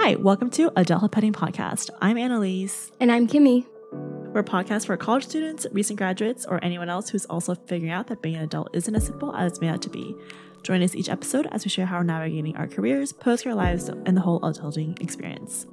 Hi, 0.00 0.14
welcome 0.14 0.48
to 0.50 0.70
Adulthood 0.76 1.10
Petting 1.10 1.32
Podcast. 1.32 1.90
I'm 2.00 2.16
Annalise. 2.16 2.92
And 3.00 3.10
I'm 3.10 3.26
Kimmy. 3.26 3.66
We're 3.92 4.40
a 4.40 4.44
podcast 4.44 4.86
for 4.86 4.96
college 4.96 5.24
students, 5.24 5.66
recent 5.72 5.98
graduates, 5.98 6.46
or 6.46 6.62
anyone 6.64 6.88
else 6.88 7.08
who's 7.10 7.26
also 7.26 7.56
figuring 7.56 7.92
out 7.92 8.06
that 8.06 8.22
being 8.22 8.36
an 8.36 8.44
adult 8.44 8.70
isn't 8.72 8.94
as 8.94 9.06
simple 9.06 9.34
as 9.34 9.50
it's 9.50 9.60
made 9.60 9.70
out 9.70 9.82
to 9.82 9.90
be. 9.90 10.14
Join 10.62 10.84
us 10.84 10.94
each 10.94 11.08
episode 11.08 11.48
as 11.50 11.64
we 11.64 11.70
share 11.70 11.84
how 11.84 11.98
we're 11.98 12.04
navigating 12.04 12.56
our 12.56 12.68
careers, 12.68 13.12
post 13.12 13.42
career 13.42 13.56
lives, 13.56 13.88
and 13.88 14.16
the 14.16 14.20
whole 14.20 14.38
adulting 14.40 15.02
experience. 15.02 15.66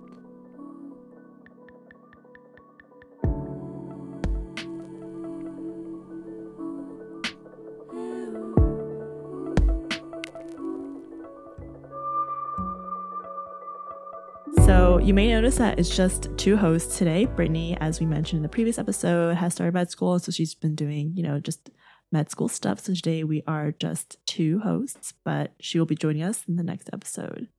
You 15.06 15.14
may 15.14 15.30
notice 15.30 15.58
that 15.58 15.78
it's 15.78 15.96
just 15.96 16.30
two 16.36 16.58
hosts 16.58 16.98
today. 16.98 17.26
Brittany, 17.26 17.78
as 17.80 18.00
we 18.00 18.08
mentioned 18.08 18.40
in 18.40 18.44
the 18.44 18.50
previous 18.50 18.80
episode, 18.80 19.36
has 19.36 19.54
started 19.54 19.76
med 19.76 19.92
school, 19.92 20.18
so 20.18 20.32
she's 20.32 20.56
been 20.56 20.74
doing, 20.74 21.14
you 21.16 21.22
know, 21.22 21.40
just 21.40 21.70
med 22.12 22.32
school 22.32 22.48
stuff. 22.48 22.80
So 22.80 22.96
today 22.96 23.24
we 23.24 23.44
are 23.46 23.72
just 23.72 24.18
two 24.26 24.62
hosts, 24.62 25.14
but 25.24 25.54
she 25.60 25.78
will 25.78 25.86
be 25.86 25.96
joining 25.96 26.24
us 26.24 26.44
in 26.48 26.56
the 26.56 26.64
next 26.64 26.90
episode. 26.92 27.50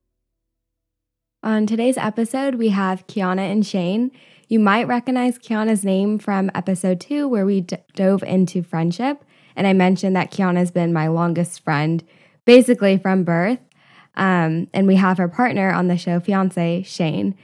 On 1.41 1.65
today's 1.65 1.97
episode, 1.97 2.55
we 2.55 2.67
have 2.69 3.07
Kiana 3.07 3.49
and 3.49 3.65
Shane. 3.65 4.11
You 4.49 4.59
might 4.59 4.85
recognize 4.89 5.39
Kiana's 5.39 5.85
name 5.85 6.19
from 6.19 6.51
episode 6.53 6.99
two, 6.99 7.29
where 7.29 7.45
we 7.45 7.61
d- 7.61 7.77
dove 7.95 8.23
into 8.23 8.61
friendship. 8.61 9.23
And 9.55 9.65
I 9.65 9.71
mentioned 9.71 10.17
that 10.17 10.31
Kiana's 10.31 10.71
been 10.71 10.91
my 10.91 11.07
longest 11.07 11.63
friend, 11.63 12.03
basically 12.43 12.97
from 12.97 13.23
birth. 13.23 13.59
Um, 14.17 14.67
and 14.73 14.87
we 14.87 14.95
have 14.95 15.19
her 15.19 15.27
partner 15.29 15.71
on 15.71 15.87
the 15.87 15.97
show, 15.97 16.19
fiance 16.19 16.83
Shane. 16.83 17.35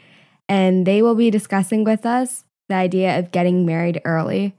And 0.50 0.86
they 0.86 1.02
will 1.02 1.16
be 1.16 1.30
discussing 1.30 1.84
with 1.84 2.06
us 2.06 2.44
the 2.68 2.76
idea 2.76 3.18
of 3.18 3.32
getting 3.32 3.66
married 3.66 4.02
early. 4.04 4.56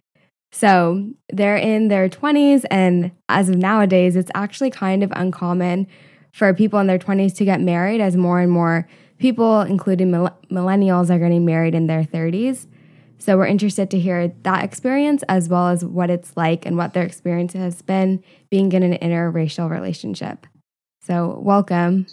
So 0.53 1.11
they're 1.33 1.57
in 1.57 1.89
their 1.89 2.09
20s, 2.09 2.65
and 2.71 3.11
as 3.29 3.49
of 3.49 3.57
nowadays, 3.57 4.15
it's 4.15 4.31
actually 4.37 4.71
kind 4.71 5.03
of 5.03 5.13
uncommon 5.17 5.89
for 6.33 6.55
people 6.55 6.79
in 6.79 6.87
their 6.87 6.99
20s 6.99 7.35
to 7.37 7.45
get 7.45 7.61
married, 7.61 8.01
as 8.01 8.17
more 8.17 8.41
and 8.41 8.53
more 8.53 8.89
people, 9.19 9.63
including 9.63 10.13
mill- 10.13 10.37
millennials, 10.53 11.11
are 11.11 11.19
getting 11.19 11.45
married 11.45 11.75
in 11.75 11.89
their 11.89 12.05
30s. 12.05 12.69
So 13.19 13.37
we're 13.37 13.47
interested 13.47 13.91
to 13.91 13.99
hear 13.99 14.29
that 14.43 14.63
experience 14.63 15.25
as 15.29 15.49
well 15.49 15.69
as 15.69 15.85
what 15.85 16.11
it's 16.11 16.37
like 16.37 16.67
and 16.67 16.77
what 16.77 16.93
their 16.93 17.05
experience 17.05 17.55
has 17.55 17.83
been 17.83 18.23
being 18.51 18.71
in 18.73 18.83
an 18.85 18.99
interracial 18.99 19.69
relationship. 19.69 20.47
So, 21.07 21.39
welcome. 21.43 22.07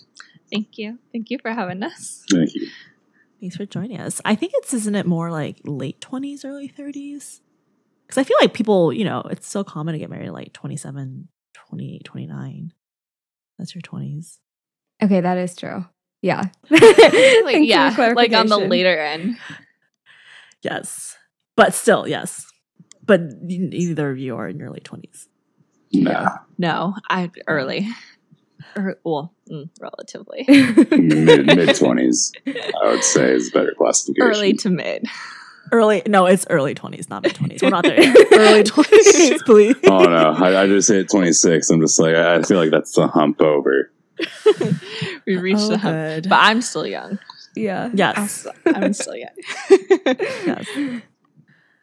Thank 0.51 0.77
you. 0.77 0.99
Thank 1.13 1.29
you 1.29 1.37
for 1.41 1.51
having 1.51 1.81
us. 1.81 2.25
Thank 2.29 2.53
you. 2.53 2.67
Thanks 3.39 3.55
for 3.55 3.65
joining 3.65 4.01
us. 4.01 4.19
I 4.25 4.35
think 4.35 4.51
it's, 4.57 4.73
isn't 4.73 4.95
it 4.95 5.05
more 5.05 5.31
like 5.31 5.61
late 5.63 6.01
20s, 6.01 6.43
early 6.43 6.67
30s? 6.67 7.39
Because 8.05 8.17
I 8.17 8.25
feel 8.25 8.35
like 8.41 8.53
people, 8.53 8.91
you 8.91 9.05
know, 9.05 9.21
it's 9.31 9.47
so 9.47 9.63
common 9.63 9.93
to 9.93 9.99
get 9.99 10.09
married 10.09 10.27
at 10.27 10.33
like 10.33 10.51
27, 10.51 11.29
28, 11.53 12.03
29. 12.03 12.73
That's 13.57 13.73
your 13.73 13.81
20s. 13.81 14.39
Okay, 15.01 15.21
that 15.21 15.37
is 15.37 15.55
true. 15.55 15.85
Yeah. 16.21 16.43
like, 16.69 17.59
yeah, 17.61 17.95
like 18.13 18.33
on 18.33 18.47
the 18.47 18.57
later 18.57 18.99
end. 18.99 19.37
Yes. 20.61 21.17
But 21.55 21.73
still, 21.73 22.09
yes. 22.09 22.45
But 23.05 23.21
neither 23.41 24.11
of 24.11 24.17
you 24.17 24.35
are 24.35 24.49
in 24.49 24.59
your 24.59 24.69
late 24.69 24.83
20s. 24.83 25.27
No. 25.93 26.27
No, 26.57 26.95
I 27.09 27.31
early. 27.47 27.87
Or, 28.75 28.97
well, 29.03 29.33
mm, 29.49 29.69
relatively. 29.79 30.45
mid 30.47 31.45
mid 31.45 31.75
twenties, 31.79 32.31
I 32.47 32.87
would 32.91 33.03
say 33.03 33.33
is 33.33 33.51
better 33.51 33.73
classification. 33.77 34.29
Early 34.29 34.53
to 34.53 34.69
mid. 34.69 35.05
Early, 35.71 36.01
no, 36.07 36.25
it's 36.25 36.45
early 36.49 36.73
twenties, 36.73 37.09
not 37.09 37.23
mid 37.23 37.35
twenties. 37.35 37.61
We're 37.61 37.69
not 37.69 37.83
there. 37.83 38.01
Yet. 38.01 38.27
early 38.33 38.63
twenties, 38.63 39.41
please. 39.43 39.75
Oh 39.85 40.03
no, 40.03 40.33
I, 40.37 40.63
I 40.63 40.67
just 40.67 40.89
hit 40.89 41.09
twenty 41.09 41.31
six. 41.33 41.69
I'm 41.69 41.79
just 41.81 41.99
like 41.99 42.15
I 42.15 42.41
feel 42.43 42.57
like 42.57 42.71
that's 42.71 42.93
the 42.93 43.07
hump 43.07 43.41
over. 43.41 43.91
we 45.25 45.37
reached 45.37 45.59
Oh, 45.61 45.69
the 45.69 45.77
hump, 45.77 45.95
good. 45.95 46.29
but 46.29 46.39
I'm 46.41 46.61
still 46.61 46.85
young. 46.85 47.19
Yeah. 47.55 47.89
Yes. 47.93 48.47
I'm 48.65 48.93
still 48.93 49.15
young. 49.15 49.29
yes. 50.09 50.67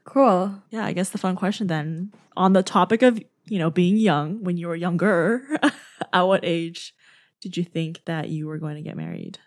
Cool. 0.05 0.55
Yeah, 0.71 0.84
I 0.84 0.93
guess 0.93 1.10
the 1.10 1.19
fun 1.19 1.37
question 1.37 1.66
then 1.66 2.12
on 2.37 2.53
the 2.55 2.62
topic 2.62 3.03
of, 3.03 3.21
you 3.48 3.59
know, 3.59 3.70
being 3.70 3.97
young 3.97 4.42
when 4.44 4.56
you 4.56 4.69
were 4.69 4.76
younger, 4.76 5.42
at 6.12 6.22
what 6.22 6.41
age 6.44 6.94
did 7.41 7.56
you 7.56 7.64
think 7.64 8.04
that 8.06 8.28
you 8.28 8.47
were 8.47 8.59
going 8.59 8.76
to 8.76 8.82
get 8.82 8.97
married? 8.97 9.38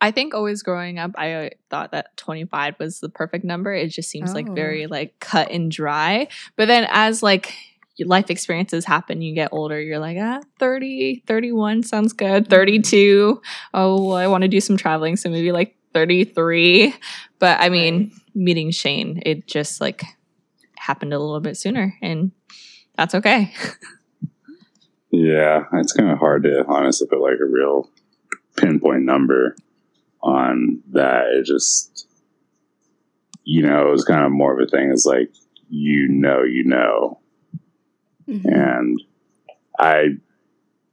I 0.00 0.12
think 0.12 0.32
always 0.32 0.62
growing 0.62 0.98
up, 0.98 1.10
I 1.16 1.32
uh, 1.32 1.48
thought 1.70 1.90
that 1.90 2.16
25 2.16 2.76
was 2.78 3.00
the 3.00 3.08
perfect 3.08 3.44
number. 3.44 3.72
It 3.74 3.88
just 3.88 4.08
seems 4.10 4.32
like 4.32 4.48
Oh. 4.48 4.54
very 4.54 4.86
like 4.86 5.18
cut 5.18 5.50
and 5.50 5.70
dry. 5.70 6.28
But 6.56 6.66
then 6.68 6.86
as 6.90 7.22
like 7.22 7.52
life 7.98 8.30
experiences 8.30 8.84
happen, 8.84 9.22
you 9.22 9.34
get 9.34 9.48
older, 9.52 9.80
you're 9.80 9.98
like, 9.98 10.16
ah, 10.20 10.40
30, 10.60 11.24
31 11.26 11.82
sounds 11.82 12.12
good. 12.12 12.48
32, 12.48 13.42
oh, 13.74 14.04
well, 14.04 14.16
I 14.16 14.28
want 14.28 14.42
to 14.42 14.48
do 14.48 14.60
some 14.60 14.76
traveling. 14.76 15.16
So 15.16 15.30
maybe 15.30 15.50
like 15.50 15.74
33. 15.94 16.94
But 17.40 17.58
I 17.60 17.68
mean, 17.68 18.12
meeting 18.36 18.70
Shane, 18.70 19.20
it 19.26 19.48
just 19.48 19.80
like 19.80 20.04
happened 20.88 21.12
a 21.12 21.18
little 21.18 21.40
bit 21.40 21.56
sooner 21.56 21.94
and 22.00 22.32
that's 22.96 23.14
okay. 23.14 23.52
Yeah, 25.10 25.64
it's 25.74 25.92
kind 25.92 26.10
of 26.10 26.18
hard 26.18 26.42
to 26.44 26.64
honestly 26.66 27.06
put 27.06 27.20
like 27.20 27.38
a 27.40 27.44
real 27.46 27.88
pinpoint 28.56 29.04
number 29.04 29.54
on 30.22 30.82
that. 30.92 31.26
It 31.32 31.44
just, 31.46 32.06
you 33.44 33.62
know, 33.62 33.88
it 33.88 33.90
was 33.90 34.04
kind 34.04 34.24
of 34.24 34.32
more 34.32 34.52
of 34.52 34.66
a 34.66 34.70
thing. 34.70 34.90
It's 34.90 35.06
like 35.06 35.30
you 35.70 36.08
know, 36.08 36.42
you 36.44 36.64
know, 36.64 37.20
Mhm. 38.28 38.44
and 38.44 39.02
I 39.78 40.16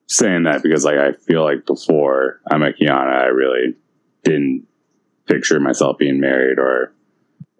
saying 0.07 0.43
that 0.43 0.61
because 0.63 0.85
like 0.85 0.97
I 0.97 1.11
feel 1.13 1.43
like 1.43 1.65
before 1.65 2.39
I 2.49 2.57
met 2.57 2.77
Kiana, 2.79 3.23
I 3.23 3.25
really 3.27 3.75
didn't 4.23 4.65
picture 5.27 5.59
myself 5.59 5.97
being 5.97 6.19
married 6.19 6.59
or 6.59 6.93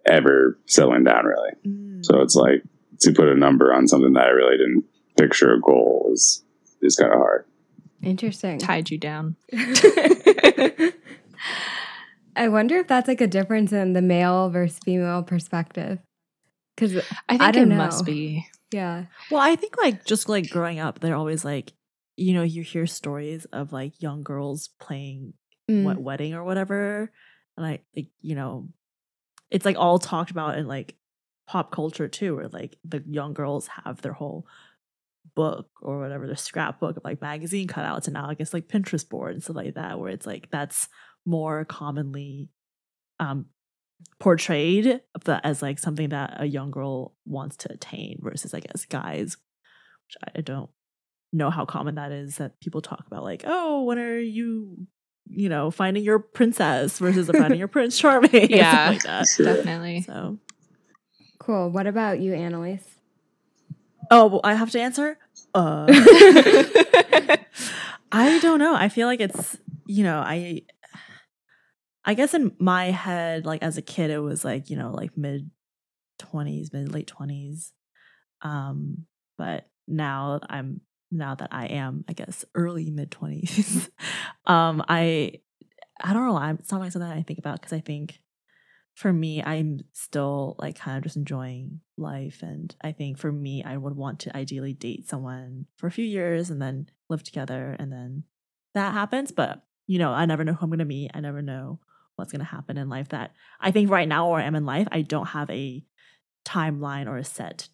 ever 0.06 0.60
settling 0.68 1.04
down 1.04 1.26
really. 1.26 1.52
Mm. 1.66 2.06
So 2.06 2.22
it's 2.22 2.36
like 2.36 2.64
to 3.02 3.12
put 3.12 3.28
a 3.30 3.36
number 3.36 3.74
on 3.74 3.88
something 3.88 4.14
that 4.14 4.26
I 4.26 4.30
really 4.30 4.58
didn't 4.58 4.86
picture 5.18 5.54
a 5.54 5.60
goal 5.62 6.10
is 6.14 6.44
is 6.82 6.96
kind 6.96 7.12
of 7.14 7.20
hard. 7.20 7.46
Interesting. 8.04 8.60
Tied 8.60 8.90
you 8.92 8.98
down. 8.98 9.36
I 12.36 12.50
wonder 12.50 12.78
if 12.78 12.88
that's 12.88 13.08
like 13.08 13.22
a 13.22 13.28
difference 13.28 13.72
in 13.72 13.94
the 13.94 14.02
male 14.02 14.50
versus 14.50 14.80
female 14.84 15.24
perspective. 15.24 16.00
Because, 16.76 16.98
I 17.30 17.38
think 17.38 17.42
I 17.42 17.50
it 17.50 17.52
don't 17.54 17.70
must 17.78 18.02
know. 18.02 18.06
be. 18.06 18.46
yeah. 18.72 19.06
Well, 19.32 19.40
I 19.40 19.56
think 19.56 19.78
like 19.78 20.04
just 20.06 20.28
like 20.28 20.50
growing 20.50 20.80
up, 20.80 21.00
they're 21.00 21.16
always 21.16 21.46
like, 21.46 21.72
you 22.18 22.34
know, 22.34 22.44
you 22.44 22.62
hear 22.64 22.86
stories 22.86 23.46
of 23.54 23.72
like 23.72 24.02
young 24.02 24.24
girls 24.24 24.70
playing 24.80 25.34
Mm. 25.68 25.84
what 25.84 25.98
wedding 25.98 26.36
or 26.36 26.44
whatever, 26.44 27.12
and 27.58 27.66
I 27.66 27.80
like 27.96 28.10
you 28.22 28.36
know, 28.36 28.68
it's 29.52 29.66
like 29.66 29.78
all 29.78 30.00
talked 30.00 30.32
about 30.32 30.58
in 30.58 30.68
like 30.68 30.96
pop 31.48 31.72
culture 31.72 32.08
too, 32.08 32.36
where 32.36 32.48
like 32.48 32.78
the 32.84 33.04
young 33.08 33.34
girls 33.34 33.68
have 33.68 34.02
their 34.02 34.14
whole 34.14 34.48
book 35.36 35.70
or 35.82 36.00
whatever, 36.00 36.28
their 36.28 36.36
scrapbook 36.36 36.98
of 36.98 37.04
like 37.04 37.22
magazine 37.22 37.68
cutouts, 37.68 38.06
and 38.06 38.14
now 38.14 38.30
I 38.30 38.34
guess 38.34 38.54
like 38.54 38.68
Pinterest 38.68 39.08
board 39.08 39.34
and 39.34 39.44
stuff 39.44 39.56
like 39.56 39.76
that, 39.76 40.00
where 40.00 40.12
it's 40.12 40.26
like 40.26 40.50
that's 40.52 40.88
more 41.26 41.66
commonly 41.66 42.50
um 43.20 43.46
portrayed 44.20 45.02
as 45.44 45.62
like 45.62 45.80
something 45.80 46.10
that 46.10 46.36
a 46.40 46.46
young 46.46 46.70
girl 46.70 47.16
wants 47.26 47.56
to 47.58 47.72
attain 47.72 48.20
versus 48.22 48.54
I 48.54 48.60
guess 48.60 48.86
guys, 48.86 49.38
which 50.08 50.34
I 50.36 50.42
don't 50.42 50.70
know 51.34 51.50
how 51.50 51.66
common 51.66 51.96
that 51.96 52.12
is 52.12 52.38
that 52.38 52.60
people 52.60 52.82
talk 52.82 53.06
about 53.08 53.24
like, 53.24 53.44
oh, 53.46 53.84
when 53.84 54.00
are 54.00 54.18
you, 54.20 54.88
you 55.30 55.50
know, 55.50 55.72
finding 55.72 56.04
your 56.04 56.20
princess 56.20 57.00
versus 57.00 57.30
finding 57.30 57.60
your 57.60 57.68
prince 57.68 57.98
charming, 57.98 58.32
Yeah. 58.52 58.90
like 58.90 59.04
that. 59.04 59.28
Definitely. 59.38 60.02
So, 60.02 60.38
Cool. 61.40 61.70
What 61.72 61.88
about 61.88 62.20
you, 62.20 62.34
Annalise? 62.34 62.86
oh, 64.12 64.28
well, 64.28 64.42
I 64.44 64.54
have 64.56 64.72
to 64.72 64.80
answer. 64.80 65.18
Uh, 65.54 65.86
I 68.12 68.40
don't 68.40 68.60
know. 68.60 68.76
I 68.76 68.90
feel 68.90 69.08
like 69.08 69.20
it's 69.20 69.58
you 69.86 70.04
know 70.04 70.20
I. 70.20 70.62
I 72.08 72.14
guess 72.14 72.36
in 72.36 72.52
my 72.60 72.92
head, 72.92 73.48
like 73.48 73.64
as 73.64 73.78
a 73.78 73.82
kid, 73.82 74.12
it 74.12 74.20
was 74.20 74.46
like 74.46 74.70
you 74.70 74.78
know 74.78 74.92
like 74.92 75.18
mid 75.18 75.50
twenties, 76.20 76.72
mid 76.72 76.94
late 76.94 77.08
twenties. 77.08 77.74
Um, 78.44 79.06
but 79.40 79.66
now 79.88 80.40
I'm 80.48 80.82
now 81.18 81.36
that 81.36 81.50
I 81.52 81.68
am, 81.68 82.06
I 82.08 82.14
guess, 82.14 82.46
early 82.54 82.90
mid 82.90 83.12
twenties. 83.12 83.90
um, 84.46 84.84
I 84.88 85.40
I 86.02 86.14
don't 86.14 86.26
know. 86.26 86.38
I'm, 86.38 86.58
it's 86.58 86.72
not 86.72 86.82
like 86.82 86.92
something 86.92 87.10
I 87.10 87.24
think 87.24 87.40
about 87.40 87.62
because 87.62 87.74
I 87.74 87.80
think 87.80 88.20
for 88.96 89.12
me, 89.12 89.44
I'm 89.44 89.82
still 89.92 90.56
like 90.58 90.78
kind 90.78 90.98
of 90.98 91.04
just 91.04 91.18
enjoying 91.18 91.82
life. 91.98 92.42
And 92.42 92.74
I 92.82 92.94
think 92.94 93.18
for 93.18 93.32
me, 93.32 93.64
I 93.64 93.76
would 93.76 93.96
want 93.96 94.20
to 94.22 94.36
ideally 94.36 94.74
date 94.74 95.08
someone 95.08 95.66
for 95.78 95.88
a 95.88 95.92
few 95.92 96.06
years 96.06 96.50
and 96.50 96.62
then 96.62 96.90
live 97.10 97.24
together. 97.24 97.76
And 97.78 97.92
then 97.92 98.24
that 98.74 98.94
happens. 98.94 99.32
But 99.32 99.64
you 99.88 100.00
know, 100.00 100.12
I 100.12 100.26
never 100.26 100.44
know 100.44 100.54
who 100.54 100.66
I'm 100.66 100.70
gonna 100.70 100.86
meet. 100.86 101.12
I 101.14 101.20
never 101.20 101.42
know 101.42 101.80
what's 102.16 102.32
gonna 102.32 102.46
happen 102.46 102.78
in 102.78 102.90
life. 102.90 103.10
That 103.10 103.34
I 103.60 103.72
think 103.72 103.90
right 103.90 104.08
now 104.08 104.30
where 104.30 104.42
I 104.42 104.46
am 104.46 104.56
in 104.56 104.66
life, 104.66 104.88
I 104.92 105.02
don't 105.02 105.28
have 105.28 105.50
a 105.50 105.86
timeline 106.46 107.08
or 107.08 107.18
a 107.18 107.24
set 107.24 107.68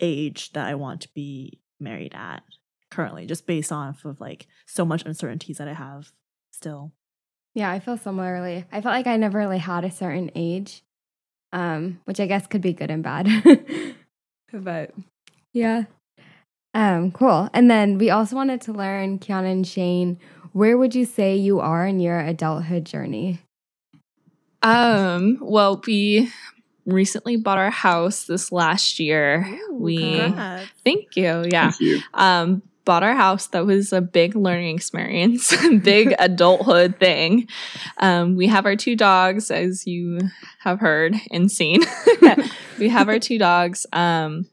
age 0.00 0.52
that 0.52 0.66
I 0.66 0.74
want 0.74 1.02
to 1.02 1.08
be 1.14 1.60
married 1.82 2.14
at 2.14 2.42
currently, 2.90 3.26
just 3.26 3.46
based 3.46 3.72
off 3.72 4.04
of 4.04 4.20
like 4.20 4.46
so 4.66 4.84
much 4.84 5.04
uncertainties 5.04 5.58
that 5.58 5.68
I 5.68 5.74
have 5.74 6.12
still. 6.52 6.92
Yeah, 7.54 7.70
I 7.70 7.80
feel 7.80 7.96
similarly. 7.96 8.64
I 8.72 8.80
felt 8.80 8.94
like 8.94 9.06
I 9.06 9.16
never 9.16 9.38
really 9.38 9.58
had 9.58 9.84
a 9.84 9.90
certain 9.90 10.30
age, 10.34 10.82
um, 11.52 12.00
which 12.04 12.20
I 12.20 12.26
guess 12.26 12.46
could 12.46 12.62
be 12.62 12.72
good 12.72 12.90
and 12.90 13.02
bad. 13.02 13.28
but 14.52 14.92
yeah. 15.52 15.84
Um, 16.74 17.12
cool. 17.12 17.50
And 17.52 17.70
then 17.70 17.98
we 17.98 18.08
also 18.08 18.36
wanted 18.36 18.62
to 18.62 18.72
learn, 18.72 19.18
Kiana 19.18 19.52
and 19.52 19.66
Shane, 19.66 20.18
where 20.52 20.78
would 20.78 20.94
you 20.94 21.04
say 21.04 21.36
you 21.36 21.60
are 21.60 21.86
in 21.86 22.00
your 22.00 22.20
adulthood 22.20 22.86
journey? 22.86 23.40
Um, 24.62 25.38
well, 25.40 25.82
we 25.86 26.30
recently 26.86 27.36
bought 27.36 27.58
our 27.58 27.70
house 27.70 28.24
this 28.24 28.50
last 28.52 28.98
year. 28.98 29.46
Ooh, 29.70 29.74
we 29.74 30.18
congrats. 30.18 30.70
thank 30.84 31.16
you. 31.16 31.44
Yeah. 31.50 31.70
Thank 31.70 31.80
you. 31.80 32.00
Um, 32.14 32.62
bought 32.84 33.02
our 33.02 33.14
house. 33.14 33.46
That 33.48 33.66
was 33.66 33.92
a 33.92 34.00
big 34.00 34.34
learning 34.34 34.74
experience, 34.74 35.54
big 35.82 36.14
adulthood 36.18 36.98
thing. 36.98 37.48
Um, 37.98 38.36
we 38.36 38.48
have 38.48 38.66
our 38.66 38.76
two 38.76 38.96
dogs, 38.96 39.50
as 39.50 39.86
you 39.86 40.18
have 40.60 40.80
heard 40.80 41.14
and 41.30 41.50
seen. 41.50 41.82
we 42.78 42.88
have 42.88 43.08
our 43.08 43.18
two 43.18 43.38
dogs. 43.38 43.86
Um, 43.92 44.46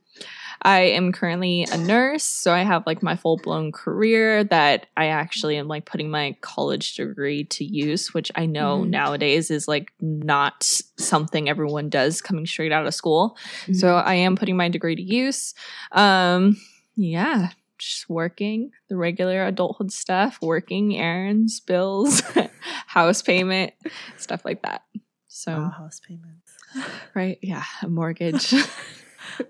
I 0.61 0.79
am 0.81 1.11
currently 1.11 1.63
a 1.71 1.77
nurse, 1.77 2.23
so 2.23 2.53
I 2.53 2.63
have 2.63 2.85
like 2.85 3.01
my 3.01 3.15
full 3.15 3.38
blown 3.38 3.71
career 3.71 4.44
that 4.45 4.88
I 4.97 5.06
actually 5.07 5.56
am 5.57 5.67
like 5.67 5.85
putting 5.85 6.09
my 6.11 6.35
college 6.41 6.95
degree 6.95 7.45
to 7.45 7.63
use, 7.63 8.13
which 8.13 8.31
I 8.35 8.45
know 8.45 8.81
Mhm. 8.81 8.89
nowadays 8.89 9.51
is 9.51 9.67
like 9.67 9.94
not 10.01 10.63
something 10.97 11.47
everyone 11.47 11.89
does 11.89 12.21
coming 12.21 12.45
straight 12.45 12.71
out 12.71 12.85
of 12.85 12.94
school. 12.94 13.38
Mm-hmm. 13.63 13.73
So 13.73 13.95
I 13.95 14.15
am 14.15 14.35
putting 14.35 14.57
my 14.57 14.67
degree 14.69 14.95
to 14.95 15.01
use. 15.01 15.53
Um, 15.94 16.57
yeah, 16.95 17.50
just 17.77 18.09
working 18.09 18.71
the 18.89 18.97
regular 18.97 19.45
adulthood 19.45 19.91
stuff, 19.94 20.39
working 20.41 20.97
errands, 20.97 21.62
bills, 21.62 22.21
house 22.88 23.21
payment, 23.21 23.71
stuff 24.17 24.44
like 24.44 24.62
that. 24.63 24.83
So 25.29 25.53
Wow, 25.53 25.69
house 25.69 26.01
payments. 26.05 26.57
right, 27.15 27.38
yeah, 27.41 27.63
a 27.81 27.88
mortgage. 27.88 28.53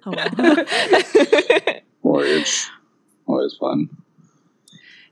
Oh. 0.06 1.74
Mortgage. 2.04 2.68
Always 3.28 3.56
fun. 3.56 3.90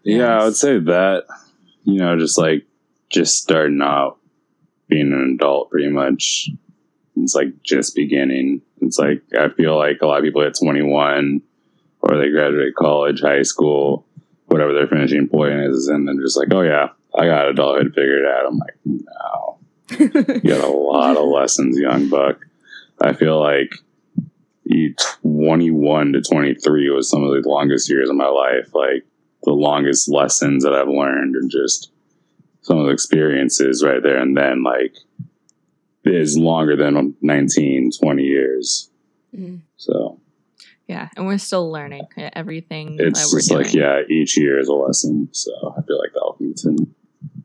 Yeah, 0.04 0.40
I 0.40 0.46
would 0.46 0.56
say 0.56 0.80
that, 0.80 1.26
you 1.84 2.00
know, 2.00 2.18
just 2.18 2.38
like 2.38 2.66
just 3.10 3.36
starting 3.36 3.82
out 3.82 4.18
being 4.88 5.12
an 5.14 5.36
adult 5.36 5.70
pretty 5.70 5.90
much. 5.90 6.50
It's 7.18 7.36
like 7.36 7.62
just 7.64 7.96
beginning. 7.96 8.62
It's 8.82 8.98
like 8.98 9.22
I 9.38 9.50
feel 9.50 9.78
like 9.78 10.02
a 10.02 10.08
lot 10.08 10.20
of 10.20 10.24
people 10.24 10.44
at 10.44 10.58
21 10.58 11.42
or 12.02 12.18
they 12.18 12.30
graduate 12.30 12.76
college, 12.76 13.22
high 13.22 13.44
school, 13.44 14.06
whatever 14.46 14.74
their 14.74 14.88
finishing 14.88 15.28
point 15.28 15.60
is, 15.60 15.88
and 15.88 16.08
then 16.08 16.20
just 16.22 16.38
like, 16.38 16.54
oh 16.54 16.62
yeah, 16.62 16.90
I 17.18 17.26
got 17.26 17.50
adulthood 17.50 17.94
figured 17.94 18.26
out. 18.26 18.48
I'm 18.48 18.58
like, 18.58 18.78
no. 18.86 19.58
You 20.44 20.50
got 20.50 20.64
a 20.64 20.72
lot 20.72 21.18
of 21.18 21.26
lessons, 21.26 21.78
young 21.78 22.10
buck. 22.10 22.46
I 23.02 23.14
feel 23.14 23.40
like 23.40 23.74
21 25.22 26.14
to 26.14 26.22
23 26.22 26.90
was 26.90 27.10
some 27.10 27.24
of 27.24 27.32
the 27.32 27.48
longest 27.48 27.90
years 27.90 28.10
of 28.10 28.16
my 28.16 28.28
life. 28.28 28.74
Like 28.74 29.06
the 29.44 29.54
longest 29.54 30.10
lessons 30.10 30.64
that 30.64 30.74
I've 30.74 30.88
learned 30.88 31.36
and 31.36 31.50
just 31.50 31.92
some 32.62 32.78
of 32.78 32.86
the 32.86 32.92
experiences 32.92 33.84
right 33.84 34.04
there 34.04 34.18
and 34.18 34.36
then 34.36 34.64
like 34.64 34.96
is 36.04 36.38
longer 36.38 36.76
than 36.76 37.16
19, 37.22 37.92
20 38.00 38.24
years. 38.24 38.90
Mhm. 39.36 39.62
So 39.78 40.20
yeah, 40.88 41.10
and 41.18 41.28
we're 41.28 41.38
still 41.38 41.70
learning 41.70 42.08
everything 42.34 42.96
it's 43.00 43.32
just 43.32 43.50
doing. 43.50 43.64
like, 43.64 43.74
yeah, 43.74 44.02
each 44.10 44.38
year 44.38 44.58
is 44.58 44.70
a 44.70 44.74
lesson. 44.74 45.28
So 45.34 45.52
I 45.78 45.82
feel 45.82 46.00
like 46.00 46.14
that'll 46.14 46.34
continue, 46.34 46.88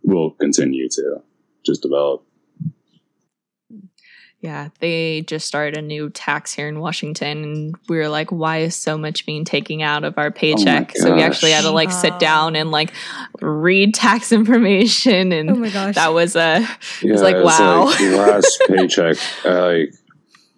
will 0.03 0.31
continue 0.31 0.89
to 0.89 1.23
just 1.67 1.83
develop. 1.83 2.25
Yeah, 4.43 4.71
they 4.81 5.21
just 5.21 5.47
started 5.47 5.79
a 5.79 5.83
new 5.83 6.11
tax 6.11 6.53
here 6.53 6.67
in 6.67 6.81
Washington, 6.81 7.45
and 7.45 7.77
we 7.89 7.97
were 7.97 8.09
like, 8.09 8.33
"Why 8.33 8.59
is 8.59 8.75
so 8.75 8.99
much 8.99 9.25
being 9.25 9.45
taken 9.45 9.83
out 9.83 10.03
of 10.03 10.19
our 10.19 10.27
oh 10.27 10.33
paycheck?" 10.33 10.97
so 10.97 11.15
we 11.15 11.23
actually 11.23 11.53
had 11.53 11.63
to 11.63 11.71
like 11.71 11.93
sit 11.93 12.15
oh. 12.15 12.19
down 12.19 12.57
and 12.57 12.73
like 12.73 12.93
read 13.41 13.95
tax 13.95 14.33
information, 14.41 15.31
and 15.31 15.49
oh 15.49 15.55
my 15.55 15.71
gosh. 15.71 15.95
that 15.95 16.13
was 16.13 16.35
a 16.35 16.67
Yeah, 17.03 17.13
was 17.13 17.23
like, 17.23 17.37
it's 17.37 17.45
wow. 17.45 17.85
like 17.85 18.01
last 18.01 18.63
paycheck, 18.67 19.17
I 19.45 19.61
like 19.61 19.95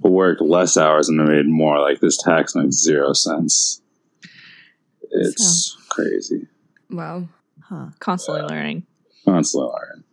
worked 0.01 0.41
less 0.41 0.79
hours 0.79 1.11
and 1.11 1.21
I 1.21 1.25
made 1.27 1.47
more. 1.47 1.79
Like 1.79 2.01
this 2.01 2.17
tax 2.17 2.55
makes 2.55 2.77
zero 2.77 3.13
sense. 3.13 3.83
It's 5.11 5.77
crazy. 5.91 6.47
wow. 6.89 7.29
Huh. 7.61 7.89
constantly 7.99 8.45
learning. 8.45 8.87
Constantly 9.27 9.71
learning. 9.71 10.05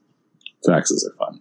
Taxes 0.65 1.09
are 1.09 1.31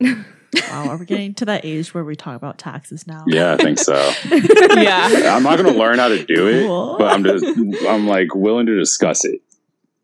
fun. 0.00 0.24
Wow, 0.54 0.88
are 0.88 0.96
we 0.96 1.04
getting 1.04 1.34
to 1.34 1.44
that 1.46 1.64
age 1.64 1.92
where 1.92 2.04
we 2.04 2.16
talk 2.16 2.36
about 2.36 2.58
taxes 2.58 3.06
now? 3.06 3.24
Yeah, 3.26 3.52
I 3.52 3.56
think 3.56 3.78
so. 3.78 3.94
Yeah, 4.30 5.34
I'm 5.36 5.42
not 5.42 5.58
going 5.58 5.72
to 5.72 5.78
learn 5.78 5.98
how 5.98 6.08
to 6.08 6.24
do 6.24 6.48
it, 6.48 6.66
Cool. 6.66 6.96
but 6.98 7.12
I'm 7.12 7.22
just 7.22 7.44
I'm 7.86 8.06
like 8.06 8.34
willing 8.34 8.66
to 8.66 8.78
discuss 8.78 9.24
it. 9.24 9.40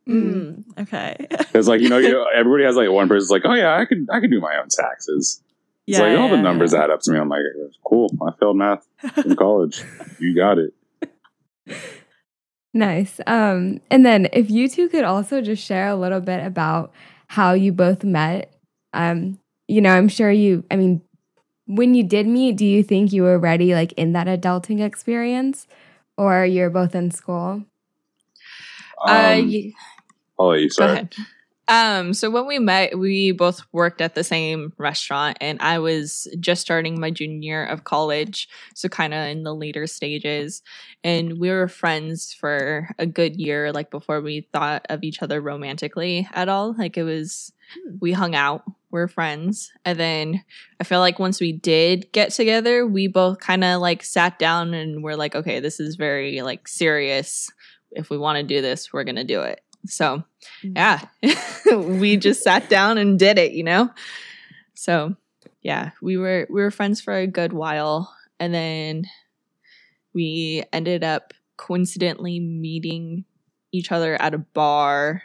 Mm, 0.09 0.65
okay. 0.79 1.27
Because 1.55 1.69
like 1.69 1.81
you 1.81 1.89
know, 1.89 1.99
you 1.99 2.11
know, 2.11 2.27
everybody 2.35 2.65
has 2.65 2.77
like 2.77 2.91
one 2.91 3.09
person's 3.09 3.31
like, 3.31 3.43
oh 3.45 3.55
yeah, 3.55 3.77
I 3.77 3.85
could 3.85 4.07
I 4.13 4.21
could 4.21 4.31
do 4.31 4.41
my 4.41 4.57
own 4.57 4.69
taxes. 4.69 5.41
It's 5.87 5.99
like 5.99 6.19
all 6.19 6.29
the 6.29 6.41
numbers 6.41 6.73
yeah. 6.73 6.85
add 6.85 6.91
up 6.91 7.01
to 7.03 7.13
me. 7.13 7.19
I'm 7.19 7.29
like, 7.29 7.43
cool. 7.85 8.11
I 8.27 8.33
failed 8.39 8.57
math 8.57 8.87
in 9.25 9.37
college. 9.37 9.83
you 10.19 10.35
got 10.35 10.59
it. 10.59 10.73
Nice. 12.73 13.21
Um, 13.27 13.81
and 13.91 14.05
then 14.05 14.29
if 14.33 14.51
you 14.51 14.69
two 14.69 14.89
could 14.89 15.05
also 15.05 15.41
just 15.41 15.63
share 15.63 15.89
a 15.89 15.95
little 15.97 16.21
bit 16.21 16.45
about 16.45 16.93
how 17.29 17.53
you 17.53 17.73
both 17.73 18.03
met. 18.03 18.53
Um, 18.93 19.39
you 19.69 19.81
know, 19.81 19.91
I'm 19.91 20.09
sure 20.09 20.31
you 20.31 20.65
I 20.71 20.77
mean, 20.77 21.03
when 21.67 21.95
you 21.95 22.05
did 22.05 22.27
meet, 22.27 22.57
do 22.57 22.67
you 22.67 22.83
think 22.83 23.13
you 23.13 23.23
were 23.23 23.39
ready 23.39 23.75
like 23.75 23.93
in 23.95 24.13
that 24.13 24.27
adulting 24.27 24.81
experience? 24.83 25.67
Or 26.17 26.45
you're 26.45 26.71
both 26.71 26.95
in 26.95 27.11
school? 27.11 27.65
uh, 29.07 29.37
Um, 29.37 29.47
y- 29.47 29.73
I'll 30.39 30.49
let 30.49 30.61
you 30.61 30.71
go 30.77 30.99
start. 30.99 31.15
Um, 31.69 32.15
so 32.15 32.31
when 32.31 32.47
we 32.47 32.59
met, 32.59 32.99
we 32.99 33.33
both 33.33 33.63
worked 33.73 34.01
at 34.03 34.15
the 34.15 34.25
same 34.25 34.73
restaurant, 34.79 35.39
and 35.41 35.61
I 35.63 35.79
was 35.79 36.29
just 36.41 36.63
starting 36.63 37.01
my 37.01 37.11
junior 37.11 37.41
year 37.41 37.67
of 37.67 37.85
college, 37.85 38.49
so 38.75 38.89
kind 38.89 39.15
of 39.15 39.27
in 39.29 39.45
the 39.45 39.55
later 39.55 39.87
stages. 39.87 40.63
And 41.05 41.39
we 41.41 41.51
were 41.51 41.69
friends 41.69 42.35
for 42.35 42.91
a 42.99 43.07
good 43.07 43.37
year, 43.41 43.73
like 43.73 43.91
before 43.91 44.21
we 44.21 44.49
thought 44.53 44.87
of 44.91 45.05
each 45.05 45.23
other 45.23 45.41
romantically 45.41 46.29
at 46.35 46.49
all. 46.49 46.75
Like 46.79 46.99
it 46.99 47.05
was, 47.05 47.53
Hmm. 47.73 47.97
we 48.01 48.13
hung 48.13 48.35
out, 48.35 48.63
we're 48.91 49.09
friends, 49.09 49.73
and 49.85 49.99
then 49.99 50.45
I 50.81 50.85
feel 50.85 51.01
like 51.01 51.19
once 51.19 51.41
we 51.41 51.53
did 51.53 52.13
get 52.13 52.31
together, 52.33 52.87
we 52.87 53.07
both 53.09 53.41
kind 53.41 53.65
of 53.65 53.81
like 53.81 54.03
sat 54.05 54.39
down 54.39 54.75
and 54.75 55.03
we're 55.03 55.17
like, 55.17 55.35
okay, 55.35 55.61
this 55.61 55.81
is 55.81 55.97
very 55.97 56.43
like 56.43 56.69
serious. 56.69 57.51
If 57.91 58.11
we 58.11 58.19
want 58.19 58.37
to 58.37 58.43
do 58.43 58.61
this, 58.61 58.93
we're 58.93 59.05
gonna 59.05 59.25
do 59.25 59.41
it. 59.43 59.61
So 59.87 60.25
Mm. 60.63 60.73
yeah 60.77 61.77
we 61.99 62.19
just 62.19 62.43
sat 62.43 62.69
down 62.69 62.99
and 62.99 63.19
did 63.19 63.39
it 63.39 63.53
you 63.53 63.65
know 63.65 63.89
so 64.75 65.17
yeah 65.63 65.93
we 66.03 66.19
were 66.19 66.47
we 66.51 66.61
were 66.61 66.71
friends 66.71 67.01
for 67.01 67.15
a 67.15 67.27
good 67.27 67.55
while 67.55 68.15
and 68.39 68.53
then 68.53 69.05
we 70.15 70.63
ended 70.71 71.03
up 71.03 71.33
coincidentally 71.57 72.41
meeting 72.41 73.25
each 73.73 73.91
other 73.91 74.21
at 74.21 74.35
a 74.35 74.39
bar 74.39 75.23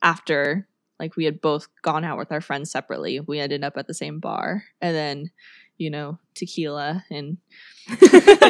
after 0.00 0.68
like 0.98 1.16
we 1.16 1.24
had 1.24 1.40
both 1.40 1.68
gone 1.82 2.04
out 2.04 2.18
with 2.18 2.32
our 2.32 2.40
friends 2.40 2.70
separately. 2.70 3.20
We 3.20 3.40
ended 3.40 3.64
up 3.64 3.76
at 3.76 3.86
the 3.86 3.94
same 3.94 4.20
bar. 4.20 4.64
And 4.80 4.94
then 4.94 5.30
you 5.78 5.90
know 5.90 6.18
tequila 6.34 7.04
and 7.10 7.38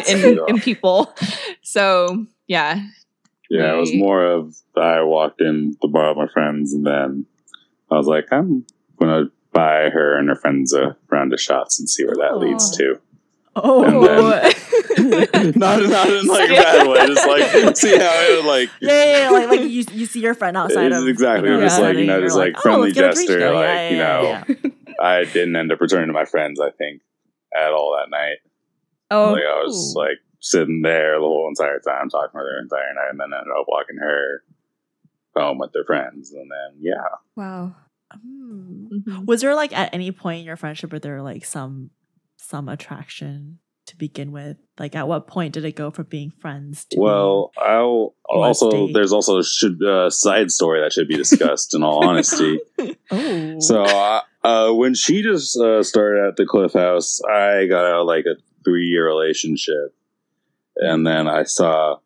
and, 0.08 0.38
and 0.48 0.62
people. 0.62 1.14
So 1.62 2.26
yeah. 2.46 2.80
Yeah, 3.48 3.74
it 3.74 3.76
was 3.76 3.94
more 3.94 4.24
of 4.24 4.56
I 4.76 5.02
walked 5.02 5.40
in 5.40 5.76
the 5.80 5.86
bar 5.86 6.08
with 6.08 6.16
my 6.16 6.32
friends, 6.32 6.74
and 6.74 6.84
then 6.84 7.26
I 7.90 7.96
was 7.96 8.08
like, 8.08 8.32
I'm 8.32 8.66
gonna 8.98 9.30
buy 9.52 9.88
her 9.90 10.18
and 10.18 10.28
her 10.28 10.34
friends 10.34 10.72
a 10.72 10.96
round 11.10 11.32
of 11.32 11.40
shots 11.40 11.78
and 11.78 11.88
see 11.88 12.04
where 12.04 12.16
that 12.16 12.38
leads 12.38 12.76
to. 12.76 13.00
Oh, 13.54 14.52
not, 15.56 15.82
not 15.82 16.08
in 16.08 16.26
like 16.26 16.50
a 16.50 16.52
bad 16.54 16.86
way, 16.88 17.06
just 17.06 17.26
like 17.26 17.76
see 17.76 17.96
how 17.98 18.10
it 18.10 18.36
would 18.36 18.44
like. 18.46 18.70
yeah, 18.80 19.04
yeah, 19.04 19.18
yeah, 19.24 19.30
like 19.30 19.48
like 19.48 19.60
you 19.60 19.84
you 19.92 20.06
see 20.06 20.20
your 20.20 20.34
friend 20.34 20.56
outside 20.56 20.92
of 20.92 21.06
exactly, 21.08 21.50
you 21.50 21.56
know, 21.56 21.62
just 21.62 21.80
like, 21.80 21.94
you 21.98 22.04
setting, 22.04 22.06
know, 22.06 22.18
you're 22.18 22.26
just, 22.26 22.36
like, 22.36 22.54
oh, 22.56 22.60
friendly 22.60 22.92
let's 22.92 22.94
get 22.94 23.10
a 23.10 23.14
drink 23.14 23.28
gesture, 23.28 23.54
like, 23.54 23.64
Yeah, 23.64 23.90
you 23.90 23.96
yeah, 23.96 24.44
know, 24.48 24.54
yeah. 24.64 24.70
I 25.00 25.24
didn't 25.24 25.56
end 25.56 25.72
up 25.72 25.80
returning 25.80 26.08
to 26.08 26.12
my 26.12 26.24
friends. 26.24 26.60
I 26.60 26.70
think 26.70 27.02
at 27.54 27.72
all 27.72 27.96
that 27.98 28.10
night. 28.10 28.38
Oh, 29.10 29.32
Like 29.32 29.42
I 29.44 29.62
was 29.62 29.94
like 29.96 30.18
sitting 30.40 30.82
there 30.82 31.14
the 31.14 31.20
whole 31.20 31.48
entire 31.48 31.78
time 31.80 32.08
talking 32.08 32.30
with 32.34 32.44
her 32.44 32.60
entire 32.60 32.92
night, 32.94 33.10
and 33.10 33.20
then 33.20 33.32
ended 33.32 33.52
up 33.58 33.66
walking 33.68 33.96
her 33.98 34.42
home 35.36 35.58
with 35.58 35.72
their 35.72 35.84
friends, 35.84 36.32
and 36.32 36.50
then 36.50 36.78
yeah, 36.80 37.04
Wow. 37.36 37.76
Mm. 38.16 38.88
Mhm. 38.90 39.26
Was 39.26 39.40
there 39.42 39.54
like 39.54 39.76
at 39.76 39.92
any 39.92 40.12
point 40.12 40.40
in 40.40 40.46
your 40.46 40.56
friendship 40.56 40.92
where 40.92 40.98
there 41.00 41.20
like 41.22 41.44
some 41.44 41.90
some 42.36 42.68
attraction 42.68 43.58
to 43.86 43.96
begin 43.96 44.32
with? 44.32 44.56
Like 44.78 44.94
at 44.94 45.08
what 45.08 45.26
point 45.26 45.54
did 45.54 45.64
it 45.64 45.76
go 45.76 45.90
from 45.90 46.06
being 46.06 46.30
friends 46.30 46.84
to 46.90 47.00
Well, 47.00 47.52
I'll 47.58 48.14
also 48.28 48.70
date. 48.70 48.94
there's 48.94 49.12
also 49.12 49.38
a 49.38 49.44
should 49.44 49.82
uh, 49.82 50.10
side 50.10 50.50
story 50.50 50.80
that 50.80 50.92
should 50.92 51.08
be 51.08 51.16
discussed. 51.16 51.74
in 51.74 51.82
all 51.82 52.06
honesty, 52.06 52.58
oh 53.10 53.60
so 53.60 53.82
uh, 53.82 54.20
uh, 54.44 54.72
when 54.72 54.94
she 54.94 55.22
just 55.22 55.56
uh, 55.58 55.82
started 55.82 56.26
at 56.28 56.36
the 56.36 56.46
Cliff 56.46 56.72
House, 56.74 57.20
I 57.24 57.66
got 57.66 57.86
out 57.86 58.06
like 58.06 58.24
a 58.26 58.36
three 58.64 58.86
year 58.86 59.06
relationship, 59.06 59.94
and 60.76 61.06
then 61.06 61.26
I 61.28 61.44
saw 61.44 61.98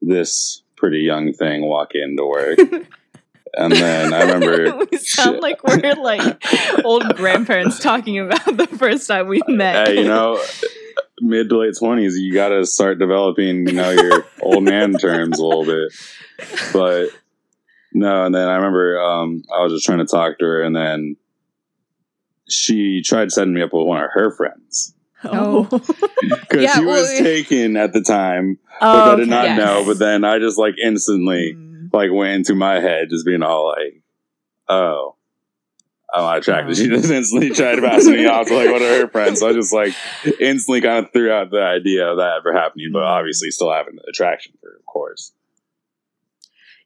this 0.00 0.62
pretty 0.76 1.00
young 1.00 1.32
thing 1.32 1.66
walk 1.66 1.92
into 1.94 2.24
work, 2.26 2.58
and 3.54 3.72
then 3.72 4.12
I 4.14 4.22
remember. 4.22 4.84
we 4.90 4.98
sound 4.98 5.36
shit. 5.36 5.42
like 5.42 5.64
we're 5.64 5.94
like 5.94 6.44
old 6.84 7.16
grandparents 7.16 7.78
talking 7.80 8.18
about 8.20 8.56
the 8.56 8.66
first 8.66 9.08
time 9.08 9.26
we 9.28 9.40
met. 9.48 9.88
Hey, 9.88 10.02
you 10.02 10.08
know, 10.08 10.40
mid 11.20 11.48
to 11.48 11.58
late 11.58 11.74
twenties, 11.78 12.16
you 12.18 12.32
got 12.32 12.48
to 12.48 12.64
start 12.66 12.98
developing, 12.98 13.66
you 13.66 13.74
know, 13.74 13.90
your 13.90 14.26
old 14.42 14.62
man 14.64 14.92
terms 14.94 15.38
a 15.38 15.44
little 15.44 15.64
bit. 15.64 15.92
But 16.72 17.08
no, 17.92 18.24
and 18.26 18.34
then 18.34 18.48
I 18.48 18.56
remember 18.56 19.00
um, 19.00 19.42
I 19.54 19.62
was 19.62 19.72
just 19.72 19.86
trying 19.86 19.98
to 19.98 20.06
talk 20.06 20.38
to 20.38 20.44
her, 20.44 20.62
and 20.62 20.74
then 20.74 21.16
she 22.48 23.02
tried 23.02 23.32
setting 23.32 23.54
me 23.54 23.62
up 23.62 23.72
with 23.72 23.86
one 23.86 24.02
of 24.02 24.10
her 24.12 24.30
friends 24.30 24.94
oh, 25.24 25.64
because 26.20 26.62
Yeah, 26.62 26.74
she 26.74 26.84
was 26.84 27.08
well, 27.08 27.22
taken 27.22 27.76
at 27.76 27.92
the 27.92 28.02
time, 28.02 28.58
but 28.80 29.08
Oh, 29.08 29.12
I 29.12 29.14
did 29.16 29.28
not 29.28 29.44
yes. 29.44 29.58
know. 29.58 29.84
But 29.86 29.98
then 29.98 30.24
I 30.24 30.38
just 30.38 30.58
like 30.58 30.74
instantly 30.82 31.54
Mm. 31.56 31.90
like 31.92 32.10
went 32.12 32.34
into 32.34 32.54
my 32.54 32.80
head, 32.80 33.08
just 33.10 33.24
being 33.26 33.42
all 33.42 33.68
like, 33.68 34.02
"Oh." 34.68 35.16
Oh, 36.16 36.20
I'm 36.20 36.24
not 36.26 36.38
attracted. 36.38 36.68
Um, 36.68 36.74
she 36.74 36.88
just 36.88 37.10
instantly 37.10 37.50
tried 37.50 37.76
to 37.76 37.82
pass 37.82 38.06
me 38.06 38.24
off 38.26 38.46
to 38.46 38.56
like 38.56 38.70
one 38.70 38.82
of 38.82 38.88
her 38.88 39.08
friends. 39.08 39.40
So 39.40 39.48
I 39.48 39.52
just 39.52 39.72
like 39.72 39.94
instantly 40.38 40.80
kind 40.80 41.04
of 41.04 41.12
threw 41.12 41.32
out 41.32 41.50
the 41.50 41.62
idea 41.62 42.08
of 42.08 42.18
that 42.18 42.36
ever 42.38 42.52
happening, 42.52 42.90
but 42.92 43.00
mm. 43.00 43.06
obviously 43.06 43.50
still 43.50 43.72
having 43.72 43.96
the 43.96 44.04
attraction 44.08 44.52
for, 44.60 44.70
her, 44.70 44.76
of 44.76 44.86
course. 44.86 45.32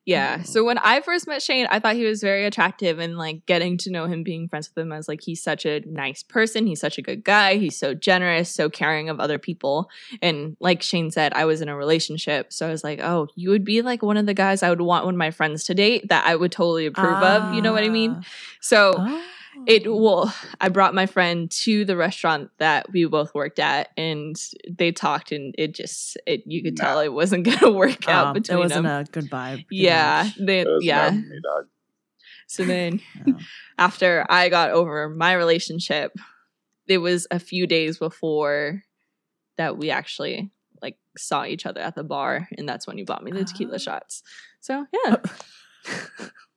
Yeah. 0.08 0.42
So 0.42 0.64
when 0.64 0.78
I 0.78 1.02
first 1.02 1.26
met 1.26 1.42
Shane, 1.42 1.66
I 1.70 1.80
thought 1.80 1.94
he 1.94 2.04
was 2.04 2.22
very 2.22 2.46
attractive 2.46 2.98
and 2.98 3.18
like 3.18 3.44
getting 3.44 3.76
to 3.78 3.90
know 3.90 4.06
him, 4.06 4.22
being 4.22 4.48
friends 4.48 4.70
with 4.70 4.82
him 4.82 4.90
I 4.90 4.96
was 4.96 5.06
like 5.06 5.20
he's 5.20 5.42
such 5.42 5.66
a 5.66 5.80
nice 5.80 6.22
person. 6.22 6.66
He's 6.66 6.80
such 6.80 6.96
a 6.96 7.02
good 7.02 7.22
guy. 7.22 7.56
He's 7.56 7.76
so 7.76 7.92
generous, 7.92 8.50
so 8.50 8.70
caring 8.70 9.10
of 9.10 9.20
other 9.20 9.38
people. 9.38 9.90
And 10.22 10.56
like 10.60 10.80
Shane 10.82 11.10
said, 11.10 11.34
I 11.34 11.44
was 11.44 11.60
in 11.60 11.68
a 11.68 11.76
relationship. 11.76 12.54
So 12.54 12.66
I 12.66 12.70
was 12.70 12.82
like, 12.82 13.00
oh, 13.00 13.28
you 13.34 13.50
would 13.50 13.66
be 13.66 13.82
like 13.82 14.02
one 14.02 14.16
of 14.16 14.24
the 14.24 14.32
guys 14.32 14.62
I 14.62 14.70
would 14.70 14.80
want 14.80 15.04
one 15.04 15.14
of 15.14 15.18
my 15.18 15.30
friends 15.30 15.64
to 15.64 15.74
date 15.74 16.08
that 16.08 16.24
I 16.26 16.36
would 16.36 16.52
totally 16.52 16.86
approve 16.86 17.22
of. 17.22 17.54
You 17.54 17.60
know 17.60 17.74
what 17.74 17.84
I 17.84 17.90
mean? 17.90 18.24
So 18.60 18.94
Ah. 18.96 19.22
It 19.66 19.90
well, 19.92 20.34
I 20.60 20.68
brought 20.68 20.94
my 20.94 21.06
friend 21.06 21.50
to 21.62 21.84
the 21.84 21.96
restaurant 21.96 22.50
that 22.58 22.90
we 22.92 23.04
both 23.06 23.34
worked 23.34 23.58
at 23.58 23.88
and 23.96 24.36
they 24.68 24.92
talked 24.92 25.32
and 25.32 25.54
it 25.58 25.74
just 25.74 26.16
it 26.26 26.42
you 26.46 26.62
could 26.62 26.76
tell 26.76 27.00
it 27.00 27.12
wasn't 27.12 27.44
gonna 27.60 27.72
work 27.72 28.08
out 28.08 28.28
Um, 28.28 28.36
it 28.36 28.50
wasn't 28.56 28.84
them. 28.84 28.86
a 28.86 29.04
good 29.04 29.30
vibe. 29.30 29.66
pretty 29.66 29.82
yeah. 29.84 30.30
They, 30.38 30.60
It 30.60 30.68
was 30.68 30.84
yeah. 30.84 31.10
me, 31.10 31.40
dog. 31.42 31.66
So 32.46 32.64
then 32.64 33.00
Yeah. 33.26 33.34
after 33.78 34.24
I 34.28 34.48
got 34.48 34.70
over 34.70 35.08
my 35.08 35.32
relationship, 35.34 36.12
it 36.86 36.98
was 36.98 37.26
a 37.30 37.38
few 37.38 37.66
days 37.66 37.98
before 37.98 38.82
that 39.58 39.76
we 39.76 39.90
actually 39.90 40.50
like 40.80 40.96
saw 41.16 41.44
each 41.44 41.66
other 41.66 41.80
at 41.80 41.94
the 41.96 42.04
bar, 42.04 42.48
and 42.56 42.68
that's 42.68 42.86
when 42.86 42.96
you 42.96 43.04
bought 43.04 43.22
me 43.24 43.32
the 43.32 43.44
tequila 43.44 43.74
Ah. 43.74 43.78
shots. 43.78 44.22
So 44.60 44.86
yeah, 45.04 45.16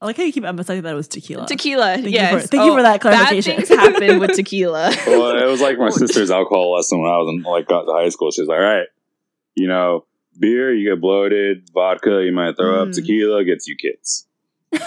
I 0.00 0.06
like 0.06 0.16
how 0.16 0.22
you 0.22 0.32
keep 0.32 0.44
emphasizing 0.44 0.82
that 0.84 0.92
it 0.92 0.96
was 0.96 1.08
tequila. 1.08 1.46
tequila. 1.46 1.96
Thank 1.96 2.10
yes. 2.10 2.32
you 2.32 2.40
for, 2.40 2.46
thank 2.46 2.64
you 2.64 2.72
Oh, 2.72 2.76
for 2.76 2.82
that 2.82 3.00
clarification. 3.00 3.56
Bad 3.56 3.66
clarification. 3.66 3.92
things 3.94 4.02
happen 4.08 4.20
with 4.20 4.32
tequila. 4.36 4.90
Well, 5.06 5.42
it 5.42 5.46
was 5.50 5.60
like 5.60 5.78
my 5.78 5.90
sister's 5.90 6.30
alcohol 6.30 6.74
lesson 6.74 7.00
when 7.00 7.10
I 7.10 7.16
was 7.18 7.28
in 7.34 7.42
like 7.42 7.68
got 7.68 7.82
to 7.82 7.92
high 7.92 8.08
school. 8.08 8.30
She 8.30 8.40
was 8.42 8.48
like, 8.48 8.58
"All 8.58 8.64
right, 8.64 8.86
you 9.54 9.68
know, 9.68 10.06
beer 10.38 10.72
you 10.74 10.90
get 10.90 11.00
bloated, 11.00 11.68
vodka 11.74 12.22
you 12.24 12.32
might 12.32 12.56
throw 12.56 12.82
up, 12.82 12.88
Mm. 12.88 12.94
tequila 12.94 13.44
gets 13.44 13.66
you 13.68 13.76
kids." 13.76 14.26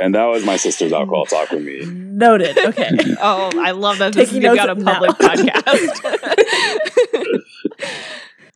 and 0.00 0.14
that 0.14 0.24
was 0.26 0.44
my 0.46 0.56
sister's 0.56 0.92
alcohol 0.92 1.26
talk 1.26 1.50
with 1.50 1.62
me. 1.62 1.84
Noted. 1.84 2.56
Okay. 2.58 2.90
oh, 3.20 3.50
I 3.60 3.72
love 3.72 3.98
that 3.98 4.14
this 4.14 4.30
Taking 4.30 4.48
is 4.50 4.56
got 4.56 4.70
a 4.70 4.74
notes 4.74 4.84
now. 4.84 4.92
public 4.94 5.10
podcast. 5.18 7.40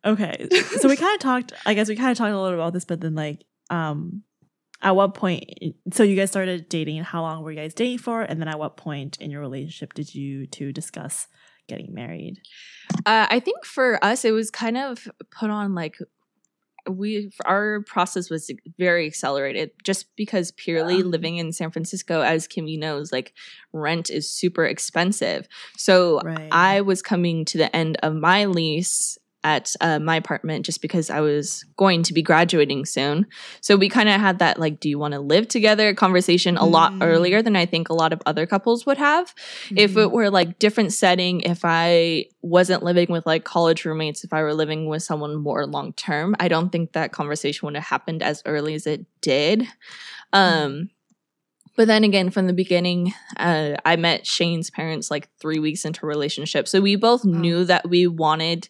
Okay. 0.07 0.49
So 0.81 0.89
we 0.89 0.97
kind 0.97 1.15
of 1.15 1.21
talked, 1.21 1.53
I 1.65 1.73
guess 1.75 1.89
we 1.89 1.97
kind 1.97 2.11
of 2.11 2.19
talked 2.19 2.31
a 2.33 2.39
little 2.41 2.59
about 2.61 2.73
this, 2.75 2.85
but 2.85 3.01
then 3.01 3.15
like, 3.15 3.43
um, 3.71 4.23
at 4.85 4.95
what 4.95 5.15
point, 5.15 5.45
so 5.93 6.03
you 6.03 6.15
guys 6.15 6.31
started 6.31 6.69
dating, 6.69 7.03
how 7.03 7.23
long 7.23 7.43
were 7.43 7.51
you 7.51 7.57
guys 7.59 7.75
dating 7.75 7.99
for? 7.99 8.23
And 8.23 8.41
then 8.41 8.49
at 8.49 8.59
what 8.59 8.77
point 8.77 9.17
in 9.21 9.31
your 9.31 9.41
relationship 9.41 9.95
did 9.95 10.15
you 10.15 10.47
two 10.47 10.73
discuss 10.73 11.27
getting 11.69 11.93
married? 11.95 12.37
Uh, 13.07 13.27
I 13.31 13.41
think 13.41 13.65
for 13.65 13.99
us, 14.05 14.25
it 14.25 14.33
was 14.33 14.51
kind 14.51 14.77
of 14.77 15.09
put 15.31 15.51
on 15.51 15.75
like 15.75 15.97
we 16.87 17.33
our 17.47 17.81
process 17.87 18.29
was 18.29 18.51
very 18.79 19.07
accelerated 19.07 19.71
just 19.85 20.15
because 20.17 20.51
purely 20.51 20.99
Yeah. 20.99 21.05
living 21.05 21.39
in 21.39 21.51
San 21.53 21.71
Francisco, 21.71 22.21
as 22.21 22.47
Kimmy 22.47 22.79
knows, 22.79 23.11
like 23.11 23.33
rent 23.73 24.11
is 24.11 24.31
super 24.31 24.67
expensive. 24.67 25.49
So 25.79 26.21
Right. 26.23 26.49
I 26.53 26.83
was 26.83 27.01
coming 27.01 27.47
to 27.47 27.57
the 27.59 27.75
end 27.75 27.97
of 28.03 28.15
my 28.15 28.45
lease 28.45 29.17
at 29.45 29.75
uh, 29.81 29.99
my 30.01 30.17
apartment 30.17 30.65
just 30.67 30.81
because 30.83 31.11
I 31.11 31.21
was 31.21 31.65
going 31.77 32.03
to 32.05 32.13
be 32.15 32.23
graduating 32.23 32.87
soon. 32.87 33.27
So 33.61 33.77
we 33.77 33.89
kind 33.89 34.09
of 34.09 34.21
had 34.21 34.39
that 34.41 34.59
like, 34.59 34.81
do 34.81 34.89
you 34.89 34.99
want 34.99 35.13
to 35.13 35.21
live 35.21 35.47
together 35.49 35.95
conversation 35.95 36.57
a 36.57 36.65
lot 36.65 36.93
Mm. 36.95 37.05
earlier 37.05 37.43
than 37.43 37.55
I 37.57 37.67
think 37.67 37.89
a 37.89 37.95
lot 37.95 38.13
of 38.13 38.21
other 38.27 38.47
couples 38.47 38.87
would 38.87 38.99
have 38.99 39.35
if 39.77 39.91
Mm-hmm. 39.93 40.01
it 40.01 40.11
were 40.13 40.31
like 40.31 40.59
different 40.59 40.93
setting 40.93 41.41
if 41.43 41.61
i 41.65 42.25
wasn't 42.43 42.83
living 42.83 43.07
with 43.11 43.27
like 43.27 43.45
college 43.45 43.85
roommates 43.85 44.25
if 44.25 44.33
i 44.33 44.43
were 44.43 44.55
living 44.55 44.87
with 44.87 45.03
someone 45.03 45.37
more 45.37 45.67
long 45.67 45.93
term 45.93 46.35
i 46.41 46.49
don't 46.49 46.71
think 46.73 46.93
that 46.93 47.13
conversation 47.13 47.67
would 47.67 47.75
have 47.75 47.85
happened 47.85 48.23
as 48.23 48.43
early 48.47 48.75
as 48.75 48.87
it 48.87 49.05
did 49.21 49.67
um 50.33 50.89
but 51.77 51.87
then 51.87 52.05
again 52.05 52.31
from 52.31 52.47
the 52.47 52.53
beginning 52.53 53.13
uh, 53.37 53.75
i 53.85 53.97
met 53.97 54.27
shane's 54.27 54.71
parents 54.71 55.11
like 55.11 55.29
three 55.41 55.59
weeks 55.59 55.85
into 55.85 56.05
a 56.07 56.09
relationship 56.09 56.69
so 56.69 56.81
we 56.81 56.97
both 56.97 57.25
knew 57.25 57.65
that 57.65 57.89
we 57.89 58.07
wanted 58.07 58.69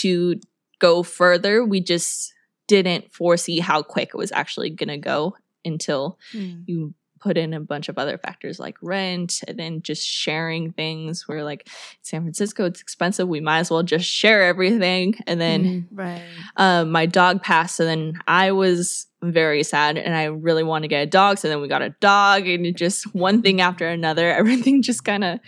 to 0.00 0.40
go 0.78 1.02
further 1.02 1.64
we 1.64 1.80
just 1.80 2.32
didn't 2.68 3.12
foresee 3.12 3.58
how 3.60 3.82
quick 3.82 4.10
it 4.14 4.16
was 4.16 4.32
actually 4.32 4.70
going 4.70 4.88
to 4.88 4.98
go 4.98 5.36
until 5.64 6.18
Hmm. 6.32 6.60
you 6.66 6.94
put 7.20 7.38
in 7.38 7.54
a 7.54 7.60
bunch 7.60 7.88
of 7.88 7.98
other 7.98 8.18
factors 8.18 8.58
like 8.58 8.76
rent 8.82 9.42
and 9.46 9.56
then 9.56 9.80
just 9.80 10.04
sharing 10.04 10.72
things 10.72 11.28
where 11.28 11.44
like 11.44 11.68
San 12.02 12.22
Francisco 12.22 12.64
it's 12.64 12.80
expensive 12.80 13.28
we 13.28 13.38
might 13.40 13.60
as 13.60 13.70
well 13.70 13.84
just 13.84 14.06
share 14.06 14.42
everything 14.42 15.14
and 15.28 15.40
then 15.40 15.64
Mhm. 15.64 15.86
Right. 15.92 16.22
um, 16.56 16.90
my 16.90 17.06
dog 17.06 17.40
passed 17.42 17.76
so 17.76 17.84
then 17.84 18.14
I 18.26 18.50
was 18.50 19.06
very 19.22 19.62
sad 19.62 19.98
and 19.98 20.16
I 20.16 20.24
really 20.24 20.64
wanted 20.64 20.82
to 20.82 20.88
get 20.88 21.02
a 21.04 21.06
dog 21.06 21.38
so 21.38 21.46
then 21.48 21.60
we 21.60 21.68
got 21.68 21.80
a 21.82 21.94
dog 22.00 22.48
and 22.48 22.76
just 22.76 23.14
one 23.14 23.40
thing 23.40 23.60
after 23.60 23.86
another 23.86 24.28
everything 24.40 24.82
just 24.82 25.04
kind 25.04 25.22
of 25.22 25.38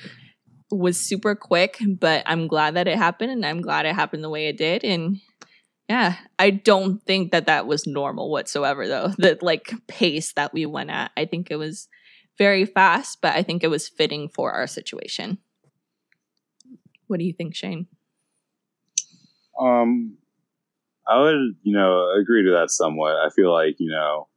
was 0.77 0.99
super 0.99 1.35
quick 1.35 1.79
but 2.01 2.23
I'm 2.27 2.47
glad 2.47 2.75
that 2.75 2.89
it 2.89 2.99
happened 2.99 3.31
and 3.31 3.47
I'm 3.47 3.61
glad 3.61 3.87
it 3.87 3.95
happened 3.95 4.25
the 4.25 4.31
way 4.31 4.49
it 4.49 4.57
did 4.57 4.85
and 4.85 5.21
yeah, 5.89 6.17
I 6.39 6.51
don't 6.51 7.03
think 7.05 7.33
that 7.33 7.47
that 7.47 7.67
was 7.67 7.87
normal 7.87 8.31
whatsoever, 8.31 8.89
though. 8.89 9.09
The 9.19 9.39
like 9.43 9.73
pace 9.87 10.33
that 10.33 10.53
we 10.53 10.67
went 10.67 10.91
at, 10.91 11.11
I 11.17 11.27
think 11.27 11.51
it 11.51 11.57
was 11.57 11.89
very 12.39 12.65
fast, 12.65 13.19
but 13.21 13.35
I 13.35 13.43
think 13.43 13.63
it 13.63 13.69
was 13.69 13.89
fitting 13.89 14.29
for 14.29 14.53
our 14.53 14.67
situation. 14.67 15.39
What 17.07 17.19
do 17.19 17.27
you 17.27 17.33
think, 17.33 17.55
Shane? 17.55 17.87
Um, 19.61 20.17
I 21.07 21.21
would, 21.21 21.57
you 21.63 21.77
know, 21.77 22.11
agree 22.19 22.45
to 22.45 22.53
that 22.53 22.71
somewhat. 22.71 23.17
I 23.17 23.29
feel 23.31 23.53
like, 23.53 23.77
you 23.79 23.91
know, 23.91 24.29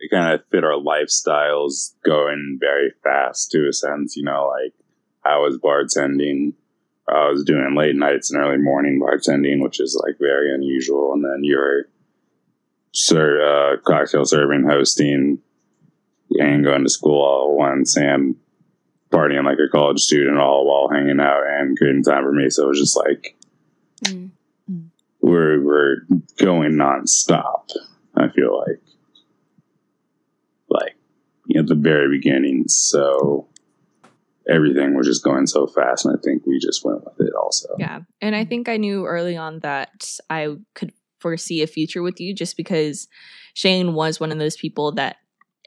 it 0.00 0.10
kind 0.10 0.34
of 0.34 0.40
fit 0.50 0.64
our 0.64 0.72
lifestyles 0.72 1.94
going 2.04 2.56
very 2.58 2.92
fast 3.04 3.50
to 3.50 3.68
a 3.68 3.72
sense, 3.72 4.16
you 4.16 4.24
know, 4.24 4.50
like 4.50 4.72
I 5.24 5.38
was 5.38 5.58
bartending, 5.58 6.54
I 7.08 7.28
was 7.28 7.44
doing 7.44 7.74
late 7.76 7.96
nights 7.96 8.30
and 8.32 8.42
early 8.42 8.58
morning 8.58 9.00
bartending, 9.00 9.62
which 9.62 9.80
is 9.80 10.00
like 10.06 10.16
very 10.18 10.54
unusual. 10.54 11.12
And 11.14 11.24
then 11.24 11.40
you're 11.42 11.84
ser- 12.92 13.40
uh, 13.42 13.76
cocktail 13.86 14.24
serving, 14.24 14.64
hosting, 14.68 15.38
and 16.30 16.64
going 16.64 16.82
to 16.84 16.90
school 16.90 17.22
all 17.22 17.50
at 17.52 17.56
once 17.56 17.96
and 17.96 18.36
partying 19.10 19.44
like 19.44 19.58
a 19.58 19.70
college 19.70 20.00
student 20.00 20.38
all 20.38 20.66
while 20.66 20.88
hanging 20.96 21.20
out 21.20 21.44
and 21.46 21.78
creating 21.78 22.02
time 22.02 22.24
for 22.24 22.32
me. 22.32 22.50
So 22.50 22.64
it 22.64 22.68
was 22.68 22.80
just 22.80 22.96
like, 22.96 23.36
Mm. 24.04 24.30
we're 25.20 25.62
we're 25.62 25.96
going 26.38 26.72
nonstop. 26.72 27.70
I 28.16 28.28
feel 28.28 28.58
like, 28.58 28.80
like 30.68 30.96
at 31.56 31.66
the 31.68 31.74
very 31.74 32.08
beginning, 32.16 32.64
so 32.68 33.48
everything 34.48 34.94
was 34.96 35.06
just 35.06 35.24
going 35.24 35.46
so 35.46 35.66
fast, 35.66 36.04
and 36.04 36.16
I 36.16 36.20
think 36.22 36.46
we 36.46 36.58
just 36.58 36.84
went 36.84 37.04
with 37.04 37.20
it. 37.26 37.34
Also, 37.34 37.68
Yeah. 37.78 38.00
And 38.20 38.34
I 38.34 38.44
think 38.44 38.68
I 38.68 38.76
knew 38.76 39.06
early 39.06 39.36
on 39.36 39.60
that 39.60 40.18
I 40.30 40.56
could 40.74 40.92
foresee 41.18 41.62
a 41.62 41.66
future 41.66 42.02
with 42.02 42.20
you 42.20 42.34
just 42.34 42.56
because 42.56 43.08
Shane 43.54 43.94
was 43.94 44.20
one 44.20 44.30
of 44.32 44.38
those 44.38 44.56
people 44.56 44.92
that 44.92 45.16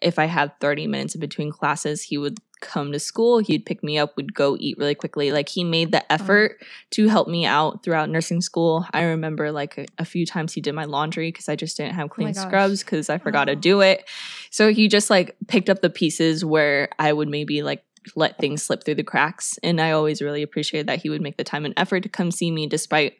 if 0.01 0.19
I 0.19 0.25
had 0.25 0.51
30 0.60 0.86
minutes 0.88 1.15
in 1.15 1.22
between 1.22 1.51
classes, 1.51 2.03
he 2.03 2.19
would 2.19 2.38
come 2.62 2.91
to 2.91 3.00
school, 3.00 3.39
he'd 3.39 3.65
pick 3.65 3.84
me 3.84 3.98
up, 3.98 4.15
we'd 4.15 4.34
go 4.34 4.55
eat 4.60 4.77
really 4.77 4.96
quickly. 4.96 5.31
Like 5.31 5.50
he 5.50 5.63
made 5.63 5.91
the 5.91 6.00
uh-huh. 6.01 6.05
effort 6.10 6.63
to 6.91 7.07
help 7.07 7.27
me 7.27 7.46
out 7.46 7.84
throughout 7.84 8.10
nursing 8.10 8.41
school. 8.41 8.86
I 8.93 9.03
remember 9.03 9.51
like 9.51 9.77
a, 9.77 9.86
a 9.98 10.05
few 10.05 10.25
times 10.25 10.53
he 10.53 10.62
did 10.62 10.74
my 10.74 10.86
laundry 10.86 11.29
because 11.31 11.50
I 11.50 11.55
just 11.55 11.77
didn't 11.77 11.96
have 11.96 12.05
oh 12.05 12.10
clean 12.10 12.34
gosh. 12.34 12.43
scrubs 12.43 12.84
because 12.84 13.10
I 13.10 13.17
forgot 13.17 13.46
to 13.46 13.53
Oh. 13.53 13.55
do 13.55 13.81
it. 13.81 14.07
So 14.51 14.72
he 14.72 14.88
just 14.88 15.10
like 15.10 15.36
picked 15.48 15.69
up 15.69 15.81
the 15.81 15.89
pieces 15.89 16.43
where 16.46 16.89
I 17.00 17.12
would 17.13 17.27
maybe 17.27 17.63
like 17.63 17.84
let 18.15 18.37
things 18.37 18.63
slip 18.63 18.83
through 18.83 18.95
the 18.95 19.03
cracks. 19.03 19.57
And 19.63 19.81
I 19.81 19.91
always 19.91 20.21
really 20.21 20.41
appreciated 20.41 20.87
that 20.87 21.01
he 21.01 21.09
would 21.09 21.21
make 21.21 21.37
the 21.37 21.43
time 21.43 21.65
and 21.65 21.73
effort 21.77 22.03
to 22.03 22.09
come 22.09 22.31
see 22.31 22.51
me 22.51 22.67
despite 22.67 23.13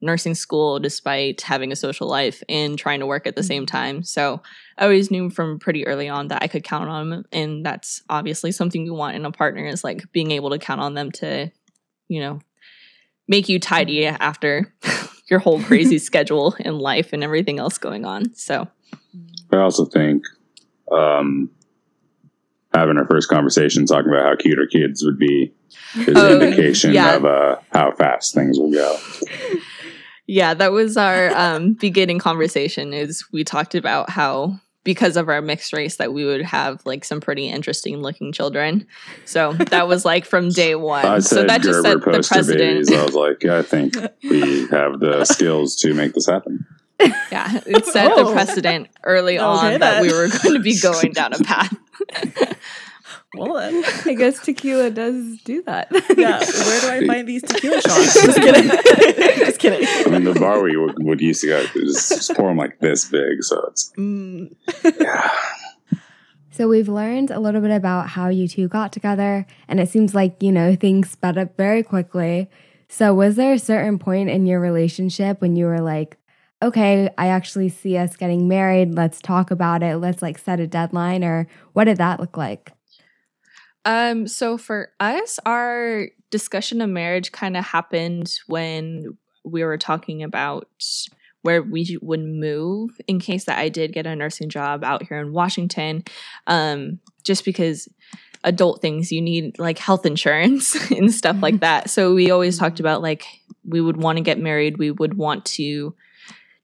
nursing 0.00 0.34
school, 0.34 0.78
despite 0.78 1.40
having 1.40 1.72
a 1.72 1.76
social 1.76 2.08
life 2.08 2.42
and 2.48 2.78
trying 2.78 3.00
to 3.00 3.06
work 3.06 3.26
at 3.26 3.36
the 3.36 3.42
same 3.42 3.66
time. 3.66 4.02
So 4.02 4.42
I 4.76 4.84
always 4.84 5.10
knew 5.10 5.30
from 5.30 5.58
pretty 5.58 5.86
early 5.86 6.08
on 6.08 6.28
that 6.28 6.42
I 6.42 6.46
could 6.46 6.64
count 6.64 6.90
on 6.90 7.12
him. 7.12 7.24
And 7.32 7.64
that's 7.64 8.02
obviously 8.08 8.52
something 8.52 8.84
we 8.84 8.90
want 8.90 9.16
in 9.16 9.24
a 9.24 9.30
partner 9.30 9.66
is 9.66 9.82
like 9.82 10.10
being 10.12 10.30
able 10.30 10.50
to 10.50 10.58
count 10.58 10.80
on 10.80 10.94
them 10.94 11.10
to, 11.12 11.50
you 12.08 12.20
know, 12.20 12.40
make 13.26 13.48
you 13.48 13.58
tidy 13.58 14.06
after 14.06 14.74
your 15.30 15.38
whole 15.38 15.62
crazy 15.62 15.98
schedule 16.10 16.54
and 16.60 16.78
life 16.78 17.12
and 17.12 17.24
everything 17.24 17.58
else 17.58 17.78
going 17.78 18.04
on. 18.04 18.34
So 18.34 18.68
I 19.52 19.56
also 19.56 19.86
think 19.86 20.22
um, 20.92 21.50
having 22.74 22.96
our 22.98 23.06
first 23.06 23.28
conversation 23.28 23.86
talking 23.86 24.10
about 24.10 24.24
how 24.24 24.36
cute 24.36 24.58
our 24.58 24.66
kids 24.66 25.04
would 25.04 25.18
be 25.18 25.52
is 25.96 26.16
Oh, 26.16 26.36
an 26.36 26.42
indication 26.42 26.92
yeah. 26.92 27.14
of 27.16 27.24
uh, 27.24 27.56
how 27.72 27.92
fast 27.92 28.34
things 28.34 28.58
will 28.58 28.72
go. 28.72 28.98
Yeah, 30.26 30.54
that 30.54 30.72
was 30.72 30.96
our 30.96 31.30
um, 31.36 31.74
beginning 31.74 32.18
conversation. 32.18 32.92
Is 32.94 33.24
we 33.32 33.44
talked 33.44 33.74
about 33.74 34.08
how 34.10 34.58
because 34.84 35.16
of 35.16 35.28
our 35.30 35.40
mixed 35.40 35.72
race 35.72 35.96
that 35.96 36.12
we 36.12 36.24
would 36.26 36.42
have 36.42 36.80
like 36.84 37.04
some 37.04 37.20
pretty 37.20 37.48
interesting 37.48 37.98
looking 38.02 38.32
children. 38.32 38.86
So 39.24 39.52
that 39.54 39.88
was 39.88 40.04
like 40.04 40.24
from 40.26 40.50
day 40.50 40.74
one. 40.74 41.04
I 41.06 41.18
so 41.20 41.44
that 41.44 41.62
just 41.62 41.82
Gerber 41.82 42.12
set 42.12 42.12
the 42.12 42.28
precedent. 42.34 42.58
babies. 42.58 42.92
I 42.92 43.04
was 43.04 43.14
like, 43.14 43.44
I 43.46 43.62
think 43.62 43.94
we 44.22 44.66
have 44.68 45.00
the 45.00 45.24
skills 45.30 45.76
to 45.76 45.94
make 45.94 46.12
this 46.14 46.26
happen. 46.26 46.66
Yeah, 47.00 47.60
it 47.66 47.84
set 47.86 48.14
the 48.14 48.22
Oh. 48.24 48.32
precedent 48.32 48.88
early 49.02 49.36
on 49.38 49.66
Okay, 49.66 49.78
that 49.78 50.00
we 50.02 50.12
were 50.12 50.28
going 50.28 50.54
to 50.54 50.60
be 50.60 50.78
going 50.80 51.12
down 51.12 51.32
a 51.32 51.38
path. 51.38 51.74
Well 53.36 53.54
then, 53.54 53.84
I 54.06 54.14
guess 54.14 54.38
tequila 54.40 54.90
does 54.90 55.40
do 55.42 55.60
that. 55.64 55.88
yeah. 56.16 56.38
Where 56.38 56.80
do 56.80 56.88
I 56.88 57.04
find 57.04 57.26
these 57.26 57.42
tequila 57.42 57.80
shots? 57.80 58.14
Just 58.14 58.38
kidding. 58.40 58.68
Just 59.38 59.58
kidding. 59.58 59.88
I 59.88 60.08
mean, 60.08 60.22
the 60.22 60.34
bar 60.38 60.62
we 60.62 60.76
would, 60.76 61.02
would 61.02 61.20
used 61.20 61.40
to 61.40 61.48
go 61.48 61.66
to 61.66 61.78
is 61.80 62.08
just 62.10 62.32
pour 62.36 62.46
them 62.48 62.56
like 62.58 62.78
this 62.78 63.06
big, 63.10 63.42
so 63.42 63.60
it's 63.72 63.92
Mm, 63.98 64.54
yeah. 65.00 65.30
So 66.52 66.68
we've 66.68 66.88
learned 66.88 67.32
a 67.32 67.40
little 67.40 67.60
bit 67.60 67.72
about 67.72 68.08
how 68.10 68.28
you 68.28 68.46
two 68.46 68.68
got 68.68 68.92
together, 68.92 69.46
and 69.66 69.80
it 69.80 69.88
seems 69.88 70.14
like, 70.14 70.40
you 70.40 70.52
know, 70.52 70.76
things 70.76 71.10
sped 71.10 71.36
up 71.36 71.56
very 71.56 71.82
quickly. 71.82 72.48
So 72.88 73.12
was 73.14 73.34
there 73.34 73.54
a 73.54 73.58
certain 73.58 73.98
point 73.98 74.30
in 74.30 74.46
your 74.46 74.60
relationship 74.60 75.40
when 75.40 75.56
you 75.56 75.66
were 75.66 75.80
like, 75.80 76.16
okay, 76.64 77.10
I 77.18 77.28
actually 77.28 77.68
see 77.68 77.96
us 77.96 78.16
getting 78.16 78.48
married, 78.48 78.94
let's 78.94 79.20
talk 79.20 79.50
about 79.50 79.82
it, 79.82 79.98
let's 79.98 80.22
like 80.22 80.38
set 80.38 80.60
a 80.60 80.66
deadline, 80.66 81.22
or 81.22 81.46
what 81.74 81.84
did 81.84 81.98
that 81.98 82.20
look 82.20 82.36
like? 82.36 82.72
Um, 83.84 84.26
so 84.26 84.56
for 84.56 84.90
us, 84.98 85.38
our 85.44 86.08
discussion 86.30 86.80
of 86.80 86.88
marriage 86.88 87.32
kind 87.32 87.56
of 87.56 87.64
happened 87.64 88.32
when 88.46 89.18
we 89.44 89.62
were 89.62 89.76
talking 89.76 90.22
about 90.22 90.68
where 91.42 91.62
we 91.62 91.98
would 92.00 92.24
move 92.24 92.98
in 93.06 93.20
case 93.20 93.44
that 93.44 93.58
I 93.58 93.68
did 93.68 93.92
get 93.92 94.06
a 94.06 94.16
nursing 94.16 94.48
job 94.48 94.82
out 94.82 95.02
here 95.02 95.18
in 95.18 95.34
Washington. 95.34 96.02
Um, 96.46 96.98
just 97.24 97.44
because 97.44 97.86
adult 98.42 98.80
things 98.80 99.10
you 99.12 99.20
need 99.20 99.58
like 99.58 99.78
health 99.78 100.06
insurance 100.06 100.74
and 100.90 101.12
stuff 101.12 101.36
like 101.42 101.60
that. 101.60 101.90
So 101.90 102.14
we 102.14 102.30
always 102.30 102.58
talked 102.58 102.80
about 102.80 103.02
like 103.02 103.26
we 103.66 103.82
would 103.82 103.98
want 103.98 104.16
to 104.16 104.24
get 104.24 104.38
married, 104.38 104.78
we 104.78 104.90
would 104.90 105.14
want 105.14 105.44
to 105.46 105.94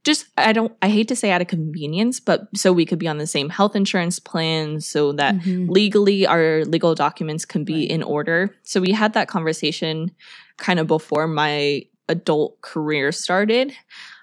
just 0.04 0.26
I 0.36 0.52
don't 0.52 0.72
I 0.82 0.88
hate 0.88 1.08
to 1.08 1.16
say 1.16 1.30
out 1.30 1.40
of 1.42 1.46
convenience, 1.48 2.20
but 2.20 2.48
so 2.56 2.72
we 2.72 2.86
could 2.86 2.98
be 2.98 3.08
on 3.08 3.18
the 3.18 3.26
same 3.26 3.48
health 3.50 3.76
insurance 3.76 4.18
plan 4.18 4.80
so 4.80 5.12
that 5.12 5.34
Mhm. 5.36 5.68
legally 5.68 6.26
our 6.26 6.64
legal 6.64 6.94
documents 6.94 7.44
can 7.44 7.64
be 7.64 7.74
Right. 7.82 7.90
in 7.90 8.02
order. 8.02 8.54
So 8.62 8.80
we 8.80 8.92
had 8.92 9.12
that 9.12 9.28
conversation 9.28 10.12
kind 10.56 10.78
of 10.78 10.86
before 10.86 11.26
my 11.26 11.84
adult 12.08 12.60
career 12.62 13.12
started. 13.12 13.72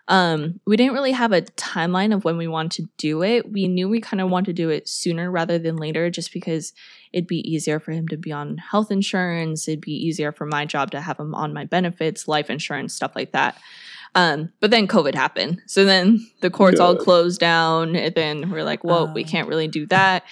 Um, 0.10 0.60
we 0.66 0.78
didn't 0.78 0.94
really 0.94 1.12
have 1.12 1.34
a 1.34 1.42
timeline 1.42 2.14
of 2.16 2.24
when 2.24 2.38
we 2.38 2.48
wanted 2.48 2.72
to 2.86 2.90
do 2.98 3.24
it. 3.24 3.52
We 3.52 3.68
knew 3.68 3.90
we 3.90 4.00
kind 4.00 4.22
of 4.22 4.30
wanted 4.30 4.46
to 4.56 4.64
do 4.64 4.70
it 4.70 4.88
sooner 4.88 5.30
rather 5.30 5.60
than 5.60 5.76
later 5.76 6.10
just 6.10 6.32
because 6.32 6.74
it'd 7.12 7.28
be 7.28 7.40
easier 7.50 7.80
for 7.80 7.92
him 7.92 8.08
to 8.08 8.18
be 8.18 8.32
on 8.32 8.58
health 8.58 8.90
insurance. 8.90 9.68
It'd 9.68 9.82
be 9.82 9.92
easier 9.92 10.32
for 10.32 10.46
my 10.46 10.66
job 10.66 10.92
to 10.92 11.02
have 11.02 11.20
him 11.20 11.36
on 11.36 11.54
my 11.54 11.66
benefits, 11.66 12.26
life 12.28 12.50
insurance, 12.50 12.94
stuff 12.94 13.12
like 13.18 13.34
that. 13.34 13.58
Um, 14.16 14.52
but 14.60 14.72
then 14.72 14.88
COVID 14.88 15.14
happened. 15.16 15.62
So 15.68 15.86
then 15.86 16.26
the 16.42 16.50
courts 16.50 16.80
all 16.80 16.96
closed 16.96 17.40
down. 17.40 17.96
And 17.96 18.16
then 18.16 18.50
we're 18.50 18.64
like, 18.64 18.84
well, 18.84 19.12
we 19.14 19.24
Oh. 19.24 19.28
can't 19.28 19.48
really 19.48 19.68
do 19.68 19.86
that. 19.88 20.24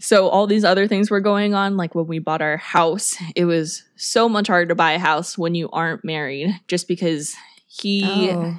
So 0.00 0.28
all 0.28 0.46
these 0.46 0.64
other 0.64 0.86
things 0.86 1.10
were 1.10 1.20
going 1.20 1.54
on. 1.54 1.76
Like 1.76 1.94
when 1.94 2.06
we 2.06 2.20
bought 2.20 2.40
our 2.42 2.56
house, 2.56 3.16
it 3.34 3.44
was 3.46 3.82
so 3.96 4.28
much 4.28 4.46
harder 4.46 4.66
to 4.66 4.74
buy 4.76 4.92
a 4.92 4.98
house 4.98 5.36
when 5.36 5.54
you 5.56 5.68
aren't 5.70 6.04
married, 6.04 6.54
just 6.68 6.86
because 6.86 7.34
he, 7.66 8.30
Oh. 8.30 8.56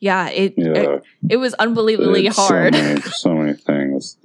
yeah, 0.00 0.28
it, 0.30 0.54
Yeah. 0.56 0.72
it 0.72 1.02
it 1.30 1.36
was 1.36 1.52
unbelievably 1.54 2.26
It's 2.26 2.36
hard. 2.36 2.74
So 2.74 2.82
many, 2.82 3.00
so 3.10 3.34
many 3.34 3.52
things. 3.54 4.16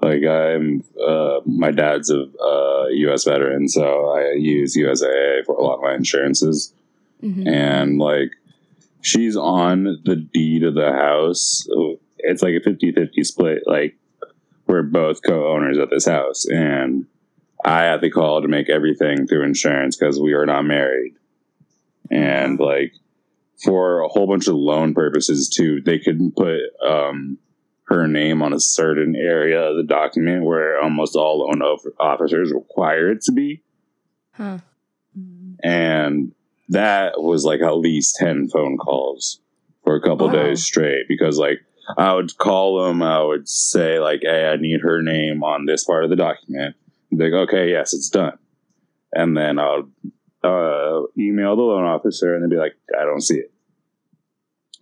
Like 0.00 0.24
I'm, 0.24 0.82
uh, 1.04 1.40
my 1.46 1.70
dad's 1.70 2.10
a 2.10 2.22
uh, 2.22 2.86
U.S. 2.88 3.24
veteran, 3.24 3.68
so 3.68 4.10
I 4.10 4.32
use 4.36 4.76
USAA 4.76 5.44
for 5.44 5.54
a 5.56 5.62
lot 5.62 5.76
of 5.76 5.82
my 5.82 5.94
insurances. 5.94 6.72
Mhm. 7.22 7.48
and 7.48 7.98
like 7.98 8.30
she's 9.00 9.36
on 9.36 9.84
the 10.04 10.16
deed 10.16 10.64
of 10.64 10.74
the 10.74 10.92
house. 10.92 11.66
It's 12.18 12.42
like 12.42 12.54
a 12.54 12.68
50-50 12.68 13.24
split 13.24 13.62
like 13.66 13.96
we're 14.66 14.82
both 14.82 15.20
co-owners 15.26 15.78
of 15.78 15.88
this 15.88 16.04
house 16.04 16.44
and 16.46 17.06
i 17.64 17.84
had 17.84 18.00
to 18.02 18.10
call 18.10 18.42
to 18.42 18.48
make 18.48 18.68
everything 18.68 19.26
through 19.26 19.44
insurance 19.44 19.96
because 19.96 20.20
we 20.20 20.32
are 20.34 20.46
not 20.46 20.62
married. 20.62 21.14
And 22.10 22.58
like 22.58 22.92
for 23.64 24.00
a 24.00 24.08
whole 24.08 24.26
bunch 24.26 24.46
of 24.48 24.54
loan 24.54 24.94
purposes 24.94 25.48
too 25.48 25.80
they 25.80 25.98
couldn't 25.98 26.36
put 26.36 26.60
um 26.84 27.38
her 27.84 28.06
name 28.06 28.42
on 28.42 28.52
a 28.52 28.60
certain 28.60 29.16
area 29.16 29.60
of 29.60 29.76
the 29.76 29.82
document 29.82 30.44
where 30.44 30.80
almost 30.80 31.16
all 31.16 31.38
loan 31.38 31.62
officers 31.98 32.52
require 32.52 33.10
it 33.10 33.22
to 33.22 33.32
be. 33.32 33.62
Huh. 34.32 34.58
and 35.64 36.32
that 36.68 37.20
was 37.22 37.44
like 37.44 37.60
at 37.60 37.76
least 37.78 38.16
10 38.16 38.48
phone 38.48 38.76
calls 38.76 39.40
for 39.84 39.96
a 39.96 40.00
couple 40.02 40.26
Wow. 40.26 40.32
days 40.34 40.62
straight 40.64 41.06
because 41.08 41.38
like 41.38 41.60
i 41.96 42.12
would 42.12 42.36
call 42.38 42.84
them 42.84 43.02
i 43.02 43.22
would 43.22 43.48
say 43.48 43.98
like 43.98 44.20
hey 44.22 44.46
i 44.52 44.56
need 44.56 44.80
her 44.82 45.02
name 45.02 45.42
on 45.42 45.64
this 45.66 45.84
part 45.84 46.04
of 46.04 46.10
the 46.10 46.16
document 46.16 46.76
They 47.10 47.30
go, 47.30 47.40
like 47.40 47.48
okay 47.48 47.70
yes 47.70 47.94
it's 47.94 48.10
done 48.10 48.38
and 49.12 49.36
then 49.36 49.58
i'll 49.58 49.88
uh, 50.44 51.02
email 51.18 51.56
the 51.56 51.62
loan 51.62 51.84
officer 51.84 52.34
and 52.34 52.44
they'd 52.44 52.54
be 52.54 52.60
like 52.60 52.74
i 53.00 53.04
don't 53.04 53.22
see 53.22 53.38
it 53.38 53.52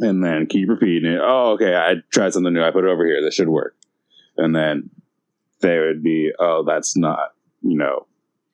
and 0.01 0.23
then 0.23 0.47
keep 0.47 0.69
repeating 0.69 1.13
it 1.13 1.21
oh 1.23 1.53
okay 1.53 1.75
i 1.75 1.95
tried 2.11 2.33
something 2.33 2.53
new 2.53 2.63
i 2.63 2.71
put 2.71 2.85
it 2.85 2.91
over 2.91 3.07
here 3.07 3.23
this 3.23 3.35
should 3.35 3.49
work 3.49 3.75
and 4.37 4.55
then 4.55 4.91
they 5.61 5.79
would 5.79 6.03
be 6.03 6.33
oh 6.39 6.63
that's 6.67 6.97
not 6.97 7.35
you 7.63 7.77
know 7.79 8.07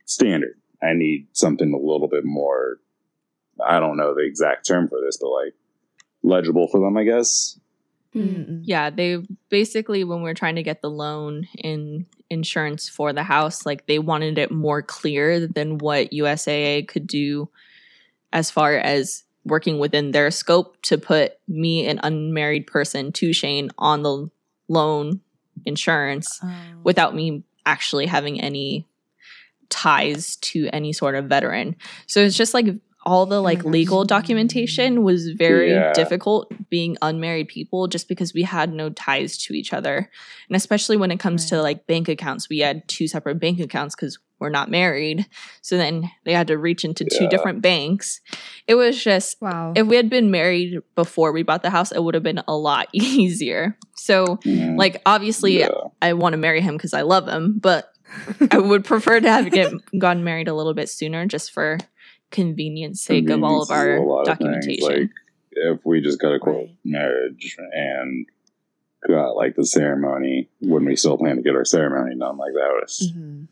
standard 0.04 0.56
I 0.84 0.94
need 0.94 1.28
something 1.32 1.72
a 1.72 1.76
little 1.76 2.08
bit 2.08 2.24
more. 2.24 2.80
I 3.66 3.80
don't 3.80 3.96
know 3.96 4.14
the 4.14 4.24
exact 4.24 4.66
term 4.66 4.88
for 4.88 5.00
this, 5.00 5.18
but 5.20 5.28
like 5.28 5.54
legible 6.22 6.68
for 6.68 6.80
them, 6.80 6.96
I 6.96 7.04
guess. 7.04 7.58
Mm. 8.14 8.48
mm, 8.48 8.60
yeah, 8.64 8.90
they 8.90 9.18
basically 9.48 10.04
when 10.04 10.22
we 10.22 10.30
are 10.30 10.34
trying 10.34 10.56
to 10.56 10.62
get 10.62 10.82
the 10.82 10.90
loan 10.90 11.48
in 11.56 12.06
insurance 12.30 12.88
for 12.88 13.12
the 13.12 13.22
house, 13.22 13.64
like 13.64 13.86
they 13.86 13.98
wanted 13.98 14.38
it 14.38 14.50
more 14.50 14.82
clear 14.82 15.46
than 15.46 15.78
what 15.78 16.12
USAA 16.12 16.86
could 16.86 17.06
do 17.06 17.48
as 18.32 18.50
far 18.50 18.74
as 18.74 19.24
working 19.44 19.78
within 19.78 20.12
their 20.12 20.30
scope 20.30 20.80
to 20.82 20.98
put 20.98 21.32
me, 21.48 21.86
an 21.86 22.00
unmarried 22.02 22.66
person, 22.66 23.12
to 23.12 23.32
Shane 23.32 23.70
on 23.78 24.02
the 24.02 24.30
loan 24.68 25.20
insurance 25.66 26.40
oh. 26.42 26.54
without 26.84 27.14
me 27.14 27.42
actually 27.66 28.06
having 28.06 28.40
any 28.40 28.86
ties 29.68 30.36
to 30.36 30.68
any 30.72 30.92
sort 30.92 31.14
of 31.14 31.26
veteran. 31.26 31.76
So 32.06 32.20
it's 32.20 32.36
just 32.36 32.54
like 32.54 32.66
all 33.04 33.26
the 33.26 33.40
like 33.40 33.64
my 33.64 33.70
legal 33.70 34.04
documentation 34.04 35.02
was 35.02 35.30
very 35.30 35.70
Yeah. 35.72 35.92
difficult 35.92 36.52
being 36.70 36.96
unmarried 37.02 37.48
people 37.48 37.88
just 37.88 38.08
because 38.08 38.32
we 38.34 38.42
had 38.42 38.72
no 38.72 38.90
ties 38.90 39.36
to 39.38 39.54
each 39.54 39.72
other. 39.72 40.10
And 40.48 40.56
especially 40.56 40.96
when 40.96 41.10
it 41.10 41.18
comes 41.20 41.46
to 41.50 41.60
like 41.62 41.86
bank 41.86 42.08
accounts, 42.08 42.48
we 42.48 42.58
had 42.60 42.86
two 42.88 43.08
separate 43.08 43.40
bank 43.40 43.58
accounts 43.60 43.94
cuz 43.94 44.18
we're 44.38 44.48
not 44.50 44.70
married. 44.70 45.26
So 45.60 45.76
then 45.76 46.10
they 46.24 46.32
had 46.32 46.48
to 46.48 46.58
reach 46.58 46.84
into 46.84 47.04
two 47.04 47.28
different 47.28 47.60
banks. 47.62 48.20
It 48.66 48.74
was 48.74 49.02
just 49.02 49.40
Wow. 49.40 49.72
if 49.76 49.86
we 49.86 49.94
had 49.96 50.10
been 50.10 50.30
married 50.32 50.78
before 50.96 51.30
we 51.32 51.42
bought 51.44 51.62
the 51.62 51.70
house, 51.70 51.92
it 51.92 52.02
would 52.02 52.14
have 52.14 52.24
been 52.24 52.42
a 52.48 52.56
lot 52.56 52.88
easier. 52.92 53.78
So 53.94 54.38
Mhm. 54.44 54.76
like 54.78 55.00
obviously 55.06 55.60
Yeah. 55.60 55.68
I 56.00 56.12
want 56.14 56.32
to 56.32 56.38
marry 56.38 56.60
him 56.60 56.76
because 56.76 56.92
I 56.94 57.02
love 57.02 57.28
him, 57.28 57.58
but 57.60 57.88
I 58.50 58.58
would 58.58 58.84
prefer 58.84 59.20
to 59.20 59.30
have 59.30 59.50
get 59.50 59.72
gotten 59.98 60.22
married 60.24 60.48
a 60.48 60.54
little 60.54 60.74
bit 60.74 60.88
sooner 60.88 61.24
just 61.24 61.50
for 61.52 61.78
convenience 62.32 63.00
sake 63.00 63.30
of 63.30 63.44
all 63.44 63.62
of 63.62 63.68
Convenience 63.68 63.70
is 63.70 63.98
a 63.98 64.00
our 64.00 64.06
lot 64.06 64.20
of 64.22 64.26
documentation. 64.26 64.88
Like 65.00 65.10
if 65.52 65.86
we 65.86 66.00
just 66.00 66.20
got 66.20 66.34
a 66.34 66.38
quote 66.40 66.56
Right. 66.66 66.76
marriage 66.84 67.56
and 67.72 68.26
got 69.06 69.36
like 69.36 69.54
the 69.56 69.66
ceremony 69.66 70.48
when 70.60 70.84
we 70.84 70.96
still 70.96 71.18
plan 71.18 71.36
to 71.36 71.42
get 71.42 71.54
our 71.54 71.64
ceremony 71.64 72.16
done, 72.18 72.36
like 72.38 72.52
that 72.54 72.80
was 72.80 73.12
Mhm. 73.14 73.46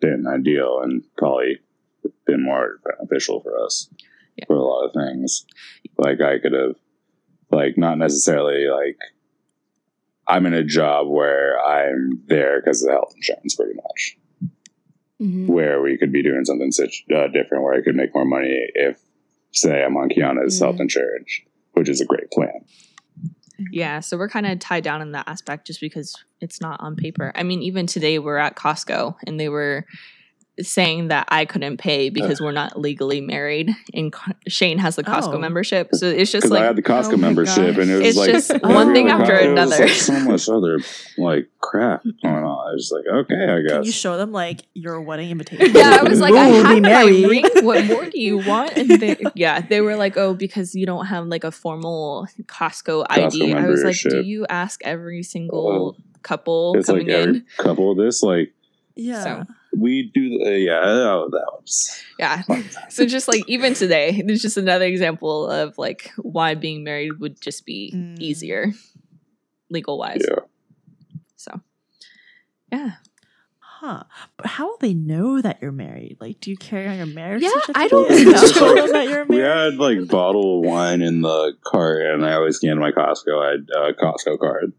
been 0.00 0.26
ideal 0.26 0.80
and 0.82 1.02
probably 1.18 1.58
been 2.26 2.42
more 2.42 2.80
beneficial 2.84 3.40
for 3.40 3.58
us 3.62 3.90
Yeah. 4.36 4.44
for 4.46 4.56
a 4.56 4.62
lot 4.62 4.84
of 4.86 4.92
things. 4.94 5.44
Like 5.98 6.20
I 6.20 6.38
could 6.38 6.52
have, 6.52 6.76
like 7.50 7.76
not 7.76 7.98
necessarily 7.98 8.66
like 8.68 8.98
I'm 10.28 10.44
in 10.46 10.54
a 10.54 10.64
job 10.64 11.06
where 11.08 11.58
I'm 11.64 12.22
there 12.26 12.60
because 12.60 12.82
of 12.82 12.86
the 12.88 12.92
health 12.94 13.12
insurance, 13.16 13.54
pretty 13.54 13.74
much. 13.74 14.18
Mhm. 15.20 15.46
Where 15.46 15.80
we 15.80 15.96
could 15.96 16.12
be 16.12 16.22
doing 16.22 16.44
something 16.44 16.70
such 16.72 17.04
uh, 17.14 17.28
different, 17.28 17.64
where 17.64 17.74
I 17.74 17.82
could 17.82 17.94
make 17.96 18.14
more 18.14 18.24
money 18.26 18.66
if, 18.74 18.98
say, 19.52 19.82
I'm 19.82 19.96
on 19.96 20.10
Kiana's 20.10 20.56
Mm. 20.58 20.64
health 20.64 20.80
insurance, 20.80 21.40
which 21.72 21.88
is 21.88 22.00
a 22.00 22.04
great 22.04 22.30
plan. 22.30 22.64
Yeah, 23.72 24.00
so 24.00 24.18
we're 24.18 24.28
kind 24.28 24.46
of 24.46 24.58
tied 24.58 24.84
down 24.84 25.00
in 25.00 25.12
that 25.12 25.26
aspect 25.26 25.66
just 25.66 25.80
because 25.80 26.14
it's 26.42 26.60
not 26.60 26.78
on 26.80 26.94
paper. 26.96 27.32
I 27.34 27.42
mean, 27.42 27.62
even 27.62 27.86
today 27.86 28.18
we're 28.18 28.36
at 28.36 28.54
Costco 28.56 29.16
and 29.26 29.40
they 29.40 29.48
were 29.48 29.86
saying 30.60 31.08
that 31.08 31.26
I 31.28 31.44
couldn't 31.44 31.76
pay 31.76 32.08
uh. 32.08 32.10
because 32.12 32.40
we're 32.40 32.52
not 32.52 32.78
legally 32.80 33.20
married, 33.20 33.70
and 33.92 34.12
Co- 34.12 34.32
Shane 34.48 34.78
has 34.78 34.96
the 34.96 35.02
oh. 35.06 35.12
Costco 35.12 35.34
Oh. 35.34 35.38
membership. 35.38 35.88
So 35.94 36.06
it's 36.06 36.32
just 36.32 36.48
like 36.48 36.62
I 36.62 36.66
had 36.66 36.76
the 36.76 36.82
Costco 36.82 37.14
Oh 37.14 37.16
my 37.18 37.28
membership, 37.28 37.76
and 37.76 37.90
it 37.90 37.98
was 37.98 38.06
It's 38.06 38.16
like 38.16 38.30
just 38.30 38.62
one 38.62 38.92
thing 38.94 39.08
after 39.08 39.32
guy, 39.34 39.42
it 39.44 39.52
was, 39.52 39.62
another. 39.70 39.84
like, 39.86 39.92
so 39.94 40.20
much 40.20 40.48
other 40.48 40.78
like 41.18 41.48
crap 41.60 42.02
going 42.22 42.44
on. 42.44 42.68
I 42.70 42.72
was 42.72 42.90
like, 42.94 43.04
okay, 43.06 43.34
I 43.34 43.68
Can 43.68 43.84
you 43.84 43.92
show 43.92 44.16
them 44.16 44.32
like 44.32 44.62
your 44.74 45.00
wedding 45.00 45.30
invitation? 45.30 45.70
yeah, 45.74 45.98
I 46.00 46.08
was 46.08 46.20
like, 46.20 46.34
I 46.34 46.48
We'll 46.50 46.64
have 46.64 46.82
my 46.82 47.02
ring. 47.04 47.44
What 47.62 47.84
more 47.86 48.04
do 48.06 48.20
you 48.20 48.38
want? 48.38 48.76
And 48.76 48.88
they, 48.90 49.16
yeah, 49.34 49.60
they 49.60 49.80
were 49.80 49.96
like, 49.96 50.16
oh, 50.16 50.32
because 50.34 50.74
you 50.74 50.86
don't 50.86 51.06
have 51.06 51.26
like 51.26 51.44
a 51.44 51.50
formal 51.50 52.28
Costco, 52.44 53.06
ID. 53.10 53.52
I 53.54 53.66
was 53.66 53.84
like, 53.84 53.96
do 54.00 54.22
you 54.22 54.46
ask 54.48 54.80
every 54.84 55.22
single 55.22 55.96
couple 56.22 56.74
It's 56.76 56.86
coming 56.86 57.06
like 57.08 57.16
every 57.16 57.36
in? 57.38 57.46
couple 57.58 57.90
of 57.92 57.98
this, 57.98 58.22
like 58.22 58.52
Yeah. 58.94 59.22
So- 59.24 59.44
we 59.76 60.10
do. 60.14 60.38
The, 60.44 60.58
yeah, 60.58 60.80
oh, 60.82 61.28
that 61.30 61.46
was. 61.52 62.02
Yeah. 62.18 62.42
So 62.88 63.06
just 63.06 63.28
like 63.28 63.42
even 63.46 63.74
today, 63.74 64.22
there's 64.26 64.42
just 64.42 64.56
another 64.56 64.86
example 64.86 65.50
of 65.50 65.76
like 65.78 66.10
why 66.16 66.54
being 66.54 66.82
married 66.84 67.20
would 67.20 67.40
just 67.40 67.66
be 67.66 67.92
Mm. 67.94 68.18
easier, 68.18 68.72
legal 69.70 69.98
wise. 69.98 70.22
Yeah. 70.28 70.40
So, 71.36 71.60
yeah. 72.72 72.90
Huh. 73.58 74.04
But 74.38 74.46
how 74.46 74.68
will 74.68 74.78
they 74.80 74.94
know 74.94 75.42
that 75.42 75.58
you're 75.60 75.70
married? 75.70 76.16
Like, 76.18 76.40
do 76.40 76.50
you 76.50 76.56
carry 76.56 76.88
on 76.88 76.96
your 76.96 77.06
marriage? 77.06 77.42
Yeah, 77.42 77.50
I 77.74 77.88
don't 77.88 78.08
to 78.16 78.24
know. 78.24 78.46
show 78.46 78.86
that 78.92 79.06
you're 79.08 79.24
We 79.26 79.36
had 79.36 79.74
like 79.74 80.08
bottle 80.08 80.60
of 80.60 80.64
wine 80.66 81.02
in 81.02 81.20
the 81.20 81.52
cart, 81.62 82.00
and 82.06 82.24
I 82.24 82.32
always 82.32 82.56
scanned 82.56 82.80
my 82.80 82.90
Costco. 82.92 83.38
I 83.38 83.50
had 83.50 83.68
a 83.76 83.92
Costco 83.92 84.38
card, 84.38 84.72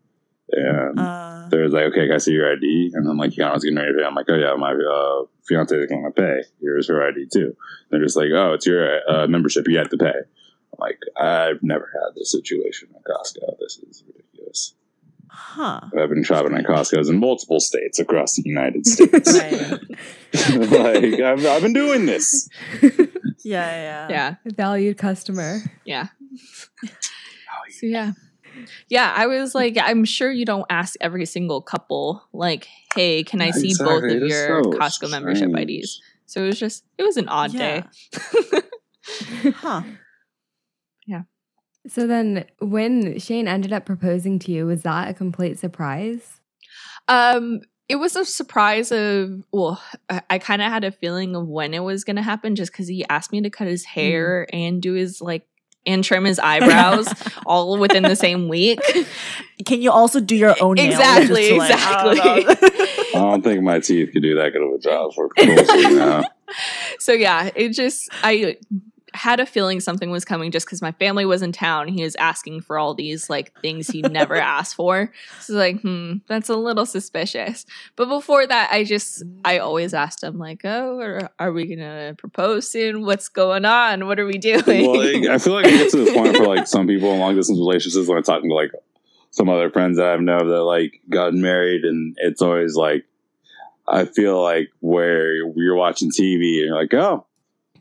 and 0.52 1.00
Uh, 1.00 1.48
there's 1.50 1.72
like, 1.74 1.84
okay, 1.86 2.08
can 2.08 2.14
I 2.16 2.18
see 2.18 2.32
your 2.34 2.52
ID? 2.52 2.92
And 2.94 3.08
I'm 3.10 3.18
like, 3.18 3.36
yeah, 3.38 3.50
I 3.50 3.54
was 3.54 3.64
getting 3.64 3.78
ready 3.78 3.92
to 3.94 3.98
pay. 4.00 4.06
I'm 4.06 4.16
like, 4.16 4.26
oh 4.30 4.36
yeah, 4.36 4.54
my 4.56 4.72
uh, 4.74 5.26
fiance 5.48 5.76
is 5.76 5.90
going 5.90 6.04
to 6.06 6.12
pay. 6.12 6.42
Here's 6.62 6.88
her 6.90 7.06
ID 7.08 7.28
too. 7.32 7.56
They're 7.90 8.04
just 8.04 8.16
like, 8.18 8.30
oh, 8.34 8.54
it's 8.54 8.66
your 8.66 9.00
uh, 9.10 9.28
membership. 9.28 9.66
You 9.68 9.78
have 9.78 9.90
to 9.90 9.98
pay. 9.98 10.08
I'm 10.08 10.80
like, 10.80 11.00
I've 11.20 11.62
never 11.64 11.90
had 11.94 12.16
this 12.16 12.32
situation 12.32 12.90
at 12.96 13.04
Costco. 13.04 13.58
This 13.60 13.78
is 13.90 14.04
ridiculous. 14.08 14.76
huh. 15.30 15.82
I've 15.98 16.10
been 16.10 16.24
shopping 16.24 16.54
at 16.56 16.66
Costco's 16.66 17.10
in 17.10 17.20
multiple 17.20 17.60
states 17.60 18.00
across 18.00 18.36
the 18.36 18.44
United 18.46 18.86
States. 18.96 19.40
Like 20.50 21.04
I've, 21.22 21.46
I've 21.46 21.62
been 21.62 21.74
doing 21.74 22.06
this. 22.06 22.50
Yeah, 23.44 23.72
yeah. 23.72 24.08
Yeah. 24.10 24.36
Valued 24.46 24.98
customer. 24.98 25.60
Yeah. 25.86 26.08
So 27.70 27.86
yeah. 27.86 28.12
Yeah, 28.90 29.14
I 29.16 29.28
was 29.28 29.56
like, 29.56 29.78
I'm 29.82 30.06
sure 30.06 30.32
you 30.32 30.46
don't 30.46 30.66
ask 30.70 30.96
every 31.02 31.26
single 31.26 31.62
couple, 31.62 32.24
like, 32.34 32.68
hey, 32.96 33.24
can 33.24 33.42
I 33.42 33.52
see 33.52 33.74
both 33.78 34.04
of 34.04 34.10
it 34.10 34.24
is 34.24 34.30
your 34.30 34.64
so 34.64 34.72
Costco 34.72 35.10
membership. 35.10 35.50
IDs? 35.56 36.02
So 36.26 36.44
it 36.44 36.48
was 36.48 36.60
just, 36.60 36.84
it 36.98 37.04
was 37.04 37.18
an 37.18 37.28
odd 37.30 37.52
day. 37.54 37.84
Huh. 39.56 39.84
Yeah. 41.06 41.22
So 41.88 42.08
then, 42.08 42.46
when 42.60 43.18
Shane 43.20 43.48
ended 43.48 43.72
up 43.72 43.86
proposing 43.86 44.40
to 44.40 44.52
you, 44.52 44.66
was 44.66 44.84
that 44.84 45.10
a 45.10 45.14
complete 45.14 45.58
surprise? 45.58 46.42
Um, 47.08 47.62
it 47.88 47.96
was 47.96 48.16
a 48.18 48.26
surprise 48.26 48.92
of 48.92 49.46
well, 49.54 49.82
I, 50.10 50.22
I 50.30 50.40
kind 50.40 50.62
of 50.62 50.70
had 50.70 50.84
a 50.84 50.92
feeling 50.92 51.36
of 51.36 51.48
when 51.48 51.74
it 51.74 51.84
was 51.84 52.04
gonna 52.04 52.22
happen, 52.22 52.56
just 52.56 52.74
because 52.74 52.90
he 52.90 53.06
asked 53.08 53.32
me 53.32 53.42
to 53.42 53.50
cut 53.50 53.68
his 53.68 53.86
hair 53.86 54.48
and 54.52 54.82
do 54.82 54.94
his 54.94 55.22
like 55.22 55.48
and 55.88 56.04
trim 56.04 56.26
his 56.26 56.40
eyebrows 56.40 57.08
all 57.46 57.78
within 57.78 58.04
the 58.04 58.16
same 58.16 58.48
week. 58.48 58.80
Can 59.66 59.82
you 59.82 59.92
also 59.92 60.20
do 60.20 60.36
your 60.36 60.56
own 60.62 60.76
nails? 60.76 60.96
Exactly, 60.96 61.50
just 61.50 61.50
to, 61.50 61.58
like, 61.58 61.72
I 61.74 62.04
don't 62.04 62.38
exactly. 62.38 62.98
I 63.16 63.22
don't 63.22 63.42
think 63.42 63.64
my 63.64 63.80
teeth 63.80 64.12
could 64.14 64.22
do 64.22 64.36
that 64.36 64.54
good 64.54 64.62
of 64.62 64.74
a 64.74 64.80
job 64.80 65.14
for 65.14 65.30
proposing 65.30 65.98
now. 65.98 66.24
so 67.00 67.14
yeah, 67.14 67.50
it 67.56 67.70
just 67.70 68.10
I 68.24 68.58
had 69.18 69.40
a 69.40 69.46
feeling 69.46 69.80
something 69.80 70.10
was 70.10 70.24
coming 70.24 70.52
just 70.52 70.66
because 70.66 70.82
my 70.82 70.92
family 70.94 71.26
was 71.26 71.42
in 71.42 71.52
town. 71.52 71.88
He 71.88 72.04
was 72.04 72.16
asking 72.16 72.62
for 72.62 72.78
all 72.78 72.94
these 72.94 73.30
like 73.30 73.60
things 73.62 73.88
he 73.88 74.02
never 74.02 74.36
asked 74.36 74.76
for. 74.76 75.12
So 75.40 75.54
like, 75.54 75.82
hmm, 75.82 76.18
that's 76.28 76.50
a 76.50 76.56
little 76.56 76.86
suspicious. 76.86 77.66
But 77.96 78.08
before 78.08 78.46
that, 78.46 78.72
I 78.72 78.84
just 78.84 79.24
I 79.44 79.58
always 79.58 79.94
asked 79.94 80.24
him 80.24 80.38
like, 80.38 80.62
oh, 80.64 81.00
are, 81.00 81.32
are 81.40 81.52
we 81.52 81.66
gonna 81.66 82.16
propose 82.18 82.70
soon? 82.70 83.06
What's 83.06 83.28
going 83.28 83.66
on? 83.66 84.06
What 84.06 84.20
are 84.20 84.26
we 84.26 84.38
doing? 84.38 84.64
well, 84.66 84.98
like, 84.98 85.30
I 85.30 85.38
feel 85.40 85.54
like 85.54 85.66
it 85.66 85.78
gets 85.78 85.92
to 85.94 86.06
the 86.06 86.14
point 86.16 86.38
for 86.38 86.46
like 86.46 86.68
some 86.68 86.88
people 86.88 87.12
in 87.12 87.20
long 87.20 87.36
distance 87.36 87.60
relationships 87.60 88.08
when 88.08 88.18
I'm 88.18 88.24
talking 88.24 88.50
to 88.50 88.56
like 88.56 88.72
some 89.32 89.50
other 89.50 89.70
friends 89.70 89.98
that 89.98 90.08
I've 90.08 90.22
know 90.22 90.48
that 90.48 90.64
like 90.64 91.02
gotten 91.10 91.42
married, 91.42 91.84
and 91.84 92.16
it's 92.20 92.42
always 92.42 92.76
like 92.76 93.06
I 93.88 94.06
feel 94.06 94.42
like 94.42 94.70
where 94.80 95.34
you're 95.34 95.76
watching 95.76 96.12
TV 96.12 96.60
and 96.60 96.68
you're 96.68 96.76
like, 96.76 96.94
oh. 96.94 97.26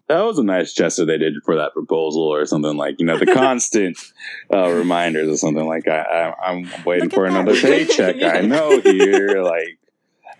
That 0.09 0.23
was 0.23 0.39
a 0.39 0.45
nice 0.45 0.73
gesture 0.73 1.05
they 1.05 1.19
did 1.19 1.35
for 1.45 1.57
that 1.57 1.73
proposal, 1.73 2.23
or 2.23 2.47
something 2.47 2.77
like 2.77 2.97
you 3.01 3.07
know 3.07 3.19
the 3.19 3.27
constant 3.33 3.99
uh, 4.53 4.71
reminders 4.71 5.29
or 5.29 5.37
something 5.37 5.67
like 5.67 5.89
I, 5.89 6.01
I, 6.01 6.51
I'm 6.51 6.69
waiting 6.85 7.05
Look 7.05 7.15
for 7.15 7.29
that. 7.29 7.41
another 7.41 7.61
paycheck. 7.61 8.23
I 8.23 8.41
know 8.43 8.81
here, 8.81 9.43
like 9.43 9.79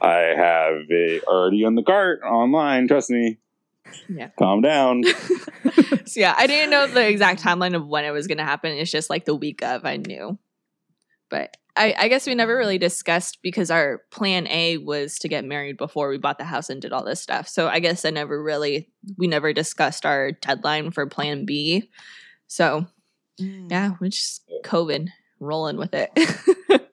I 0.01 0.33
have 0.37 0.83
it 0.89 1.25
already 1.25 1.65
on 1.65 1.75
the 1.75 1.83
cart 1.83 2.21
online. 2.23 2.87
Trust 2.87 3.11
me. 3.11 3.39
Yeah. 4.09 4.29
Calm 4.39 4.61
down. 4.61 5.03
so 6.05 6.21
yeah, 6.21 6.35
I 6.37 6.47
didn't 6.47 6.71
know 6.71 6.87
the 6.87 7.09
exact 7.09 7.43
timeline 7.43 7.75
of 7.75 7.87
when 7.87 8.05
it 8.05 8.11
was 8.11 8.27
gonna 8.27 8.45
happen. 8.45 8.73
It's 8.73 8.91
just 8.91 9.11
like 9.11 9.25
the 9.25 9.35
week 9.35 9.63
of 9.63 9.85
I 9.85 9.97
knew. 9.97 10.39
But 11.29 11.57
I, 11.77 11.95
I 11.99 12.09
guess 12.09 12.27
we 12.27 12.35
never 12.35 12.57
really 12.57 12.79
discussed 12.79 13.39
because 13.43 13.71
our 13.71 14.03
plan 14.11 14.47
A 14.49 14.79
was 14.79 15.19
to 15.19 15.29
get 15.29 15.45
married 15.45 15.77
before 15.77 16.09
we 16.09 16.19
bought 16.19 16.39
the 16.39 16.45
house 16.45 16.71
and 16.71 16.81
did 16.81 16.93
all 16.93 17.05
this 17.05 17.21
stuff. 17.21 17.49
So 17.49 17.69
I 17.69 17.81
guess 17.81 18.05
I 18.05 18.11
never 18.11 18.43
really 18.43 18.89
we 19.19 19.27
never 19.27 19.53
discussed 19.53 20.07
our 20.07 20.33
deadline 20.33 20.91
for 20.91 21.07
plan 21.07 21.45
B. 21.45 21.91
So 22.47 22.87
Mm. 23.39 23.71
yeah, 23.71 23.91
we're 24.01 24.09
just 24.09 24.51
COVID 24.65 25.09
rolling 25.41 25.77
with 25.77 25.93
it. 25.93 26.11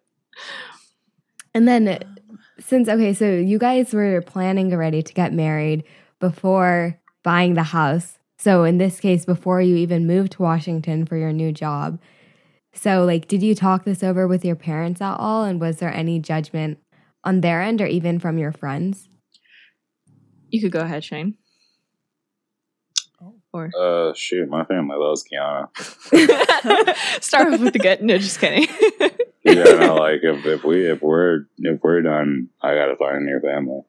And 1.53 1.67
then, 1.67 1.99
since, 2.59 2.89
okay, 2.89 3.13
so 3.13 3.31
you 3.31 3.59
guys 3.59 3.93
were 3.93 4.21
planning 4.21 4.73
already 4.73 5.03
to 5.03 5.13
get 5.13 5.33
married 5.33 5.83
before 6.19 6.99
buying 7.23 7.53
the 7.53 7.63
house. 7.63 8.17
So, 8.37 8.63
in 8.63 8.77
this 8.77 8.99
case, 8.99 9.25
before 9.25 9.61
you 9.61 9.75
even 9.75 10.07
moved 10.07 10.33
to 10.33 10.41
Washington 10.41 11.05
for 11.05 11.15
your 11.15 11.31
new 11.31 11.51
job. 11.51 11.99
So, 12.73 13.05
like, 13.05 13.27
did 13.27 13.43
you 13.43 13.55
talk 13.55 13.85
this 13.85 14.03
over 14.03 14.27
with 14.27 14.43
your 14.43 14.55
parents 14.55 15.01
at 15.01 15.15
all? 15.15 15.43
And 15.43 15.61
was 15.61 15.77
there 15.77 15.93
any 15.93 16.19
judgment 16.19 16.79
on 17.23 17.41
their 17.41 17.61
end 17.61 17.81
or 17.81 17.85
even 17.85 18.19
from 18.19 18.37
your 18.37 18.51
friends? 18.51 19.09
you 20.49 20.61
could 20.61 20.71
go 20.71 20.81
ahead, 20.81 21.03
Shane. 21.03 21.33
Or 23.51 23.71
Uh, 23.75 24.13
shoot, 24.13 24.47
my 24.49 24.63
family 24.65 24.95
loves 24.97 25.23
Kiana. 25.23 25.67
start 27.23 27.53
off 27.53 27.59
with 27.59 27.73
the 27.73 27.79
good. 27.79 28.01
No, 28.03 28.17
just 28.17 28.39
kidding. 28.39 28.67
Yeah, 29.45 29.63
no, 29.63 29.95
like 29.95 30.21
if, 30.23 30.45
if 30.45 30.63
we 30.63 30.89
if 30.89 31.01
we're 31.01 31.47
if 31.57 31.81
we're 31.83 32.01
done, 32.01 32.47
I 32.61 32.75
gotta 32.75 32.95
find 32.95 33.17
a 33.17 33.19
new 33.19 33.41
family. 33.41 33.81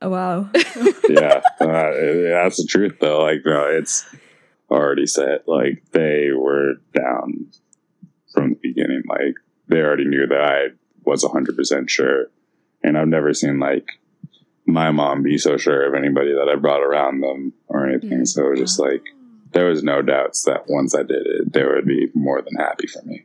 Oh, 0.00 0.08
wow. 0.08 0.48
Yeah, 1.08 1.40
uh, 1.60 1.90
that's 1.90 2.58
the 2.58 2.66
truth 2.68 2.98
though. 3.00 3.20
Like, 3.20 3.40
no, 3.44 3.64
it's 3.66 4.06
already 4.70 5.06
set. 5.08 5.48
Like 5.48 5.82
they 5.90 6.28
were 6.32 6.74
down 6.94 7.48
from 8.32 8.50
the 8.50 8.58
beginning. 8.62 9.02
Like 9.08 9.34
they 9.68 9.80
already 9.80 10.06
knew 10.06 10.26
that 10.26 10.40
I 10.40 10.68
was 11.04 11.24
hundred 11.24 11.56
percent 11.56 11.90
sure, 11.90 12.26
and 12.82 12.96
I've 12.96 13.08
never 13.08 13.34
seen 13.34 13.58
like 13.58 13.88
my 14.66 14.90
mom 14.90 15.22
be 15.22 15.38
so 15.38 15.56
sure 15.56 15.86
of 15.86 15.94
anybody 15.94 16.32
that 16.32 16.48
I 16.48 16.56
brought 16.56 16.82
around 16.82 17.20
them 17.20 17.52
or 17.68 17.88
anything. 17.88 18.20
Mm. 18.20 18.28
So 18.28 18.46
it 18.46 18.50
was 18.50 18.60
just 18.60 18.78
like 18.78 19.02
there 19.52 19.66
was 19.66 19.82
no 19.82 20.02
doubts 20.02 20.44
that 20.44 20.68
once 20.68 20.94
I 20.94 21.02
did 21.02 21.26
it, 21.26 21.52
they 21.52 21.64
would 21.64 21.86
be 21.86 22.08
more 22.14 22.40
than 22.40 22.54
happy 22.54 22.86
for 22.86 23.02
me. 23.02 23.24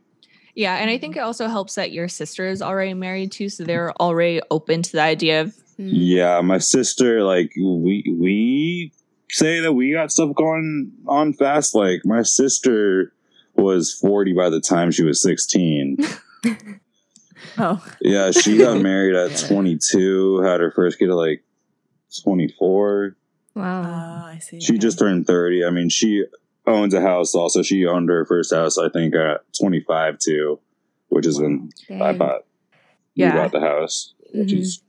Yeah, 0.55 0.77
and 0.77 0.89
I 0.89 0.97
think 0.97 1.17
it 1.17 1.19
also 1.19 1.47
helps 1.47 1.75
that 1.75 1.91
your 1.91 2.07
sister 2.07 2.47
is 2.47 2.61
already 2.61 2.93
married 2.93 3.33
too, 3.33 3.49
so 3.49 3.65
they're 3.65 3.91
already 3.93 4.41
open 4.49 4.81
to 4.83 4.91
the 4.93 5.01
idea 5.01 5.41
of 5.41 5.53
Mm. 5.79 5.89
Yeah, 5.91 6.41
my 6.41 6.57
sister, 6.59 7.23
like 7.23 7.51
we 7.57 8.03
we 8.17 8.91
say 9.29 9.59
that 9.59 9.73
we 9.73 9.91
got 9.91 10.11
stuff 10.11 10.33
going 10.35 10.91
on 11.07 11.33
fast. 11.33 11.75
Like 11.75 12.01
my 12.05 12.21
sister 12.21 13.11
was 13.55 13.93
forty 13.93 14.33
by 14.33 14.49
the 14.49 14.59
time 14.61 14.91
she 14.91 15.03
was 15.03 15.21
sixteen. 15.21 15.97
Oh, 17.57 17.81
yeah, 18.01 18.31
she 18.31 18.57
got 18.57 18.81
married 18.81 19.15
at 19.15 19.37
twenty 19.47 19.77
two, 19.77 20.41
had 20.41 20.59
her 20.59 20.71
first 20.71 20.99
kid 20.99 21.09
at 21.09 21.15
like 21.15 21.43
twenty 22.23 22.47
four. 22.49 23.15
Wow. 23.53 23.83
uh, 23.83 24.25
I 24.33 24.39
see. 24.39 24.59
She 24.59 24.73
Okay. 24.73 24.79
just 24.79 24.99
turned 24.99 25.25
thirty. 25.27 25.63
I 25.63 25.69
mean, 25.69 25.87
she 25.89 26.25
owns 26.67 26.93
a 26.93 27.01
house. 27.01 27.33
Also, 27.33 27.61
she 27.61 27.85
owned 27.85 28.09
her 28.09 28.25
first 28.25 28.53
house. 28.53 28.77
I 28.77 28.89
think 28.89 29.15
at 29.15 29.41
twenty 29.57 29.79
five 29.81 30.17
too, 30.19 30.59
which 31.09 31.25
is 31.25 31.39
when 31.39 31.69
I 31.89 31.93
Dang. 32.11 32.17
bought. 32.17 32.41
Yeah. 33.13 33.33
we 33.33 33.39
bought 33.39 33.51
the 33.53 33.61
house, 33.61 34.13
which 34.33 34.49
Mhm. 34.49 34.59
is 34.59 34.81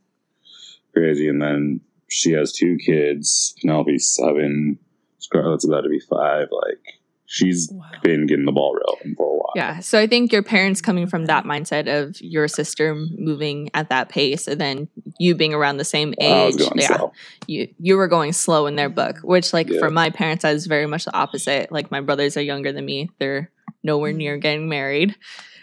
crazy. 0.93 1.29
And 1.29 1.41
then 1.41 1.81
she 2.09 2.31
has 2.31 2.51
two 2.51 2.77
kids. 2.77 3.55
Penelope's 3.61 4.13
seven. 4.13 4.79
Scarlett's 5.19 5.65
about 5.65 5.81
to 5.81 5.89
be 5.89 5.99
five. 6.01 6.47
Like 6.51 6.96
she's 7.27 7.69
Wow. 7.71 7.85
been 8.03 8.25
getting 8.25 8.45
the 8.45 8.51
ball 8.51 8.73
rolling 8.73 9.15
for 9.15 9.25
a 9.27 9.37
while. 9.37 9.51
Yeah. 9.55 9.79
So 9.79 9.99
I 9.99 10.07
think 10.07 10.31
your 10.31 10.43
parents 10.43 10.81
coming 10.81 11.07
from 11.07 11.25
that 11.25 11.43
mindset 11.43 11.87
of 11.87 12.19
your 12.21 12.47
sister 12.47 12.95
moving 12.95 13.69
at 13.73 13.89
that 13.89 14.09
pace 14.09 14.47
and 14.47 14.59
then 14.59 14.87
you 15.19 15.35
being 15.35 15.53
around 15.53 15.77
the 15.77 15.83
same 15.85 16.13
I 16.21 16.45
was 16.45 16.55
age. 16.55 16.61
going 16.61 16.79
Yeah. 16.79 16.87
slow. 16.97 17.11
You 17.47 17.67
you 17.79 17.97
were 17.97 18.07
going 18.07 18.33
slow 18.33 18.65
in 18.65 18.75
their 18.77 18.89
book, 18.89 19.17
which 19.23 19.53
like 19.53 19.69
Yeah. 19.69 19.79
for 19.79 19.89
my 19.89 20.09
parents 20.09 20.43
I 20.45 20.53
was 20.53 20.65
very 20.67 20.87
much 20.87 21.05
the 21.05 21.15
opposite. 21.15 21.71
Like 21.71 21.91
my 21.91 22.01
brothers 22.01 22.37
are 22.37 22.41
younger 22.41 22.71
than 22.71 22.85
me. 22.85 23.09
They're 23.19 23.51
nowhere 23.83 24.13
near 24.13 24.37
getting 24.37 24.67
married. 24.69 25.15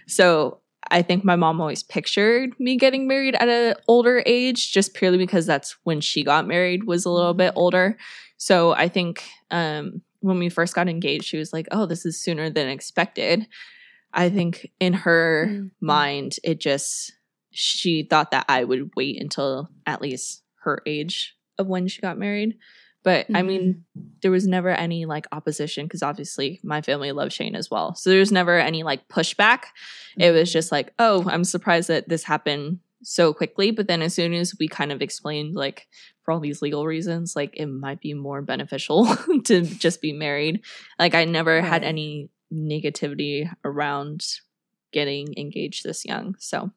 So 0.07 0.59
I 0.91 1.01
think 1.01 1.25
my 1.25 1.37
mom 1.37 1.61
always 1.63 1.83
pictured 1.83 2.51
me 2.61 2.77
getting 2.77 3.09
married 3.09 3.35
at 3.37 3.49
an 3.49 3.75
older 3.89 4.23
age 4.27 4.71
just 4.71 4.93
purely 4.93 5.17
because 5.17 5.47
that's 5.47 5.77
when 5.85 6.01
she 6.03 6.23
got 6.23 6.47
married 6.47 6.85
was 6.85 7.07
a 7.07 7.11
little 7.11 7.33
bit 7.35 7.53
older. 7.57 7.97
So 8.37 8.73
I 8.73 8.89
think 8.89 9.23
um 9.51 10.03
when 10.25 10.39
we 10.39 10.49
first 10.49 10.75
got 10.75 10.89
engaged, 10.89 11.25
she 11.25 11.37
was 11.37 11.53
like, 11.53 11.69
"Oh, 11.71 11.87
this 11.87 12.05
is 12.07 12.21
sooner 12.21 12.51
than 12.51 12.69
expected." 12.69 13.47
I 14.13 14.31
think 14.31 14.71
in 14.81 14.93
her 14.93 15.47
Mm. 15.51 15.71
mind, 15.81 16.37
it 16.45 16.61
just 16.61 17.13
she 17.51 18.03
thought 18.09 18.31
that 18.33 18.47
I 18.49 18.65
would 18.65 18.91
wait 18.97 19.21
until 19.21 19.69
at 19.87 20.01
least 20.03 20.43
her 20.63 20.81
age 20.87 21.37
of 21.59 21.67
when 21.69 21.87
she 21.89 22.01
got 22.01 22.19
married. 22.19 22.57
But 23.05 23.27
I 23.35 23.43
mean, 23.43 23.85
there 24.23 24.31
was 24.31 24.47
never 24.47 24.71
any 24.71 25.05
like 25.05 25.27
opposition 25.31 25.85
because 25.87 26.03
obviously 26.03 26.59
my 26.65 26.81
family 26.81 27.13
loves 27.13 27.35
Shane 27.35 27.55
as 27.55 27.71
well. 27.71 27.95
So 27.95 28.09
there 28.09 28.19
was 28.19 28.33
never 28.33 28.59
any 28.59 28.83
like 28.83 29.07
pushback. 29.09 29.65
It 30.17 30.31
was 30.31 30.51
just 30.53 30.73
like, 30.73 30.95
oh, 30.99 31.29
I'm 31.29 31.45
surprised 31.45 31.89
that 31.89 32.09
this 32.09 32.25
happened 32.25 32.79
so 33.05 33.33
quickly. 33.33 33.71
But 33.71 33.87
then 33.87 34.03
as 34.03 34.15
soon 34.15 34.35
as 34.35 34.55
we 34.59 34.67
kind 34.69 34.91
of 34.93 35.01
explained, 35.03 35.55
like, 35.55 35.87
for 36.23 36.33
all 36.33 36.41
these 36.41 36.63
legal 36.63 36.87
reasons, 36.87 37.37
like, 37.37 37.55
it 37.57 37.67
might 37.67 38.01
be 38.01 38.15
more 38.15 38.43
beneficial 38.43 39.07
to 39.45 39.63
just 39.63 40.01
be 40.01 40.13
married. 40.13 40.63
Like, 40.99 41.15
I 41.15 41.25
never 41.25 41.61
had 41.61 41.85
any 41.85 42.31
negativity 42.53 43.49
around 43.65 44.25
getting 44.93 45.35
engaged 45.37 45.85
this 45.85 46.05
young. 46.05 46.37
So, 46.39 46.71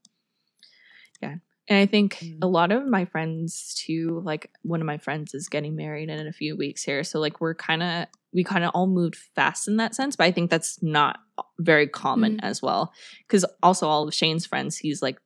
yeah. 1.22 1.36
And 1.70 1.78
I 1.80 1.86
think 1.86 2.16
Mm. 2.20 2.40
a 2.42 2.48
lot 2.48 2.72
of 2.72 2.86
my 2.88 3.06
friends 3.06 3.74
too, 3.86 4.22
like 4.24 4.50
one 4.62 4.80
of 4.82 4.88
my 4.88 4.98
friends 4.98 5.34
is 5.34 5.50
getting 5.50 5.76
married 5.76 6.10
in 6.10 6.26
a 6.28 6.32
few 6.32 6.56
weeks 6.56 6.84
here. 6.84 7.04
So 7.04 7.20
like 7.20 7.42
we're 7.42 7.56
kind 7.56 7.84
of 7.84 8.06
we 8.34 8.44
kind 8.44 8.64
of 8.64 8.72
all 8.74 8.88
moved 8.88 9.16
fast 9.36 9.68
in 9.68 9.78
that 9.78 9.96
sense, 9.96 10.16
but 10.16 10.26
I 10.26 10.32
think 10.32 10.50
that's 10.50 10.82
not 10.84 11.20
very 11.60 11.88
common 11.88 12.38
Mm. 12.38 12.44
as 12.44 12.62
well. 12.62 12.94
Cuz 13.28 13.46
also 13.62 13.88
all 13.88 14.08
of 14.08 14.14
Shane's 14.14 14.46
friends, 14.46 14.78
he's 14.78 15.02
like 15.02 15.18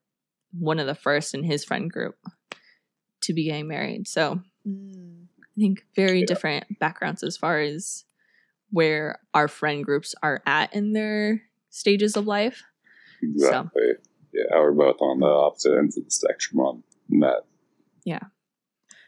one 0.51 0.79
of 0.79 0.87
the 0.87 0.95
first 0.95 1.33
in 1.33 1.43
his 1.43 1.63
friend 1.63 1.89
group 1.89 2.15
to 3.21 3.33
be 3.33 3.45
getting 3.45 3.67
married. 3.67 4.07
So 4.07 4.41
Mm. 4.67 5.25
I 5.41 5.59
think 5.59 5.85
very 5.95 6.19
Yeah. 6.19 6.25
different 6.27 6.79
backgrounds 6.79 7.23
as 7.23 7.35
far 7.35 7.59
as 7.59 8.05
where 8.69 9.19
our 9.33 9.47
friend 9.47 9.83
groups 9.83 10.13
are 10.23 10.41
at 10.45 10.73
in 10.73 10.93
their 10.93 11.41
stages 11.69 12.15
of 12.15 12.27
life. 12.27 12.63
Exactly. 13.21 13.93
Yeah, 14.33 14.43
we're 14.59 14.71
both 14.71 15.01
on 15.01 15.19
the 15.19 15.25
opposite 15.25 15.77
ends 15.77 15.97
of 15.97 16.05
the 16.05 16.11
spectrum 16.11 16.59
on 16.59 16.83
that. 17.19 17.43
Yeah. 18.05 18.27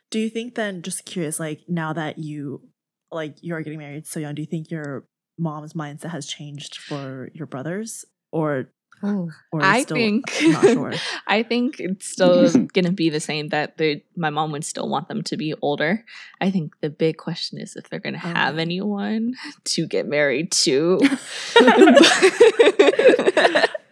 Do 0.09 0.19
you 0.19 0.29
think 0.29 0.55
then, 0.55 0.81
just 0.81 1.05
curious, 1.05 1.39
like 1.39 1.61
now 1.67 1.93
that 1.93 2.17
you 2.19 2.67
like 3.11 3.37
you're 3.41 3.61
getting 3.61 3.79
married 3.79 4.05
so 4.07 4.19
young, 4.19 4.35
do 4.35 4.41
you 4.41 4.47
think 4.47 4.69
your 4.71 5.05
mom's 5.37 5.73
mindset 5.73 6.09
has 6.09 6.25
changed 6.25 6.77
for 6.77 7.29
your 7.33 7.47
brothers, 7.47 8.05
or 8.31 8.71
Oh. 9.05 9.29
or 9.51 9.61
I 9.61 9.81
still 9.83 9.97
think 9.97 10.25
not 10.43 10.63
sure? 10.63 10.93
I 11.27 11.43
think 11.43 11.79
it's 11.81 12.07
still 12.07 12.49
gonna 12.73 12.91
be 12.93 13.09
the 13.09 13.19
same 13.19 13.49
that 13.49 13.77
they 13.77 14.05
my 14.15 14.29
mom 14.29 14.51
would 14.53 14.63
still 14.63 14.87
want 14.87 15.09
them 15.09 15.23
to 15.23 15.35
be 15.35 15.53
older. 15.61 16.05
I 16.39 16.51
think 16.51 16.73
the 16.79 16.89
big 16.89 17.17
question 17.17 17.59
is 17.59 17.75
if 17.75 17.89
they're 17.89 17.99
gonna 17.99 18.17
oh. 18.23 18.27
have 18.33 18.55
Oh. 18.55 18.59
anyone 18.59 19.33
to 19.65 19.87
get 19.87 20.07
married 20.07 20.51
to. 20.63 20.99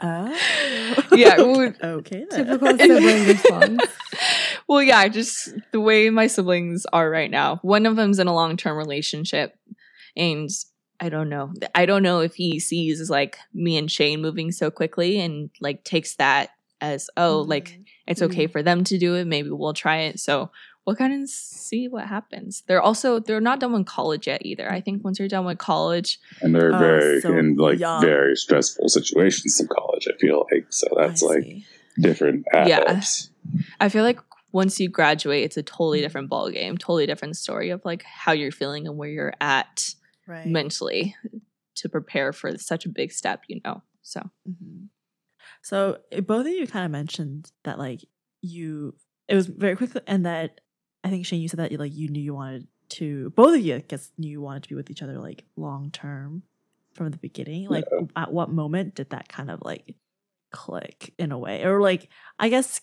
Oh. 0.04 0.36
Yeah, 1.12 1.38
well- 1.38 1.74
okay. 1.84 2.26
Then. 2.30 2.45
Typical 2.47 2.78
sibling 2.78 3.28
response. 3.28 3.84
well, 4.67 4.82
yeah, 4.82 5.08
just 5.08 5.50
the 5.71 5.80
way 5.80 6.10
my 6.10 6.28
siblings 6.28 6.86
are 6.91 7.10
right 7.10 7.30
now. 7.30 7.58
One 7.58 7.86
of 7.86 7.95
them's 7.95 8.17
in 8.17 8.28
a 8.28 8.34
long 8.34 8.58
term 8.58 8.78
relationship, 8.78 9.56
and 10.15 10.50
I 11.01 11.09
don't 11.09 11.29
know. 11.29 11.51
I 11.75 11.85
don't 11.87 12.03
know 12.03 12.19
if 12.21 12.35
he 12.35 12.59
sees 12.59 13.09
like 13.09 13.39
me 13.53 13.77
and 13.77 13.91
Shane 13.91 14.21
moving 14.21 14.51
so 14.51 14.69
quickly 14.69 15.19
and 15.19 15.49
like 15.59 15.83
takes 15.83 16.15
that 16.15 16.51
as 16.79 17.09
oh, 17.17 17.41
like 17.41 17.69
Mm. 17.69 17.85
it's 18.07 18.21
okay 18.21 18.47
for 18.47 18.61
them 18.63 18.83
to 18.85 18.97
do 18.97 19.15
it. 19.15 19.25
Maybe 19.25 19.49
we'll 19.49 19.73
try 19.73 20.01
it. 20.01 20.19
So 20.19 20.51
we'll 20.85 20.95
kind 20.95 21.21
of 21.23 21.27
see 21.29 21.87
what 21.87 22.07
happens. 22.07 22.63
They're 22.67 22.81
also 22.81 23.19
they're 23.19 23.41
not 23.41 23.59
done 23.59 23.73
with 23.73 23.85
college 23.87 24.27
yet 24.27 24.45
either. 24.45 24.71
I 24.71 24.79
think 24.81 25.03
once 25.03 25.17
you're 25.19 25.27
done 25.27 25.45
with 25.45 25.57
college, 25.57 26.19
And 26.41 26.53
they're 26.53 26.73
Oh, 26.73 26.77
very 26.79 27.21
so 27.21 27.35
in 27.37 27.55
like 27.55 27.79
young. 27.79 28.01
very 28.01 28.35
stressful 28.35 28.87
situations 28.89 29.59
in 29.59 29.67
college, 29.67 30.07
I 30.07 30.17
feel 30.19 30.45
like. 30.51 30.67
So 30.69 30.87
I 30.99 31.07
that's 31.07 31.21
like 31.23 31.43
see. 31.43 31.65
different 31.99 32.45
Yeah. 32.53 32.81
adults. 32.81 33.29
I 33.79 33.89
feel 33.89 34.03
like 34.03 34.19
once 34.51 34.79
you 34.79 34.89
graduate, 34.89 35.43
it's 35.45 35.57
a 35.57 35.63
totally 35.63 36.01
different 36.01 36.29
ball 36.29 36.49
game, 36.51 36.77
totally 36.77 37.05
different 37.07 37.37
story 37.37 37.69
of 37.71 37.83
like 37.85 38.03
how 38.03 38.33
you're 38.33 38.51
feeling 38.51 38.85
and 38.87 38.97
where 38.97 39.09
you're 39.09 39.33
at 39.39 39.95
right. 40.27 40.47
mentally 40.47 41.15
to 41.75 41.89
prepare 41.89 42.34
for 42.34 42.57
such 42.57 42.86
a 42.86 42.89
big 42.89 43.12
step, 43.12 43.43
you 43.47 43.62
know. 43.63 43.81
So 44.01 44.21
Mhm. 44.47 44.89
So 45.62 45.99
eh, 46.12 46.21
both 46.21 46.45
of 46.45 46.51
you 46.51 46.67
kind 46.67 46.86
of 46.86 46.91
mentioned 46.91 47.51
that 47.63 47.79
like 47.79 48.01
you 48.41 48.95
it 49.27 49.36
was 49.36 49.47
very 49.47 49.75
quick 49.75 49.91
and 50.07 50.25
that 50.25 50.62
I 51.03 51.10
think 51.10 51.25
Shane 51.25 51.41
you 51.41 51.47
said 51.47 51.60
that 51.60 51.71
you 51.71 51.77
like 51.77 51.95
you 51.95 52.10
knew 52.10 52.21
you 52.21 52.34
wanted 52.34 52.67
to 52.89 53.29
both 53.31 53.55
of 53.55 53.62
you 53.62 53.75
I 53.75 53.79
guess 53.79 54.12
knew 54.17 54.29
you 54.29 54.41
wanted 54.41 54.63
to 54.63 54.69
be 54.69 54.75
with 54.75 54.89
each 54.91 55.01
other 55.01 55.17
like 55.19 55.45
long 55.55 55.91
term 55.91 56.43
from 56.93 57.12
the 57.12 57.17
beginning. 57.17 57.69
Like 57.69 57.86
at 58.15 58.31
what 58.34 58.49
moment 58.49 58.95
did 58.95 59.12
that 59.12 59.29
kind 59.29 59.49
of 59.49 59.62
like 59.63 59.95
click 60.51 61.13
in 61.17 61.31
a 61.31 61.38
way? 61.38 61.63
Or 61.63 61.81
like 61.81 62.10
I 62.39 62.49
guess 62.49 62.81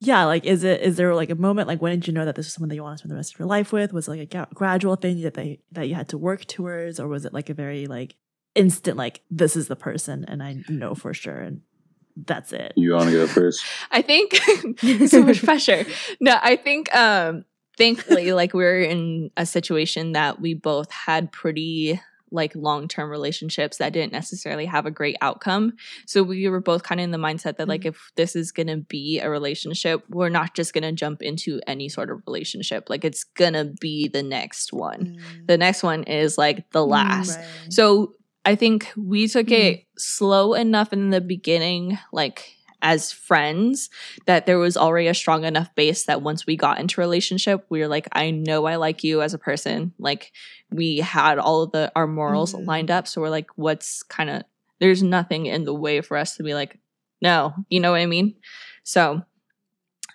yeah, 0.00 0.24
like 0.24 0.46
is 0.46 0.64
it 0.64 0.80
is 0.80 0.96
there 0.96 1.14
like 1.14 1.30
a 1.30 1.34
moment 1.34 1.68
like 1.68 1.82
when 1.82 1.92
did 1.92 2.06
you 2.06 2.14
know 2.14 2.24
that 2.24 2.34
this 2.34 2.46
was 2.46 2.54
someone 2.54 2.70
that 2.70 2.74
you 2.74 2.82
want 2.82 2.94
to 2.94 2.98
spend 2.98 3.10
the 3.10 3.16
rest 3.16 3.34
of 3.34 3.38
your 3.38 3.48
life 3.48 3.72
with? 3.72 3.92
Was 3.92 4.08
it 4.08 4.12
like 4.12 4.20
a 4.20 4.26
gra- 4.26 4.48
gradual 4.54 4.96
thing 4.96 5.20
that 5.22 5.34
they 5.34 5.60
that 5.72 5.88
you 5.88 5.94
had 5.94 6.08
to 6.08 6.18
work 6.18 6.46
towards, 6.46 6.98
or 6.98 7.06
was 7.06 7.26
it 7.26 7.34
like 7.34 7.50
a 7.50 7.54
very 7.54 7.86
like 7.86 8.16
instant 8.54 8.96
like 8.96 9.20
this 9.30 9.54
is 9.56 9.68
the 9.68 9.76
person 9.76 10.24
and 10.26 10.42
I 10.42 10.56
know 10.68 10.94
for 10.94 11.14
sure 11.14 11.38
and 11.38 11.60
that's 12.16 12.52
it. 12.52 12.72
You 12.76 12.92
want 12.92 13.06
to 13.06 13.12
go 13.12 13.26
first? 13.26 13.64
I 13.90 14.02
think 14.02 14.34
so 15.08 15.22
much 15.22 15.42
pressure. 15.42 15.84
No, 16.20 16.36
I 16.42 16.56
think 16.56 16.94
um 16.94 17.44
thankfully 17.76 18.32
like 18.32 18.54
we're 18.54 18.80
in 18.80 19.30
a 19.36 19.46
situation 19.46 20.12
that 20.12 20.40
we 20.40 20.54
both 20.54 20.90
had 20.90 21.30
pretty 21.30 22.00
like 22.30 22.54
long-term 22.54 23.10
relationships 23.10 23.78
that 23.78 23.92
didn't 23.92 24.12
necessarily 24.12 24.66
have 24.66 24.86
a 24.86 24.90
great 24.90 25.16
outcome. 25.20 25.72
So 26.06 26.22
we 26.22 26.48
were 26.48 26.60
both 26.60 26.82
kind 26.82 27.00
of 27.00 27.04
in 27.04 27.10
the 27.10 27.18
mindset 27.18 27.56
that 27.56 27.68
like 27.68 27.82
mm-hmm. 27.82 27.88
if 27.88 28.12
this 28.16 28.36
is 28.36 28.52
going 28.52 28.68
to 28.68 28.78
be 28.78 29.20
a 29.20 29.30
relationship, 29.30 30.04
we're 30.08 30.28
not 30.28 30.54
just 30.54 30.72
going 30.72 30.84
to 30.84 30.92
jump 30.92 31.22
into 31.22 31.60
any 31.66 31.88
sort 31.88 32.10
of 32.10 32.22
relationship. 32.26 32.88
Like 32.88 33.04
it's 33.04 33.24
going 33.24 33.54
to 33.54 33.72
be 33.80 34.08
the 34.08 34.22
next 34.22 34.72
one. 34.72 35.18
The 35.46 35.54
mm. 35.54 35.58
next 35.58 35.82
one 35.82 36.04
is 36.04 36.38
like 36.38 36.70
the 36.70 36.80
mm, 36.80 36.88
last. 36.88 37.38
Right. 37.38 37.46
So 37.70 38.14
I 38.44 38.54
think 38.54 38.90
we 38.96 39.28
took 39.28 39.48
Mhm. 39.48 39.52
it 39.52 39.76
mm-hmm. 39.76 39.98
slow 39.98 40.54
enough 40.54 40.92
in 40.92 41.10
the 41.10 41.20
beginning, 41.20 41.98
like 42.12 42.56
as 42.82 43.12
friends, 43.12 43.90
that 44.26 44.46
there 44.46 44.58
was 44.58 44.76
already 44.76 45.08
a 45.08 45.14
strong 45.14 45.44
enough 45.44 45.74
base 45.74 46.04
that 46.04 46.22
once 46.22 46.46
we 46.46 46.56
got 46.56 46.78
into 46.80 47.00
a 47.00 47.04
relationship, 47.04 47.64
we 47.68 47.80
were 47.80 47.88
like, 47.88 48.08
I 48.12 48.30
know 48.30 48.66
I 48.66 48.76
like 48.76 49.04
you 49.04 49.22
as 49.22 49.34
a 49.34 49.38
person. 49.38 49.92
Like 49.98 50.32
we 50.70 50.98
had 50.98 51.38
all 51.38 51.62
of 51.62 51.72
the 51.72 51.90
our 51.94 52.06
morals 52.06 52.54
Mhm. 52.54 52.66
lined 52.66 52.90
up. 52.90 53.06
So 53.06 53.20
we're 53.20 53.30
like, 53.30 53.50
what's 53.56 54.02
kind 54.04 54.30
of 54.30 54.42
there's 54.80 55.02
nothing 55.02 55.46
in 55.46 55.64
the 55.64 55.74
way 55.74 56.00
for 56.00 56.16
us 56.16 56.36
to 56.36 56.42
be 56.42 56.54
like, 56.54 56.78
no, 57.20 57.52
you 57.68 57.80
know 57.80 57.92
what 57.92 58.00
I 58.00 58.06
mean? 58.06 58.36
So 58.82 59.22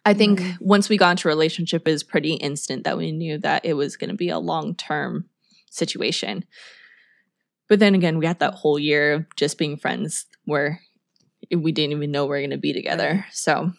I 0.03 0.13
think 0.13 0.39
Mhm. 0.39 0.57
once 0.61 0.89
we 0.89 0.97
got 0.97 1.11
into 1.11 1.27
a 1.27 1.31
relationship, 1.31 1.87
is 1.87 2.03
pretty 2.03 2.33
instant 2.33 2.83
that 2.83 2.97
we 2.97 3.11
knew 3.11 3.37
that 3.39 3.65
it 3.65 3.73
was 3.73 3.95
going 3.97 4.09
to 4.09 4.15
be 4.15 4.29
a 4.29 4.39
long 4.39 4.75
term 4.75 5.29
situation. 5.69 6.45
But 7.67 7.79
then 7.79 7.95
again, 7.95 8.17
we 8.19 8.25
had 8.25 8.39
that 8.39 8.53
whole 8.53 8.77
year 8.77 9.13
of 9.13 9.35
just 9.35 9.57
being 9.57 9.77
friends 9.77 10.25
where 10.45 10.81
we 11.51 11.71
didn't 11.71 11.93
even 11.95 12.11
know 12.11 12.25
we 12.25 12.37
are 12.37 12.41
going 12.41 12.49
to 12.51 12.57
be 12.57 12.73
together. 12.73 13.25
So 13.31 13.71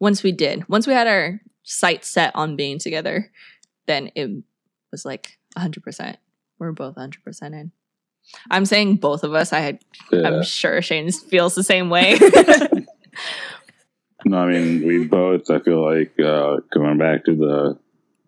once 0.00 0.22
we 0.22 0.32
did, 0.32 0.68
once 0.68 0.86
we 0.86 0.92
had 0.92 1.06
our 1.06 1.40
sights 1.62 2.08
set 2.08 2.34
on 2.34 2.56
being 2.56 2.78
together, 2.78 3.30
then 3.86 4.10
it 4.14 4.30
was 4.90 5.04
like 5.04 5.38
100%. 5.56 6.16
We're 6.58 6.72
both 6.72 6.96
100% 6.96 7.42
in. 7.52 7.72
I'm 8.50 8.64
saying 8.64 8.96
both 8.96 9.24
of 9.24 9.34
us. 9.34 9.52
I 9.52 9.60
had, 9.60 9.78
Yeah. 10.10 10.28
I'm 10.28 10.42
sure 10.42 10.80
Shane 10.80 11.10
feels 11.10 11.54
the 11.54 11.64
same 11.64 11.90
way. 11.90 12.18
No, 14.24 14.38
I 14.38 14.52
mean 14.52 14.86
we 14.86 15.04
both. 15.04 15.50
I 15.50 15.58
feel 15.58 15.84
like 15.84 16.18
uh, 16.20 16.58
going 16.72 16.98
back 16.98 17.24
to 17.24 17.34
the 17.34 17.78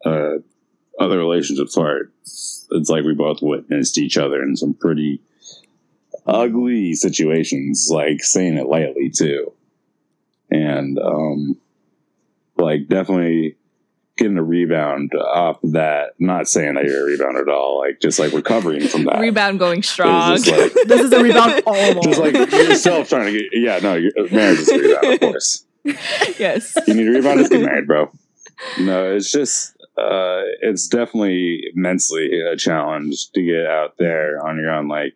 uh, 0.04 1.02
other 1.02 1.18
relationships 1.18 1.74
part. 1.74 2.12
It's, 2.22 2.66
it's 2.70 2.90
like 2.90 3.04
we 3.04 3.14
both 3.14 3.38
witnessed 3.42 3.98
each 3.98 4.18
other 4.18 4.42
in 4.42 4.56
some 4.56 4.74
pretty 4.74 5.20
ugly 6.26 6.94
situations. 6.94 7.88
Like 7.90 8.22
saying 8.22 8.56
it 8.56 8.66
lightly 8.66 9.10
too, 9.10 9.52
and 10.50 10.98
um, 10.98 11.56
like 12.56 12.88
definitely 12.88 13.56
getting 14.16 14.38
a 14.38 14.42
rebound 14.42 15.12
off 15.14 15.58
that. 15.62 16.14
Not 16.18 16.48
saying 16.48 16.74
that 16.74 16.84
you're 16.84 17.02
a 17.02 17.04
rebound 17.04 17.37
at 17.37 17.48
all. 17.48 17.80
Like 17.80 18.00
just 18.00 18.18
like 18.18 18.32
recovering 18.32 18.87
from 18.88 19.04
that. 19.04 19.20
Rebound 19.20 19.58
going 19.58 19.82
strong. 19.82 20.30
like 20.32 20.44
this 20.44 21.00
is 21.00 21.12
a 21.12 21.22
rebound 21.22 21.62
all 21.66 21.74
along. 21.74 22.02
just 22.02 22.20
like 22.20 22.34
yourself 22.34 23.08
trying 23.08 23.26
to 23.26 23.32
get. 23.32 23.50
Yeah, 23.52 23.78
no, 23.80 23.94
your- 23.94 24.12
marriage 24.30 24.60
is 24.60 24.68
a 24.68 24.78
rebound, 24.78 25.06
of 25.14 25.20
course. 25.20 25.64
yes. 26.38 26.76
you 26.87 26.94
need 26.94 27.08
a 27.08 27.10
rebound, 27.10 27.40
just 27.40 27.50
get 27.50 27.60
married, 27.60 27.87
bro. 27.87 28.10
No, 28.80 29.14
it's 29.14 29.30
just 29.30 29.76
uh 29.96 30.42
it's 30.60 30.88
definitely 30.88 31.62
immensely 31.74 32.40
a 32.40 32.56
challenge 32.56 33.30
to 33.32 33.42
get 33.44 33.66
out 33.66 33.96
there 33.98 34.44
on 34.44 34.56
your 34.58 34.70
own, 34.70 34.88
like 34.88 35.14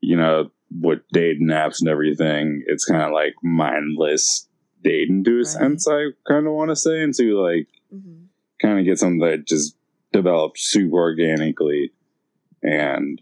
you 0.00 0.16
know, 0.16 0.50
with 0.70 1.00
dating 1.12 1.48
apps 1.48 1.80
and 1.80 1.88
everything. 1.88 2.62
It's 2.66 2.84
kind 2.84 3.02
of 3.02 3.12
like 3.12 3.34
mindless 3.42 4.48
dating 4.82 5.24
to 5.24 5.32
a 5.32 5.36
Right. 5.38 5.46
sense. 5.46 5.86
I 5.88 6.08
kind 6.28 6.46
of 6.46 6.52
want 6.52 6.70
to 6.70 6.76
say, 6.76 7.02
and 7.02 7.12
to 7.14 7.38
like 7.40 7.68
Mhm. 7.94 8.26
kind 8.62 8.78
of 8.78 8.84
get 8.84 8.98
something 8.98 9.18
that 9.20 9.46
just 9.46 9.76
developed 10.12 10.58
super 10.58 10.96
organically, 10.96 11.92
and 12.62 13.20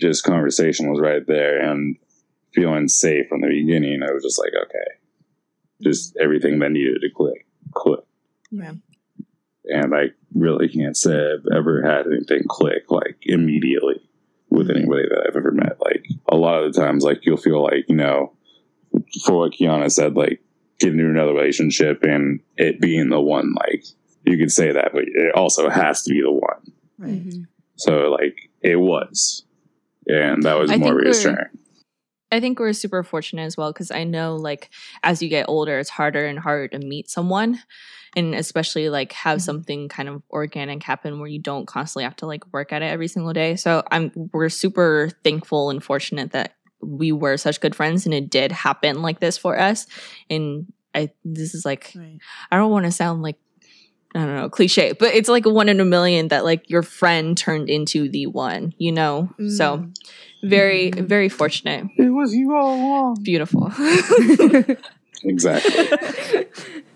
just 0.00 0.24
conversation 0.24 0.90
was 0.90 1.00
right 1.00 1.26
there, 1.26 1.60
and 1.60 1.96
feeling 2.54 2.88
safe 2.88 3.28
from 3.28 3.40
the 3.40 3.48
beginning. 3.48 4.02
I 4.02 4.12
was 4.12 4.22
just 4.22 4.38
like, 4.38 4.52
okay, 4.66 4.98
just 5.82 6.16
everything 6.20 6.58
that 6.58 6.70
needed 6.72 7.00
to 7.00 7.10
click, 7.10 7.46
click. 7.72 8.00
Yeah. 8.50 8.74
And 9.66 9.94
I 9.94 10.10
really 10.34 10.68
can't 10.68 10.96
say 10.96 11.14
I've 11.14 11.46
ever 11.54 11.82
had 11.82 12.06
anything 12.06 12.42
click 12.48 12.90
like 12.90 13.16
immediately 13.22 14.00
with 14.52 14.70
anybody 14.70 15.08
that 15.08 15.24
I've 15.26 15.36
ever 15.36 15.50
met. 15.50 15.78
Like 15.80 16.06
a 16.28 16.36
lot 16.36 16.62
of 16.62 16.72
the 16.72 16.80
times, 16.80 17.04
like 17.04 17.24
you'll 17.24 17.36
feel 17.36 17.62
like, 17.62 17.86
you 17.88 17.96
know, 17.96 18.32
for 19.24 19.38
what 19.38 19.52
Kiana 19.52 19.90
said, 19.90 20.14
like 20.14 20.42
getting 20.78 20.98
into 20.98 21.10
another 21.10 21.32
relationship 21.32 22.02
and 22.02 22.40
it 22.56 22.80
being 22.80 23.08
the 23.08 23.20
one, 23.20 23.54
like 23.54 23.84
you 24.24 24.36
could 24.36 24.52
say 24.52 24.72
that, 24.72 24.90
but 24.92 25.04
it 25.06 25.34
also 25.34 25.68
has 25.70 26.02
to 26.02 26.10
be 26.10 26.20
the 26.20 26.30
one. 26.30 26.72
Right. 26.98 27.26
Mhm. 27.26 27.46
So 27.76 28.10
like 28.10 28.50
it 28.60 28.76
was. 28.76 29.44
And 30.06 30.42
that 30.42 30.54
was 30.54 30.70
I 30.70 30.76
more 30.76 30.94
reassuring. 30.94 31.46
I 32.30 32.40
think 32.40 32.58
we're 32.58 32.72
super 32.72 33.02
fortunate 33.02 33.42
as 33.42 33.56
well 33.56 33.72
because 33.72 33.90
I 33.90 34.04
know, 34.04 34.36
like, 34.36 34.70
as 35.02 35.22
you 35.22 35.28
get 35.28 35.48
older, 35.48 35.78
it's 35.78 35.90
harder 35.90 36.24
and 36.26 36.38
harder 36.38 36.68
to 36.68 36.78
meet 36.78 37.10
someone, 37.10 37.58
and 38.16 38.34
especially 38.34 38.88
like 38.90 39.12
have 39.12 39.38
Mhm. 39.38 39.42
something 39.42 39.88
kind 39.88 40.08
of 40.08 40.22
organic 40.30 40.82
happen 40.82 41.18
where 41.18 41.28
you 41.28 41.38
don't 41.38 41.66
constantly 41.66 42.04
have 42.04 42.16
to 42.16 42.26
like 42.26 42.52
work 42.52 42.72
at 42.72 42.82
it 42.82 42.86
every 42.86 43.08
single 43.08 43.32
day. 43.32 43.56
So 43.56 43.82
I'm 43.90 44.12
we're 44.32 44.48
super 44.50 45.10
thankful 45.24 45.70
and 45.70 45.82
fortunate 45.82 46.32
that 46.32 46.54
we 46.82 47.12
were 47.12 47.36
such 47.36 47.60
good 47.60 47.74
friends 47.74 48.04
and 48.06 48.14
it 48.14 48.28
did 48.28 48.52
happen 48.52 49.02
like 49.02 49.20
this 49.20 49.38
for 49.38 49.58
us. 49.58 49.86
And 50.28 50.66
I 50.94 51.10
this 51.24 51.54
is 51.54 51.64
like 51.64 51.92
Right. 51.96 52.18
I 52.50 52.56
don't 52.56 52.70
want 52.70 52.84
to 52.86 52.92
sound 52.92 53.22
like 53.22 53.36
I 54.14 54.18
don't 54.26 54.36
know 54.36 54.50
cliche, 54.50 54.92
but 54.92 55.14
it's 55.14 55.30
like 55.30 55.46
a 55.46 55.50
one 55.50 55.70
in 55.70 55.80
a 55.80 55.84
million 55.86 56.28
that 56.28 56.44
like 56.44 56.68
your 56.68 56.82
friend 56.82 57.34
turned 57.38 57.70
into 57.70 58.10
the 58.10 58.26
one, 58.26 58.74
you 58.76 58.92
know. 58.92 59.30
So 59.48 59.78
Mm. 59.78 59.94
very 60.44 60.90
Mhm. 60.90 61.06
very 61.08 61.28
fortunate, 61.30 61.86
It 61.96 62.10
was 62.12 62.34
you 62.34 62.54
all 62.54 62.74
along. 62.74 63.22
beautiful. 63.22 63.72
Exactly. 65.24 65.88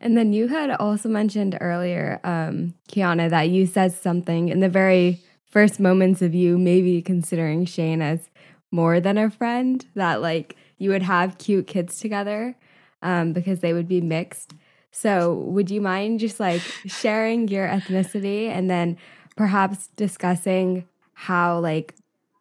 and 0.00 0.16
then 0.16 0.32
you 0.32 0.48
had 0.48 0.70
also 0.70 1.08
mentioned 1.08 1.56
earlier, 1.60 2.20
um, 2.24 2.74
Kiana, 2.88 3.30
that 3.30 3.48
you 3.48 3.66
said 3.66 3.92
something 3.92 4.48
in 4.48 4.60
the 4.60 4.68
very 4.68 5.20
first 5.44 5.80
moments 5.80 6.20
of 6.22 6.34
you 6.34 6.58
maybe 6.58 7.00
considering 7.00 7.64
Shane 7.64 8.02
as 8.02 8.28
more 8.70 9.00
than 9.00 9.16
a 9.16 9.30
friend, 9.30 9.84
that 9.94 10.20
like 10.20 10.56
you 10.78 10.90
would 10.90 11.02
have 11.02 11.38
cute 11.38 11.66
kids 11.66 11.98
together 11.98 12.56
um, 13.02 13.32
because 13.32 13.60
they 13.60 13.72
would 13.72 13.88
be 13.88 14.00
mixed. 14.00 14.54
So, 14.90 15.34
would 15.34 15.70
you 15.70 15.80
mind 15.80 16.20
just 16.20 16.40
like 16.40 16.62
sharing 16.86 17.48
your 17.48 17.68
ethnicity 17.68 18.48
and 18.48 18.68
then 18.70 18.96
perhaps 19.36 19.88
discussing 19.88 20.86
how, 21.12 21.58
like, 21.58 21.94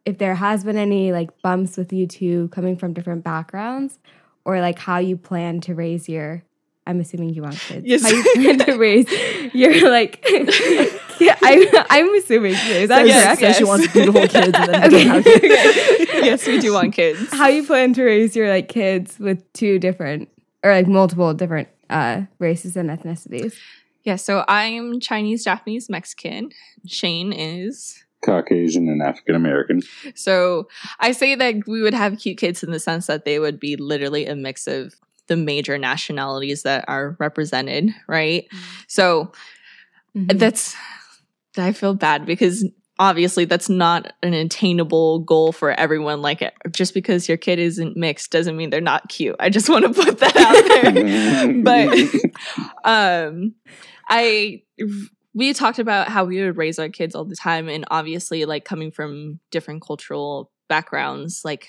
if 0.05 0.17
there 0.19 0.35
has 0.35 0.63
been 0.63 0.77
any 0.77 1.11
like 1.11 1.41
bumps 1.41 1.77
with 1.77 1.91
you 1.91 2.07
two 2.07 2.47
coming 2.49 2.77
from 2.77 2.93
different 2.93 3.23
backgrounds, 3.23 3.99
or 4.45 4.61
like 4.61 4.79
how 4.79 4.99
you 4.99 5.17
plan 5.17 5.59
to 5.61 5.73
raise 5.73 6.07
your 6.07 6.43
I'm 6.87 6.99
assuming 6.99 7.29
you 7.33 7.41
want 7.41 7.55
kids. 7.57 7.85
Yes. 7.85 8.03
How 8.03 8.09
you 8.09 8.23
plan 8.35 8.59
to 8.59 8.77
raise 8.77 9.07
your 9.53 9.89
like 9.89 10.23
yeah, 11.19 11.35
I 11.41 11.85
I'm 11.89 12.13
assuming 12.15 12.53
too. 12.53 12.71
Is 12.71 12.89
that 12.89 12.99
Says- 12.99 13.07
Yes, 13.07 13.23
correct? 13.25 13.39
says 13.41 13.57
she 13.57 13.63
wants 13.63 13.87
beautiful 13.93 14.21
kids 14.27 14.51
and 14.53 14.53
then 14.73 14.83
Okay. 14.85 14.89
doesn't 15.05 15.07
have 15.09 15.23
kids. 15.23 16.11
yes, 16.25 16.47
we 16.47 16.59
do 16.59 16.73
want 16.73 16.93
kids. 16.93 17.31
How 17.33 17.47
you 17.47 17.65
plan 17.65 17.93
to 17.93 18.03
raise 18.03 18.35
your 18.35 18.49
like 18.49 18.67
kids 18.67 19.17
with 19.19 19.41
two 19.53 19.79
different 19.79 20.29
or 20.63 20.71
like 20.71 20.87
multiple 20.87 21.33
different 21.33 21.67
uh 21.89 22.23
races 22.39 22.75
and 22.77 22.89
ethnicities. 22.89 23.55
Yeah, 24.03 24.17
so 24.17 24.45
I'm 24.47 24.99
Chinese, 24.99 25.43
Japanese, 25.43 25.89
Mexican. 25.89 26.51
Shane 26.85 27.33
is. 27.33 28.03
Caucasian 28.23 28.87
and 28.89 29.01
African 29.01 29.35
American. 29.35 29.81
So 30.15 30.67
I 30.99 31.11
say 31.11 31.35
that 31.35 31.67
we 31.67 31.81
would 31.81 31.93
have 31.93 32.17
cute 32.19 32.37
kids 32.37 32.63
in 32.63 32.71
the 32.71 32.79
sense 32.79 33.05
that 33.07 33.23
they 33.25 33.37
would 33.39 33.59
be 33.59 33.75
literally 33.75 34.25
a 34.25 34.35
mix 34.35 34.65
of 34.67 34.95
the 35.27 35.35
major 35.37 35.77
nationalities 35.77 36.63
that 36.63 36.85
are 36.87 37.15
represented, 37.19 37.91
right? 38.07 38.47
So 38.87 39.31
Mhm. 40.15 40.39
that's 40.39 40.75
I 41.57 41.71
feel 41.71 41.93
bad 41.93 42.25
because 42.25 42.67
obviously 42.99 43.43
that's 43.45 43.67
not 43.69 44.13
an 44.23 44.33
attainable 44.33 45.19
goal 45.19 45.51
for 45.51 45.71
everyone. 45.71 46.21
Like 46.21 46.53
just 46.71 46.93
because 46.93 47.27
your 47.27 47.37
kid 47.37 47.59
isn't 47.59 47.97
mixed 47.97 48.31
doesn't 48.31 48.55
mean 48.55 48.69
they're 48.69 48.79
not 48.81 49.09
cute. 49.09 49.35
I 49.39 49.49
just 49.49 49.69
want 49.73 49.85
to 49.85 49.93
put 49.93 50.19
that 50.19 50.35
out 50.37 50.63
there. 50.69 51.63
but 51.63 52.89
um 52.89 53.53
i 54.09 54.61
we 55.33 55.51
talked 55.53 55.79
about 55.79 56.07
how 56.07 56.23
we 56.23 56.41
would 56.41 56.55
raise 56.55 56.79
our 56.79 56.87
kids 56.87 57.13
all 57.15 57.25
the 57.25 57.35
time 57.35 57.67
and 57.67 57.83
obviously 57.91 58.45
like 58.45 58.63
coming 58.63 58.91
from 58.91 59.39
different 59.51 59.81
cultural 59.81 60.51
backgrounds 60.67 61.43
like 61.45 61.67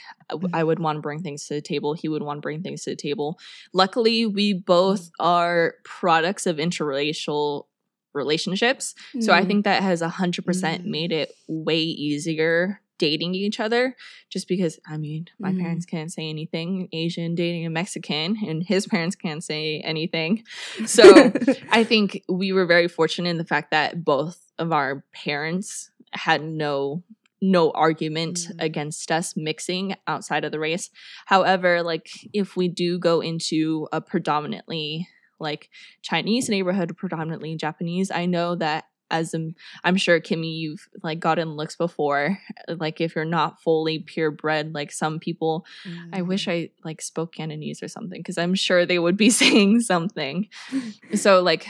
i 0.53 0.65
would 0.65 0.79
want 0.79 0.97
to 0.97 1.01
bring 1.03 1.23
things 1.23 1.47
to 1.47 1.55
the 1.55 1.61
table 1.61 1.95
he 1.95 2.09
would 2.09 2.23
want 2.23 2.39
to 2.39 2.41
bring 2.43 2.63
things 2.63 2.83
to 2.85 2.91
the 2.91 2.97
table 2.97 3.39
luckily 3.73 4.27
we 4.27 4.53
both 4.53 5.11
are 5.21 5.75
products 5.85 6.47
of 6.47 6.57
interracial 6.57 7.67
relationships 8.15 8.95
so 9.21 9.33
i 9.33 9.43
Mhm. 9.43 9.47
think 9.47 9.65
that 9.65 9.83
has 9.83 10.01
100% 10.03 10.83
Mm. 10.83 10.85
made 10.87 11.13
it 11.13 11.33
way 11.47 11.81
easier 11.81 12.81
dating 12.99 13.35
each 13.35 13.61
other 13.61 13.95
just 14.31 14.49
because 14.49 14.81
i 14.87 14.97
mean 14.97 15.27
my 15.39 15.53
Mhm. 15.53 15.61
parents 15.61 15.85
can't 15.85 16.11
say 16.11 16.31
anything 16.31 16.89
asian 16.93 17.35
dating 17.35 17.67
a 17.67 17.71
mexican 17.71 18.39
and 18.47 18.63
his 18.63 18.87
parents 18.87 19.15
can't 19.15 19.45
say 19.45 19.81
anything 19.81 20.43
so 20.87 21.03
i 21.71 21.85
think 21.85 22.23
we 22.29 22.53
were 22.53 22.65
very 22.65 22.89
fortunate 22.89 23.29
in 23.29 23.37
the 23.37 23.45
fact 23.45 23.71
that 23.71 24.03
both 24.03 24.41
of 24.59 24.73
our 24.73 25.05
parents 25.13 25.91
had 26.13 26.43
no 26.43 27.03
no 27.43 27.71
argument 27.73 28.37
Mhm. 28.39 28.55
against 28.61 29.13
us 29.13 29.35
mixing 29.37 29.95
outside 30.07 30.45
of 30.45 30.53
the 30.53 30.59
race 30.59 30.91
however 31.27 31.83
like 31.83 32.09
if 32.33 32.57
we 32.57 32.69
do 32.69 32.99
go 32.99 33.21
into 33.21 33.89
a 33.93 34.01
predominantly 34.01 35.07
like 35.39 35.69
chinese 36.03 36.49
neighborhood 36.49 36.97
predominantly 36.97 37.55
japanese 37.57 38.11
i 38.11 38.25
know 38.27 38.55
that 38.55 38.85
as 39.11 39.35
a, 39.35 39.51
i'm 39.85 39.97
sure 39.97 40.19
kimmy 40.19 40.59
you've 40.59 40.89
like 41.03 41.21
gotten 41.21 41.51
looks 41.51 41.77
before 41.77 42.39
like 42.69 43.01
if 43.01 43.15
you're 43.15 43.25
not 43.25 43.61
fully 43.63 43.99
purebred 44.01 44.75
like 44.75 44.91
some 44.91 45.19
people 45.21 45.65
i 46.13 46.23
wish 46.23 46.49
i 46.49 46.71
like 46.85 47.01
spoke 47.03 47.33
cantonese 47.35 47.83
or 47.83 47.89
something 47.89 48.19
because 48.19 48.39
i'm 48.39 48.55
sure 48.55 48.85
they 48.87 48.99
would 48.99 49.17
be 49.17 49.31
saying 49.43 49.81
something 49.81 50.49
so 51.15 51.43
like 51.43 51.67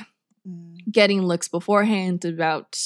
Mm. 0.48 0.76
getting 0.92 1.22
looks 1.22 1.48
beforehand 1.48 2.24
about 2.24 2.78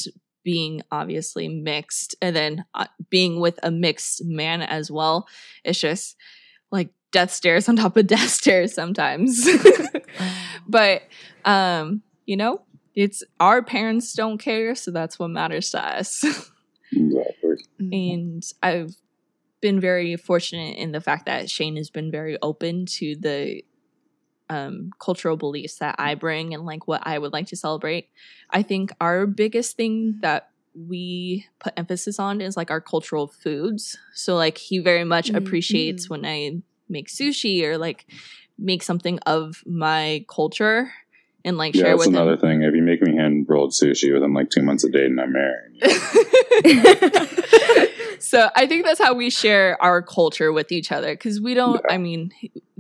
being 0.42 0.82
obviously 0.90 1.48
mixed 1.48 2.14
and 2.22 2.34
then 2.34 2.64
uh, 2.74 2.86
being 3.08 3.40
with 3.40 3.58
a 3.62 3.70
mixed 3.70 4.24
man 4.24 4.62
as 4.62 4.90
well 4.90 5.26
it's 5.64 5.80
just 5.80 6.16
like 6.70 6.90
death 7.10 7.30
stares 7.30 7.68
on 7.68 7.76
top 7.76 7.96
of 7.96 8.06
death 8.06 8.28
stares 8.28 8.74
sometimes. 8.74 9.48
but 10.68 11.02
um, 11.44 12.02
you 12.26 12.36
know, 12.36 12.62
it's 12.94 13.22
our 13.38 13.62
parents 13.62 14.14
don't 14.14 14.38
care, 14.38 14.74
so 14.74 14.90
that's 14.90 15.18
what 15.18 15.28
matters 15.28 15.70
to 15.70 15.84
us. 15.84 16.24
Exactly. 16.92 17.56
and 17.78 18.42
I've 18.62 18.96
been 19.60 19.78
very 19.78 20.16
fortunate 20.16 20.76
in 20.76 20.92
the 20.92 21.00
fact 21.00 21.26
that 21.26 21.48
Shane 21.48 21.76
has 21.76 21.90
been 21.90 22.10
very 22.10 22.36
open 22.42 22.86
to 22.86 23.14
the 23.14 23.62
um, 24.50 24.90
cultural 25.00 25.36
beliefs 25.38 25.76
that 25.78 25.96
I 25.98 26.14
bring 26.14 26.54
and 26.54 26.66
like 26.66 26.86
what 26.86 27.02
I 27.06 27.18
would 27.18 27.32
like 27.32 27.46
to 27.48 27.56
celebrate. 27.56 28.08
I 28.50 28.62
think 28.62 28.92
our 29.00 29.26
biggest 29.26 29.76
thing 29.76 30.18
that 30.22 30.50
we 30.74 31.46
put 31.60 31.72
emphasis 31.76 32.18
on 32.18 32.40
is 32.42 32.56
like 32.56 32.70
our 32.70 32.80
cultural 32.80 33.28
foods. 33.28 33.96
So 34.14 34.36
like 34.36 34.58
he 34.58 34.78
very 34.78 35.04
much 35.04 35.30
Mm, 35.30 35.36
appreciates 35.36 36.10
when 36.10 36.26
I 36.26 36.62
make 36.88 37.08
sushi 37.08 37.62
or 37.64 37.78
like 37.78 38.06
make 38.58 38.82
something 38.82 39.18
of 39.26 39.62
my 39.66 40.24
culture 40.28 40.92
and 41.44 41.56
like 41.56 41.74
Yeah, 41.74 41.82
share 41.82 41.96
that's 41.96 42.06
with 42.06 42.14
another 42.14 42.32
him. 42.32 42.38
thing. 42.40 42.62
If 42.62 42.74
you 42.74 42.82
make 42.82 43.02
me 43.02 43.16
hand 43.16 43.46
rolled 43.48 43.72
sushi 43.72 44.12
within 44.12 44.34
like 44.34 44.50
two 44.50 44.62
months 44.62 44.84
of 44.84 44.92
dating, 44.92 45.18
I'm 45.18 45.32
married. 45.32 45.80
so 48.18 48.48
I 48.54 48.66
think 48.66 48.84
that's 48.84 49.00
how 49.00 49.14
we 49.14 49.30
share 49.30 49.80
our 49.82 50.02
culture 50.02 50.52
with 50.52 50.72
each 50.72 50.92
other 50.92 51.14
because 51.14 51.40
we 51.40 51.54
don't. 51.54 51.82
I 51.88 51.96
mean, 51.98 52.32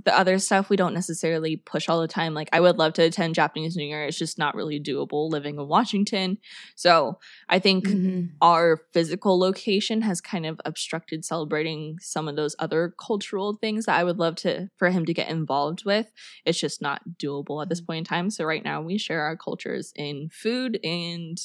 the 0.04 0.16
other 0.16 0.38
stuff 0.38 0.70
we 0.70 0.76
don't 0.76 0.94
necessarily 0.94 1.56
push 1.56 1.88
all 1.88 2.00
the 2.00 2.08
time. 2.08 2.34
Like 2.34 2.48
I 2.52 2.60
would 2.60 2.78
love 2.78 2.92
to 2.94 3.02
attend 3.02 3.34
Japanese 3.34 3.76
New 3.76 3.84
Year. 3.84 4.04
It's 4.04 4.18
just 4.18 4.38
not 4.38 4.54
really 4.54 4.80
doable 4.80 5.30
living 5.30 5.56
in 5.56 5.68
Washington. 5.68 6.38
So 6.74 7.18
I 7.48 7.58
think 7.58 7.88
Mhm. 7.88 8.30
our 8.40 8.82
physical 8.92 9.38
location 9.38 10.02
has 10.02 10.20
kind 10.20 10.46
of 10.46 10.60
obstructed 10.64 11.24
celebrating 11.24 11.98
some 12.00 12.28
of 12.28 12.36
those 12.36 12.56
other 12.58 12.94
cultural 12.98 13.56
things 13.60 13.86
that 13.86 13.98
I 13.98 14.04
would 14.04 14.18
love 14.18 14.36
to 14.36 14.70
for 14.76 14.90
him 14.90 15.04
to 15.06 15.14
get 15.14 15.28
involved 15.28 15.84
with. 15.84 16.10
It's 16.44 16.60
just 16.60 16.80
not 16.80 17.02
doable 17.18 17.62
at 17.62 17.68
this 17.68 17.80
point 17.80 17.98
in 17.98 18.04
time. 18.04 18.30
So 18.30 18.44
right 18.44 18.64
now 18.64 18.80
we 18.80 18.98
share 18.98 19.22
our 19.22 19.36
cultures 19.36 19.92
in 19.96 20.28
food 20.30 20.78
and 20.84 21.38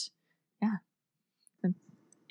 yeah. 0.62 0.78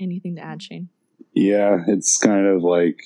Anything 0.01 0.35
to 0.37 0.43
add, 0.43 0.61
Shane? 0.61 0.89
Yeah, 1.35 1.85
it's 1.87 2.19
kind 2.19 2.47
of 2.47 2.63
like, 2.63 2.99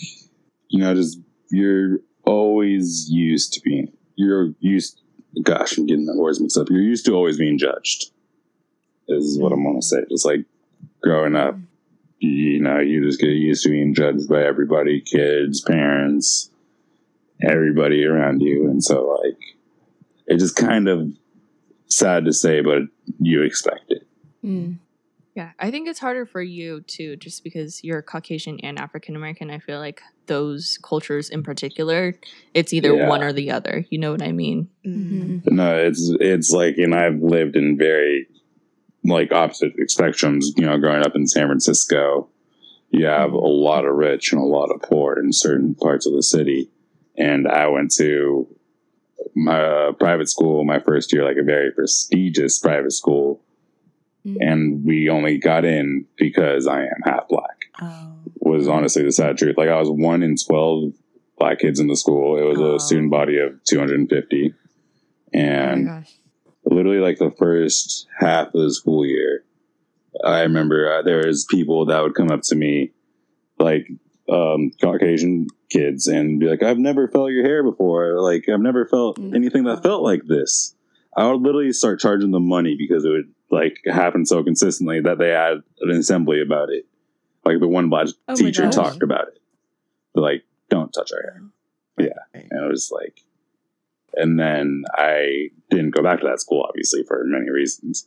you 0.69 0.81
know, 0.81 0.95
just 0.95 1.19
you're 1.51 1.99
always 2.29 3.09
used 3.11 3.55
to 3.55 3.61
being, 3.61 3.93
you're 4.15 4.53
used, 4.61 5.01
gosh, 5.43 5.79
I'm 5.79 5.87
getting 5.87 6.07
the 6.07 6.17
words 6.17 6.41
mixed 6.41 6.59
up. 6.59 6.69
You're 6.71 6.83
used 6.83 7.07
to 7.07 7.15
always 7.15 7.39
being 7.39 7.59
judged, 7.59 8.11
is 9.09 9.39
what 9.39 9.53
I'm 9.53 9.65
going 9.65 9.81
to 9.81 9.87
say. 9.87 10.05
Just 10.11 10.27
like 10.27 10.45
growing 11.03 11.35
up, 11.35 11.57
you 12.19 12.61
know, 12.61 12.81
you 12.81 13.05
just 13.05 13.21
get 13.21 13.29
used 13.29 13.63
to 13.65 13.71
being 13.71 13.95
judged 13.95 14.29
by 14.29 14.43
everybody 14.43 15.01
kids, 15.01 15.63
parents, 15.63 16.51
everybody 17.43 18.05
around 18.05 18.43
you. 18.43 18.69
And 18.69 18.85
so, 18.85 19.19
like, 19.25 19.39
it's 20.27 20.43
just 20.43 20.57
kind 20.57 20.89
of 20.89 21.11
sad 21.87 22.27
to 22.27 22.33
say, 22.33 22.61
but 22.61 22.83
you 23.19 23.43
expect 23.43 23.91
it. 23.91 24.07
Mm. 24.45 24.79
Yeah, 25.39 25.53
I 25.61 25.71
think 25.71 25.87
it's 25.87 26.01
harder 26.01 26.27
for 26.27 26.43
you 26.43 26.81
too, 26.81 27.15
just 27.15 27.45
because 27.45 27.85
you're 27.85 28.03
Caucasian 28.03 28.59
and 28.65 28.77
African 28.77 29.15
American. 29.15 29.53
I 29.53 29.61
feel 29.61 29.79
like 29.79 30.03
those 30.27 30.81
cultures 30.83 31.31
in 31.31 31.45
particular, 31.45 32.17
it's 32.55 32.73
either 32.73 32.93
Yeah. 32.93 33.09
one 33.09 33.23
or 33.23 33.33
the 33.33 33.53
other. 33.53 33.87
You 33.89 33.99
know 33.99 34.11
what 34.11 34.21
I 34.21 34.33
mean? 34.33 34.69
Mhm. 34.85 35.49
No, 35.49 35.77
it's 35.79 36.13
it's 36.21 36.51
like, 36.51 36.77
and 36.79 36.93
I've 36.93 37.23
lived 37.23 37.55
in 37.55 37.79
very 37.79 38.27
like 39.05 39.33
opposite 39.33 39.77
spectrums. 39.89 40.47
You 40.57 40.67
know, 40.67 40.77
growing 40.77 41.05
up 41.07 41.15
in 41.15 41.29
San 41.29 41.47
Francisco, 41.47 42.29
you 42.91 43.07
have 43.07 43.33
a 43.33 43.37
lot 43.39 43.85
of 43.85 43.95
rich 43.95 44.33
and 44.33 44.43
a 44.43 44.45
lot 44.45 44.73
of 44.73 44.83
poor 44.83 45.21
in 45.21 45.33
certain 45.33 45.77
parts 45.77 46.05
of 46.05 46.15
the 46.15 46.23
city. 46.25 46.69
And 47.17 47.47
I 47.47 47.69
went 47.69 47.93
to 47.93 48.49
my 49.37 49.63
uh, 49.63 49.93
private 49.93 50.29
school 50.29 50.65
my 50.65 50.81
first 50.81 51.13
year, 51.13 51.23
like 51.25 51.37
a 51.37 51.45
very 51.45 51.71
prestigious 51.71 52.59
private 52.59 52.91
school, 52.93 53.41
Mm. 54.29 54.37
and 54.41 54.85
we 54.85 55.09
only 55.09 55.39
got 55.39 55.65
in 55.65 56.07
because 56.17 56.67
I 56.67 56.83
am 56.83 57.03
half 57.05 57.29
black. 57.29 57.67
Oh. 57.81 58.15
Was 58.41 58.67
honestly 58.69 59.03
the 59.05 59.13
sad 59.13 59.39
truth. 59.39 59.57
Like 59.59 59.69
I 59.69 59.79
was 59.79 59.91
one 59.91 60.23
in 60.23 60.37
twelve 60.37 60.93
black 61.39 61.59
kids 61.61 61.79
in 61.81 61.87
the 61.87 61.97
school. 61.97 62.39
It 62.39 62.43
was 62.45 62.59
Oh. 62.59 62.75
a 62.77 62.81
student 62.81 63.11
body 63.11 63.39
of 63.39 63.53
two 63.69 63.79
hundred 63.79 64.01
and 64.01 64.09
fifty, 64.09 64.55
and 65.33 66.05
literally 66.65 66.99
like 66.99 67.19
the 67.19 67.31
first 67.31 68.07
half 68.19 68.49
of 68.49 68.53
the 68.61 68.73
school 68.73 69.05
year 69.07 69.45
i 70.25 70.41
remember 70.43 70.93
uh, 70.93 71.03
there 71.03 71.27
was 71.27 71.47
people 71.49 71.87
that 71.87 72.03
would 72.03 72.15
come 72.15 72.31
up 72.31 72.41
to 72.43 72.55
me 72.57 72.91
like 73.59 73.87
um, 74.29 74.71
caucasian 74.83 75.47
kids 75.71 76.07
and 76.09 76.41
be 76.41 76.47
like 76.47 76.63
i've 76.63 76.79
never 76.79 77.09
felt 77.09 77.31
your 77.31 77.45
hair 77.45 77.63
before 77.63 78.21
like 78.21 78.45
i've 78.53 78.61
never 78.61 78.85
felt 78.87 79.17
Mm. 79.19 79.35
anything 79.35 79.65
that 79.65 79.83
felt 79.83 80.03
like 80.03 80.23
this 80.27 80.75
i 81.17 81.27
would 81.31 81.41
literally 81.41 81.73
start 81.73 82.01
charging 82.01 82.31
them 82.33 82.47
money 82.49 82.75
because 82.77 83.05
it 83.05 83.11
would 83.11 83.33
like 83.51 83.79
happened 83.87 84.29
so 84.29 84.43
consistently 84.43 85.01
that 85.01 85.19
they 85.19 85.31
had 85.31 85.63
an 85.81 85.91
assembly 85.91 86.41
about 86.43 86.69
it 86.71 86.87
like 87.45 87.61
the 87.61 87.69
one 87.69 87.89
black 87.89 88.09
Oh 88.29 88.35
teacher 88.35 88.69
talked 88.71 89.03
about 89.03 89.29
it 89.29 89.41
They're 90.15 90.23
like 90.23 90.45
don't 90.69 90.93
touch 90.93 91.11
our 91.13 91.23
hair 91.23 91.43
Yeah. 91.99 92.07
Right. 92.35 92.47
and 92.51 92.65
it 92.65 92.69
was 92.69 92.91
like 92.93 93.21
and 94.15 94.39
then 94.39 94.85
i 94.95 95.49
didn't 95.71 95.91
go 95.95 96.03
back 96.03 96.21
to 96.21 96.27
that 96.27 96.41
school 96.41 96.65
obviously 96.69 97.03
for 97.05 97.23
many 97.25 97.51
reasons 97.51 98.07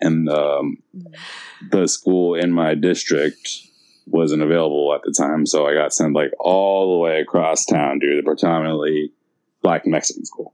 and 0.00 0.28
um, 0.28 0.78
the 1.70 1.86
school 1.86 2.34
in 2.34 2.52
my 2.52 2.74
district 2.74 3.48
wasn't 4.06 4.42
available 4.42 4.94
at 4.94 5.00
the 5.02 5.12
time 5.16 5.44
so 5.46 5.66
i 5.66 5.74
got 5.74 5.92
sent 5.92 6.14
like 6.14 6.30
all 6.38 6.92
the 6.94 6.98
way 6.98 7.20
across 7.20 7.64
town 7.64 7.98
to 8.00 8.16
the 8.16 8.22
predominantly 8.22 9.12
black 9.62 9.86
mexican 9.86 10.24
school 10.24 10.52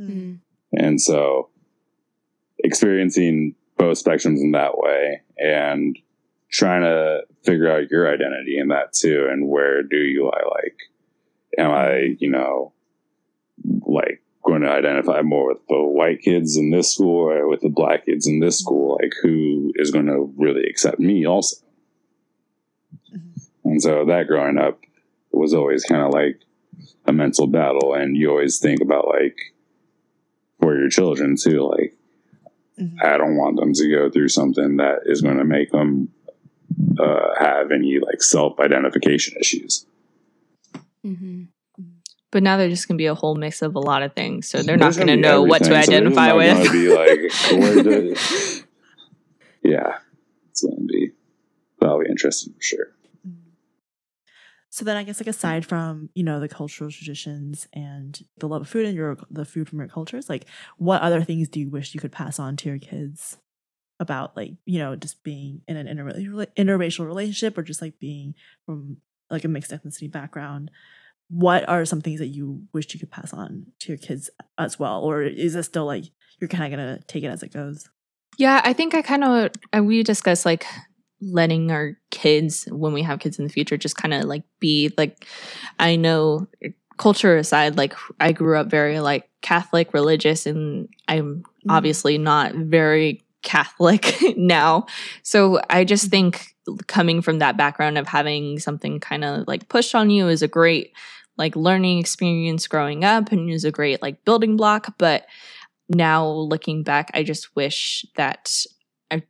Mm. 0.00 0.38
and 0.72 1.00
so 1.00 1.50
experiencing 2.72 3.54
both 3.76 4.02
spectrums 4.02 4.40
in 4.40 4.52
that 4.52 4.78
way 4.78 5.20
and 5.36 5.98
trying 6.50 6.80
to 6.82 7.20
figure 7.44 7.70
out 7.70 7.90
your 7.90 8.10
identity 8.10 8.56
in 8.56 8.68
that 8.68 8.94
too 8.94 9.28
and 9.30 9.46
where 9.46 9.82
do 9.82 9.98
you 9.98 10.30
I 10.30 10.42
like 10.48 10.76
am 11.58 11.70
I, 11.70 12.16
you 12.18 12.30
know, 12.30 12.72
like 13.86 14.22
going 14.42 14.62
to 14.62 14.70
identify 14.70 15.20
more 15.20 15.48
with 15.48 15.66
the 15.68 15.82
white 15.82 16.22
kids 16.22 16.56
in 16.56 16.70
this 16.70 16.94
school 16.94 17.28
or 17.28 17.46
with 17.46 17.60
the 17.60 17.68
black 17.68 18.06
kids 18.06 18.26
in 18.26 18.40
this 18.40 18.58
school? 18.58 18.98
Like 19.00 19.12
who 19.22 19.72
is 19.76 19.90
going 19.90 20.06
to 20.06 20.32
really 20.38 20.64
accept 20.68 20.98
me 20.98 21.26
also? 21.26 21.56
Mhm. 23.14 23.48
And 23.64 23.82
so 23.82 24.06
that 24.06 24.28
growing 24.28 24.56
up 24.56 24.80
was 25.30 25.52
always 25.52 25.84
kind 25.84 26.02
of 26.02 26.12
like 26.12 26.40
a 27.06 27.12
mental 27.12 27.46
battle 27.46 27.92
and 27.94 28.16
you 28.16 28.30
always 28.30 28.58
think 28.58 28.80
about 28.80 29.08
like 29.08 29.36
for 30.58 30.78
your 30.78 30.88
children 30.88 31.36
too, 31.36 31.68
like 31.68 31.96
Mhm. 32.80 33.02
I 33.02 33.16
don't 33.18 33.36
want 33.36 33.56
them 33.56 33.72
to 33.72 33.88
go 33.88 34.10
through 34.10 34.28
something 34.28 34.76
that 34.78 35.00
is 35.06 35.20
going 35.20 35.38
to 35.38 35.44
make 35.44 35.70
them 35.70 36.08
uh, 36.98 37.34
have 37.38 37.70
any 37.70 37.98
like 37.98 38.22
self 38.22 38.58
identification 38.60 39.36
issues. 39.40 39.86
Mhm. 41.04 41.48
But 42.30 42.42
now 42.42 42.56
they're 42.56 42.70
just 42.70 42.88
gonna 42.88 42.96
be 42.96 43.06
a 43.06 43.14
whole 43.14 43.34
mix 43.34 43.60
of 43.60 43.74
a 43.74 43.78
lot 43.78 44.02
of 44.02 44.14
things, 44.14 44.48
so 44.48 44.62
they're 44.62 44.78
not 44.78 44.96
gonna 44.96 45.16
know 45.16 45.42
what 45.42 45.62
to 45.64 45.70
everything, 45.74 45.84
so 45.84 45.92
identify 45.92 46.32
with. 46.32 46.72
Be 46.72 46.88
like, 46.88 47.20
yeah, 49.62 49.98
it's 50.50 50.62
going 50.62 50.76
to 50.76 50.86
be 50.86 51.10
that'll 51.78 52.00
be 52.00 52.08
interesting 52.08 52.54
for 52.54 52.62
sure. 52.62 52.86
So 54.72 54.86
then 54.86 54.96
I 54.96 55.02
guess 55.02 55.20
like 55.20 55.26
aside 55.26 55.66
from, 55.66 56.08
you 56.14 56.22
know, 56.22 56.40
the 56.40 56.48
cultural 56.48 56.90
traditions 56.90 57.68
and 57.74 58.18
the 58.38 58.48
love 58.48 58.62
of 58.62 58.68
food 58.68 58.86
and 58.86 58.96
your 58.96 59.18
the 59.30 59.44
food 59.44 59.68
from 59.68 59.78
your 59.80 59.88
cultures, 59.88 60.30
like 60.30 60.46
what 60.78 61.02
other 61.02 61.22
things 61.22 61.48
do 61.48 61.60
you 61.60 61.68
wish 61.68 61.92
you 61.92 62.00
could 62.00 62.10
pass 62.10 62.38
on 62.38 62.56
to 62.56 62.70
your 62.70 62.78
kids 62.78 63.36
about 64.00 64.34
like, 64.34 64.52
you 64.64 64.78
know, 64.78 64.96
just 64.96 65.22
being 65.22 65.60
in 65.68 65.76
an 65.76 65.86
inter- 65.86 66.46
interracial 66.56 67.04
relationship 67.04 67.58
or 67.58 67.62
just 67.62 67.82
like 67.82 67.98
being 67.98 68.34
from 68.64 68.96
like 69.30 69.44
a 69.44 69.48
mixed 69.48 69.72
ethnicity 69.72 70.10
background? 70.10 70.70
What 71.28 71.68
are 71.68 71.84
some 71.84 72.00
things 72.00 72.20
that 72.20 72.28
you 72.28 72.62
wish 72.72 72.94
you 72.94 72.98
could 73.00 73.10
pass 73.10 73.34
on 73.34 73.66
to 73.80 73.88
your 73.88 73.98
kids 73.98 74.30
as 74.56 74.78
well? 74.78 75.02
Or 75.02 75.20
is 75.20 75.54
it 75.54 75.64
still 75.64 75.84
like 75.84 76.04
you're 76.40 76.48
kind 76.48 76.72
of 76.72 76.78
going 76.78 76.96
to 76.98 77.04
take 77.04 77.24
it 77.24 77.28
as 77.28 77.42
it 77.42 77.52
goes? 77.52 77.90
Yeah, 78.38 78.62
I 78.64 78.72
think 78.72 78.94
I 78.94 79.02
kind 79.02 79.22
of 79.22 79.50
uh, 79.76 79.82
we 79.82 80.02
discussed 80.02 80.46
like 80.46 80.64
letting 81.22 81.70
our 81.70 81.96
kids 82.10 82.66
when 82.70 82.92
we 82.92 83.02
have 83.02 83.20
kids 83.20 83.38
in 83.38 83.46
the 83.46 83.52
future 83.52 83.76
just 83.76 83.96
kind 83.96 84.12
of 84.12 84.24
like 84.24 84.42
be 84.58 84.92
like 84.98 85.24
I 85.78 85.96
know 85.96 86.48
culture 86.98 87.36
aside 87.36 87.76
like 87.76 87.94
I 88.20 88.32
grew 88.32 88.56
up 88.58 88.68
very 88.68 89.00
like 89.00 89.30
Catholic 89.40 89.94
religious 89.94 90.46
and 90.46 90.88
I'm 91.08 91.36
mm-hmm. 91.36 91.70
obviously 91.70 92.18
not 92.18 92.54
very 92.54 93.22
Catholic 93.42 94.14
now. 94.36 94.86
So 95.22 95.60
I 95.70 95.84
just 95.84 96.06
mm-hmm. 96.06 96.30
think 96.30 96.54
coming 96.86 97.22
from 97.22 97.38
that 97.40 97.56
background 97.56 97.98
of 97.98 98.06
having 98.06 98.58
something 98.58 99.00
kind 99.00 99.24
of 99.24 99.46
like 99.46 99.68
pushed 99.68 99.94
on 99.94 100.10
you 100.10 100.28
is 100.28 100.42
a 100.42 100.48
great 100.48 100.92
like 101.36 101.56
learning 101.56 101.98
experience 101.98 102.66
growing 102.66 103.04
up 103.04 103.32
and 103.32 103.50
is 103.50 103.64
a 103.64 103.72
great 103.72 104.02
like 104.02 104.24
building 104.24 104.56
block, 104.56 104.94
but 104.98 105.26
now 105.88 106.26
looking 106.28 106.82
back, 106.82 107.10
I 107.14 107.22
just 107.22 107.56
wish 107.56 108.04
that 108.16 108.64
I 109.10 109.22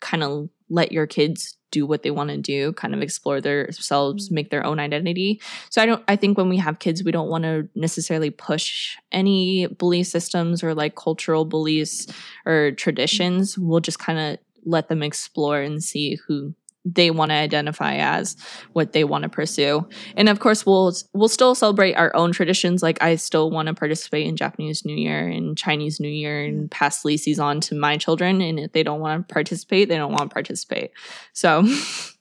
kind 0.00 0.22
of 0.22 0.48
let 0.68 0.92
your 0.92 1.06
kids 1.06 1.56
do 1.72 1.84
what 1.84 2.02
they 2.02 2.10
want 2.10 2.30
to 2.30 2.36
do, 2.38 2.72
kind 2.74 2.94
of 2.94 3.02
explore 3.02 3.40
themselves, 3.40 4.28
Mm. 4.28 4.32
make 4.32 4.50
their 4.50 4.64
own 4.64 4.78
identity. 4.78 5.40
So 5.70 5.82
I 5.82 5.86
don't 5.86 6.02
I 6.08 6.16
think 6.16 6.38
when 6.38 6.48
we 6.48 6.56
have 6.58 6.78
kids, 6.78 7.02
we 7.04 7.12
don't 7.12 7.28
want 7.28 7.44
to 7.44 7.68
necessarily 7.74 8.30
push 8.30 8.96
any 9.12 9.66
belief 9.66 10.06
systems 10.06 10.62
or 10.62 10.74
like 10.74 10.94
cultural 10.94 11.44
beliefs 11.44 12.06
or 12.46 12.70
traditions. 12.72 13.58
We'll 13.58 13.80
just 13.80 13.98
kind 13.98 14.18
of 14.18 14.38
let 14.64 14.88
them 14.88 15.02
explore 15.02 15.60
and 15.60 15.82
see 15.82 16.18
who 16.26 16.54
they 16.88 17.10
want 17.10 17.30
to 17.30 17.34
identify 17.34 17.96
as 17.96 18.36
what 18.72 18.92
they 18.92 19.02
want 19.02 19.24
to 19.24 19.28
pursue. 19.28 19.84
And 20.16 20.28
of 20.28 20.38
course 20.38 20.64
we'll 20.64 20.94
we'll 21.12 21.28
still 21.28 21.54
celebrate 21.56 21.94
our 21.94 22.14
own 22.14 22.30
traditions. 22.32 22.82
Like 22.82 23.02
i 23.02 23.16
still 23.16 23.50
want 23.50 23.66
to 23.66 23.74
participate 23.74 24.26
in 24.26 24.36
japanese 24.36 24.84
new 24.84 24.94
year 24.94 25.26
and 25.26 25.58
chinese 25.58 25.98
new 25.98 26.08
year 26.08 26.44
and 26.44 26.70
pass 26.70 27.04
leases 27.04 27.40
on 27.40 27.60
to 27.62 27.74
my 27.74 27.96
children 27.96 28.40
and 28.40 28.60
if 28.60 28.70
they 28.72 28.84
don't 28.84 29.00
want 29.00 29.26
to 29.26 29.32
participate 29.34 29.88
they 29.88 29.96
don't 29.96 30.12
want 30.12 30.30
to 30.30 30.34
participate. 30.34 30.92
So 31.32 31.64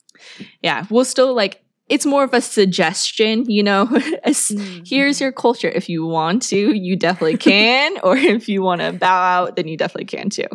yeah 0.62 0.86
we'll 0.90 1.06
still 1.06 1.34
like 1.36 1.62
it's 1.88 2.06
more 2.06 2.24
of 2.24 2.34
a 2.34 2.42
suggestion 2.42 3.46
you 3.50 3.62
know? 3.62 3.86
Here's 4.86 5.22
your 5.22 5.32
culture. 5.32 5.70
If 5.70 5.88
you 5.90 6.06
want 6.08 6.42
to 6.44 6.74
you 6.76 6.96
definitely 6.96 7.38
can 7.52 8.00
or 8.04 8.18
if 8.18 8.50
you 8.50 8.64
want 8.64 8.82
to 8.82 8.92
bow 8.94 9.22
out 9.22 9.56
then 9.56 9.68
you 9.68 9.78
definitely 9.78 10.06
can 10.06 10.30
too. 10.30 10.48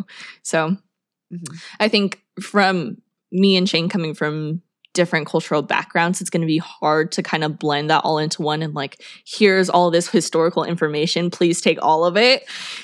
So 0.43 0.75
Mhm. 1.33 1.63
i 1.79 1.87
think 1.87 2.19
from 2.41 2.97
me 3.31 3.55
and 3.55 3.67
shane 3.67 3.89
coming 3.89 4.13
from 4.13 4.61
different 4.93 5.25
cultural 5.25 5.61
backgrounds 5.61 6.19
it's 6.19 6.29
going 6.29 6.41
to 6.41 6.47
be 6.47 6.57
hard 6.57 7.13
to 7.13 7.23
kind 7.23 7.45
of 7.45 7.57
blend 7.57 7.89
that 7.89 8.03
all 8.03 8.17
into 8.17 8.41
one 8.41 8.61
and 8.61 8.73
like 8.73 9.01
here's 9.25 9.69
all 9.69 9.89
this 9.89 10.09
historical 10.09 10.65
information 10.65 11.31
please 11.31 11.61
take 11.61 11.77
all 11.81 12.03
of 12.03 12.17
it 12.17 12.43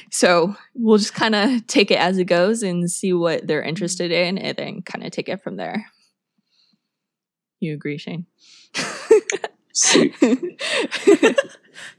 so 0.10 0.56
we'll 0.74 0.98
just 0.98 1.14
kind 1.14 1.36
of 1.36 1.68
take 1.68 1.92
it 1.92 2.00
as 2.00 2.18
it 2.18 2.24
goes 2.24 2.64
and 2.64 2.90
see 2.90 3.12
what 3.12 3.46
they're 3.46 3.62
interested 3.62 4.10
in 4.10 4.38
and 4.38 4.56
then 4.58 4.82
kind 4.82 5.06
of 5.06 5.12
take 5.12 5.28
it 5.28 5.44
from 5.44 5.58
there 5.58 5.86
you 7.60 7.74
agree 7.74 7.98
shane 7.98 8.26
See, 9.78 10.12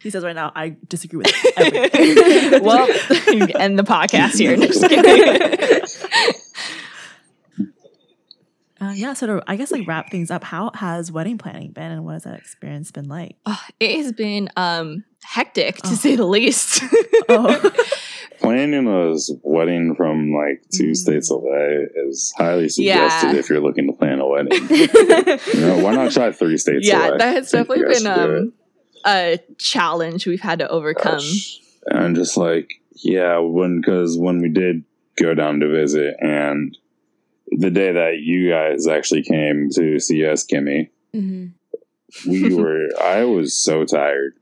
He 0.01 0.11
says 0.11 0.25
right 0.25 0.35
now, 0.35 0.51
I 0.57 0.77
disagree 0.89 1.19
with 1.19 1.33
everything. 1.57 2.63
well, 2.65 2.89
end 3.57 3.79
the 3.79 3.85
podcast 3.85 4.37
here. 4.37 4.57
No, 4.57 4.67
just 4.67 4.89
kidding. 4.89 5.81
Uh, 8.81 8.93
yeah. 8.95 9.13
So 9.15 9.27
to, 9.27 9.43
I 9.47 9.57
guess 9.57 9.71
like 9.73 9.87
wrap 9.87 10.11
things 10.11 10.31
up, 10.31 10.45
how 10.45 10.71
has 10.75 11.11
wedding 11.13 11.39
planning 11.39 11.73
been, 11.73 11.91
and 11.91 12.05
what 12.05 12.13
has 12.15 12.25
that 12.25 12.39
experience 12.39 12.91
been 12.91 13.09
like? 13.09 13.37
Oh, 13.47 13.61
it 13.81 13.97
has 14.03 14.13
been 14.13 14.49
um, 14.57 15.05
hectic 15.25 15.77
to 15.79 15.91
Oh. 15.93 15.95
say 15.95 16.17
the 16.17 16.27
least. 16.27 16.83
Oh. 17.31 17.71
planning 18.41 18.87
a 18.87 19.15
wedding 19.43 19.95
from 19.95 20.33
like 20.33 20.63
two 20.73 20.93
Mm. 20.93 20.97
states 20.97 21.31
away 21.31 21.87
is 22.07 22.33
highly 22.39 22.69
suggested 22.69 23.33
Yeah. 23.33 23.39
if 23.39 23.51
you're 23.51 23.61
looking 23.61 23.87
to 23.89 23.93
plan 23.93 24.21
a 24.21 24.27
wedding. 24.27 24.63
You 25.53 25.61
know, 25.61 25.79
why 25.83 25.93
not 25.95 26.13
try 26.13 26.33
three 26.33 26.57
states 26.57 26.87
yeah, 26.87 27.09
away? 27.09 27.19
that 27.19 27.35
has 27.35 27.53
I 27.53 27.65
think 27.65 27.69
you 27.81 27.85
definitely 27.85 27.95
been 27.95 28.03
should 28.03 28.15
do 28.15 28.35
it. 28.37 28.39
um, 28.39 28.53
a 29.05 29.39
challenge 29.59 30.27
we've 30.27 30.41
had 30.41 30.61
to 30.61 30.69
overcome. 30.69 31.17
Gosh. 31.19 31.59
And 31.87 32.15
just 32.17 32.37
like, 32.37 32.71
yeah, 32.95 33.39
when 33.39 33.81
because 33.81 34.17
when 34.17 34.39
we 34.41 34.49
did 34.49 34.85
go 35.21 35.35
down 35.35 35.61
to 35.61 35.69
visit, 35.69 36.15
and 36.21 36.77
the 37.53 37.71
day 37.71 37.93
that 37.93 38.19
you 38.21 38.51
guys 38.51 38.87
actually 38.87 39.23
came 39.23 39.69
to 39.75 39.99
see 39.99 40.25
us, 40.27 40.47
Kimmy, 40.47 40.91
Mhm. 41.15 41.53
we 42.27 42.55
were. 42.61 42.89
I 43.01 43.25
was 43.25 43.57
so 43.57 43.85
tired. 43.85 44.35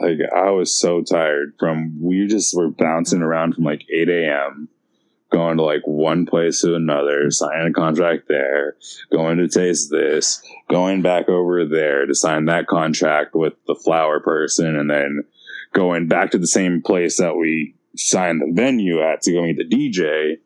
Like 0.00 0.18
I 0.34 0.50
was 0.50 0.74
so 0.78 1.02
tired 1.02 1.54
from 1.58 1.98
we 2.00 2.26
just 2.26 2.54
were 2.56 2.68
bouncing 2.70 3.22
around 3.22 3.54
from 3.54 3.64
like 3.64 3.84
eight 3.92 4.08
a.m. 4.08 4.68
Going 5.30 5.58
to 5.58 5.62
like 5.62 5.82
one 5.84 6.24
place 6.24 6.62
to 6.62 6.74
another, 6.74 7.30
signing 7.30 7.66
a 7.68 7.72
contract 7.72 8.28
there, 8.28 8.76
going 9.12 9.36
to 9.38 9.46
taste 9.48 9.90
this, 9.90 10.40
going 10.70 11.02
back 11.02 11.28
over 11.28 11.66
there 11.66 12.06
to 12.06 12.14
sign 12.14 12.46
that 12.46 12.66
contract 12.66 13.34
with 13.34 13.52
the 13.66 13.74
flower 13.74 14.20
person, 14.20 14.74
and 14.74 14.88
then 14.90 15.24
going 15.74 16.06
back 16.08 16.30
to 16.30 16.38
the 16.38 16.46
same 16.46 16.80
place 16.80 17.18
that 17.18 17.36
we 17.36 17.74
signed 17.94 18.40
the 18.40 18.50
venue 18.54 19.02
at 19.02 19.20
to 19.22 19.32
go 19.32 19.42
meet 19.42 19.58
the 19.58 19.64
DJ, 19.68 20.38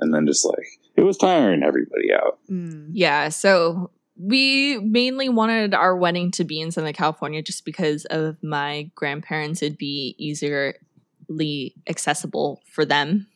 and 0.00 0.14
then 0.14 0.26
just 0.26 0.46
like 0.46 0.66
it 1.02 1.04
was 1.04 1.18
tiring 1.18 1.64
everybody 1.64 2.12
out. 2.14 2.38
Mm. 2.48 2.90
Yeah, 2.92 3.28
so 3.28 3.90
we 4.16 4.78
mainly 4.78 5.28
wanted 5.28 5.74
our 5.74 5.96
wedding 5.96 6.30
to 6.32 6.44
be 6.44 6.60
in 6.60 6.70
Southern 6.70 6.92
California 6.92 7.42
just 7.42 7.64
because 7.64 8.04
of 8.04 8.40
my 8.40 8.88
grandparents. 8.94 9.62
It'd 9.62 9.76
be 9.78 10.14
easierly 10.16 11.74
accessible 11.88 12.62
for 12.70 12.84
them. 12.84 13.26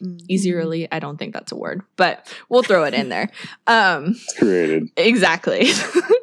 Mm. 0.00 0.20
Easierly, 0.28 0.86
I 0.92 1.00
don't 1.00 1.16
think 1.16 1.34
that's 1.34 1.50
a 1.50 1.56
word, 1.56 1.82
but 1.96 2.32
we'll 2.48 2.62
throw 2.62 2.84
it 2.84 2.94
in 2.94 3.08
there. 3.08 3.28
Um, 3.66 4.10
It's 4.10 4.38
created. 4.38 4.88
Exactly. 4.96 5.72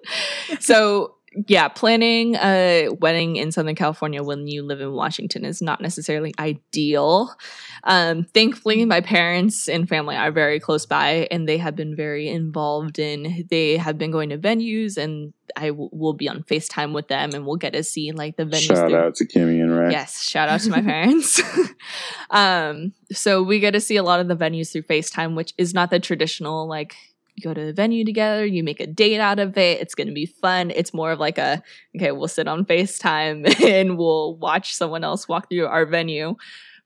so, 0.62 1.16
yeah, 1.48 1.68
planning 1.68 2.36
a 2.36 2.90
wedding 3.00 3.36
in 3.36 3.52
Southern 3.52 3.76
California 3.76 4.24
when 4.24 4.48
you 4.48 4.64
live 4.64 4.82
in 4.82 4.92
Washington 4.94 5.46
is 5.46 5.62
not 5.62 5.82
necessarily 5.82 6.34
ideal. 6.40 7.36
Um, 7.84 8.24
thankfully, 8.24 8.86
my 8.86 9.02
parents 9.02 9.70
and 9.70 9.88
family 9.88 10.16
are 10.16 10.32
very 10.32 10.60
close 10.60 10.86
by 10.86 11.28
and 11.30 11.48
they 11.48 11.58
have 11.58 11.76
been 11.76 11.96
very 11.96 12.28
involved 12.28 12.98
in, 12.98 13.46
they 13.50 13.78
have 13.78 13.98
been 13.98 14.12
going 14.12 14.30
to 14.30 14.38
venues 14.38 14.98
and 14.98 15.34
I 15.56 15.68
w- 15.68 15.90
will 15.92 16.14
be 16.14 16.28
on 16.28 16.44
FaceTime 16.44 16.94
with 16.94 17.08
them 17.08 17.32
and 17.34 17.46
we'll 17.46 17.58
get 17.58 17.74
to 17.74 17.84
see 17.84 18.12
like 18.12 18.38
the 18.38 18.46
venues. 18.46 18.68
Shout 18.68 18.94
out 18.94 19.16
to 19.16 19.28
Kimmy 19.28 19.62
and 19.62 19.78
Ray. 19.78 19.92
Yes, 19.92 20.22
shout 20.22 20.50
out 20.50 20.62
to 20.62 20.70
my 20.70 20.82
parents. 20.82 21.42
um, 22.32 22.94
so 23.12 23.44
we 23.44 23.60
get 23.60 23.72
to 23.72 23.82
see 23.82 23.98
a 23.98 24.04
lot 24.04 24.20
of 24.20 24.28
the 24.28 24.36
venues 24.36 24.72
through 24.72 24.84
FaceTime, 24.84 25.36
which 25.36 25.54
is 25.58 25.74
not 25.74 25.90
the 25.90 26.00
traditional 26.00 26.68
like 26.68 26.96
you 27.38 27.44
go 27.44 27.54
to 27.54 27.66
the 27.66 27.74
venue 27.74 28.04
together, 28.04 28.46
you 28.46 28.64
make 28.64 28.80
a 28.80 28.88
date 28.88 29.20
out 29.20 29.40
of 29.40 29.58
it. 29.58 29.80
It's 29.80 29.96
going 29.96 30.08
to 30.08 30.14
be 30.14 30.26
fun. 30.26 30.72
It's 30.72 30.94
more 30.94 31.12
of 31.12 31.20
like 31.20 31.38
a 31.38 31.62
okay, 31.96 32.12
we'll 32.12 32.28
sit 32.28 32.48
on 32.48 32.66
FaceTime 32.66 33.62
and 33.64 33.98
we'll 33.98 34.36
watch 34.36 34.74
someone 34.74 35.04
else 35.04 35.28
walk 35.28 35.50
through 35.50 35.68
our 35.68 35.86
venue. 35.86 36.36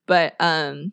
But 0.05 0.35
um 0.39 0.91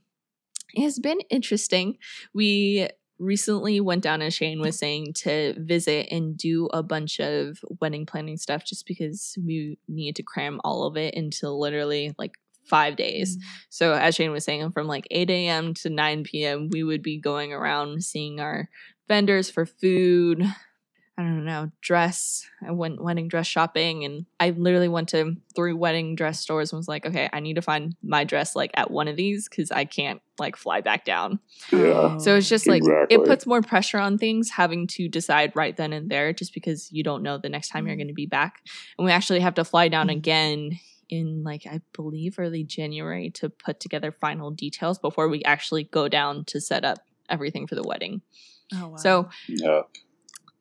it 0.74 0.82
has 0.82 0.98
been 0.98 1.20
interesting. 1.30 1.96
We 2.34 2.88
recently 3.18 3.80
went 3.80 4.04
down 4.04 4.22
as 4.22 4.34
Shane 4.34 4.60
was 4.60 4.78
saying 4.78 5.14
to 5.14 5.54
visit 5.58 6.06
and 6.12 6.36
do 6.36 6.66
a 6.72 6.84
bunch 6.84 7.18
of 7.18 7.58
wedding 7.80 8.06
planning 8.06 8.36
stuff 8.36 8.64
just 8.64 8.86
because 8.86 9.36
we 9.44 9.78
needed 9.88 10.14
to 10.16 10.22
cram 10.22 10.60
all 10.62 10.84
of 10.84 10.96
it 10.96 11.14
into 11.14 11.50
literally 11.50 12.14
like 12.16 12.34
five 12.68 12.96
days. 12.96 13.38
So 13.70 13.94
as 13.94 14.14
Shane 14.14 14.30
was 14.30 14.44
saying, 14.44 14.70
from 14.72 14.86
like 14.86 15.08
8 15.10 15.30
a.m. 15.30 15.74
to 15.74 15.90
9 15.90 16.22
p.m., 16.24 16.68
we 16.70 16.84
would 16.84 17.02
be 17.02 17.18
going 17.18 17.52
around 17.52 18.04
seeing 18.04 18.40
our 18.40 18.68
vendors 19.08 19.50
for 19.50 19.66
food. 19.66 20.44
I 21.16 21.22
don't 21.22 21.44
know, 21.44 21.72
dress. 21.80 22.46
I 22.64 22.70
went 22.70 23.02
wedding 23.02 23.26
dress 23.26 23.48
shopping 23.48 24.04
and 24.04 24.24
I 24.38 24.50
literally 24.50 24.86
went 24.86 25.08
to 25.08 25.34
three 25.56 25.72
wedding 25.72 26.14
dress 26.14 26.38
stores 26.38 26.70
and 26.72 26.76
was 26.78 26.86
like, 26.86 27.04
okay, 27.04 27.28
I 27.32 27.40
need 27.40 27.54
to 27.54 27.62
find 27.62 27.96
my 28.04 28.22
dress 28.22 28.54
like 28.54 28.70
at 28.74 28.92
one 28.92 29.08
of 29.08 29.16
these 29.16 29.48
because 29.48 29.72
I 29.72 29.84
can't 29.84 30.22
like 30.38 30.54
fly 30.54 30.80
back 30.80 31.04
down. 31.04 31.40
Yeah. 31.72 32.18
So 32.18 32.36
it's 32.36 32.48
just 32.48 32.68
like 32.68 32.82
Exactly. 32.82 33.16
it 33.16 33.24
puts 33.26 33.46
more 33.46 33.62
pressure 33.62 33.98
on 33.98 34.16
things 34.16 34.50
having 34.50 34.86
to 34.88 35.08
decide 35.08 35.50
right 35.56 35.76
then 35.76 35.92
and 35.92 36.08
there 36.08 36.32
just 36.32 36.54
because 36.54 36.92
you 36.92 37.02
don't 37.02 37.24
know 37.24 37.36
the 37.36 37.48
next 37.48 37.70
time 37.70 37.88
you're 37.88 37.96
going 37.96 38.06
to 38.06 38.14
be 38.14 38.26
back. 38.26 38.62
And 38.96 39.04
we 39.04 39.10
actually 39.10 39.40
have 39.40 39.54
to 39.54 39.64
fly 39.64 39.88
down 39.88 40.06
Mm. 40.06 40.12
again 40.12 40.78
in 41.08 41.42
like 41.42 41.66
I 41.68 41.80
believe 41.94 42.38
early 42.38 42.62
January 42.62 43.30
to 43.30 43.48
put 43.50 43.80
together 43.80 44.12
final 44.12 44.52
details 44.52 45.00
before 45.00 45.28
we 45.28 45.42
actually 45.42 45.82
go 45.82 46.06
down 46.06 46.44
to 46.44 46.60
set 46.60 46.84
up 46.84 46.98
everything 47.28 47.66
for 47.66 47.74
the 47.74 47.82
wedding. 47.82 48.22
Oh, 48.74 48.88
wow. 48.88 48.96
So 48.96 49.28
Yeah. 49.48 49.82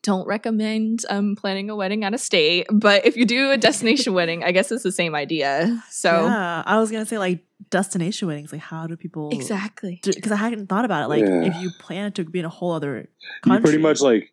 don't 0.04 0.26
recommend 0.28 1.04
um 1.10 1.36
planning 1.36 1.70
a 1.70 1.76
wedding 1.76 2.04
out 2.04 2.14
of 2.14 2.20
state, 2.20 2.68
but 2.72 3.06
if 3.06 3.18
you 3.18 3.26
do 3.26 3.52
a 3.52 3.58
destination 3.58 4.14
wedding, 4.14 4.44
I 4.44 4.52
guess 4.52 4.72
it's 4.72 4.84
the 4.84 4.92
same 4.92 5.16
idea. 5.16 5.84
So 5.90 6.10
yeah, 6.12 6.64
I 6.66 6.80
was 6.80 6.92
gonna 6.92 7.06
say 7.06 7.18
like 7.18 7.44
destination 7.70 8.28
weddings. 8.28 8.52
Like, 8.54 8.62
how 8.62 8.88
do 8.88 8.96
people 8.96 9.30
exactly. 9.34 10.00
Because 10.04 10.32
I 10.32 10.38
hadn't 10.38 10.68
thought 10.68 10.86
about 10.86 11.04
it. 11.06 11.08
Like, 11.10 11.26
Yeah. 11.26 11.44
if 11.50 11.56
you 11.62 11.70
plan 11.80 12.12
to 12.14 12.24
be 12.24 12.40
in 12.40 12.46
a 12.46 12.50
whole 12.50 12.72
other 12.72 12.98
You 13.00 13.08
country, 13.44 13.62
pretty 13.64 13.78
much 13.84 14.00
like, 14.00 14.32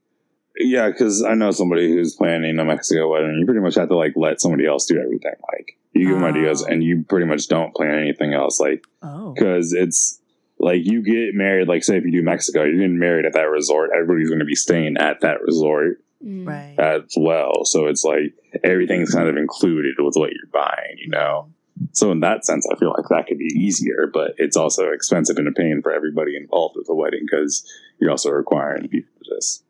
yeah, 0.57 0.89
because 0.89 1.25
I 1.25 1.35
know 1.35 1.51
somebody 1.51 1.91
who's 1.91 2.15
planning 2.15 2.57
a 2.61 2.65
Mexico 2.65 3.11
wedding. 3.11 3.37
You 3.41 3.45
pretty 3.47 3.61
much 3.61 3.75
have 3.75 3.89
to 3.89 3.97
like 3.97 4.13
let 4.15 4.41
somebody 4.41 4.67
else 4.67 4.87
do 4.87 5.01
everything. 5.01 5.35
Like 5.53 5.77
you 5.95 6.07
give 6.09 6.15
them 6.17 6.25
ideas, 6.25 6.63
Oh. 6.63 6.67
and 6.71 6.85
you 6.85 7.05
pretty 7.09 7.27
much 7.27 7.49
don't 7.49 7.75
plan 7.75 7.99
anything 7.99 8.35
else. 8.35 8.61
Like 8.61 8.85
oh, 9.03 9.33
because 9.33 9.73
it's 9.73 10.21
like 10.65 10.81
you 10.85 11.03
get 11.03 11.35
married. 11.35 11.69
Like 11.69 11.85
say 11.85 11.97
if 11.99 12.05
you 12.05 12.11
do 12.11 12.23
Mexico, 12.23 12.65
you're 12.65 12.77
getting 12.79 12.99
married 12.99 13.27
at 13.27 13.35
that 13.35 13.51
resort. 13.51 13.91
Everybody's 13.95 14.29
going 14.29 14.41
to 14.41 14.45
be 14.47 14.55
staying 14.57 14.97
at 14.99 15.21
that 15.21 15.43
resort 15.43 16.01
Mm. 16.25 16.47
right, 16.49 16.79
as 16.79 17.13
well. 17.19 17.67
So 17.67 17.85
it's 17.87 18.03
like 18.03 18.33
everything's 18.65 19.13
kind 19.13 19.29
of 19.29 19.37
included 19.37 19.97
with 19.99 20.15
what 20.17 20.31
you're 20.33 20.51
buying. 20.53 20.97
You 20.97 21.11
know. 21.11 21.51
So 21.93 22.13
in 22.13 22.21
that 22.21 22.47
sense, 22.47 22.67
I 22.73 22.79
feel 22.79 22.91
like 22.97 23.05
that 23.11 23.27
could 23.27 23.37
be 23.37 23.53
easier, 23.59 24.09
but 24.11 24.33
it's 24.39 24.57
also 24.57 24.89
expensive 24.91 25.37
and 25.37 25.49
a 25.49 25.53
pain 25.53 25.83
for 25.83 25.93
everybody 25.93 26.35
involved 26.37 26.77
with 26.79 26.87
the 26.87 26.95
wedding 26.95 27.27
because 27.29 27.71
you're 28.01 28.11
also 28.13 28.31
requiring 28.31 28.89
people 28.89 29.11
to 29.23 29.35
just 29.37 29.65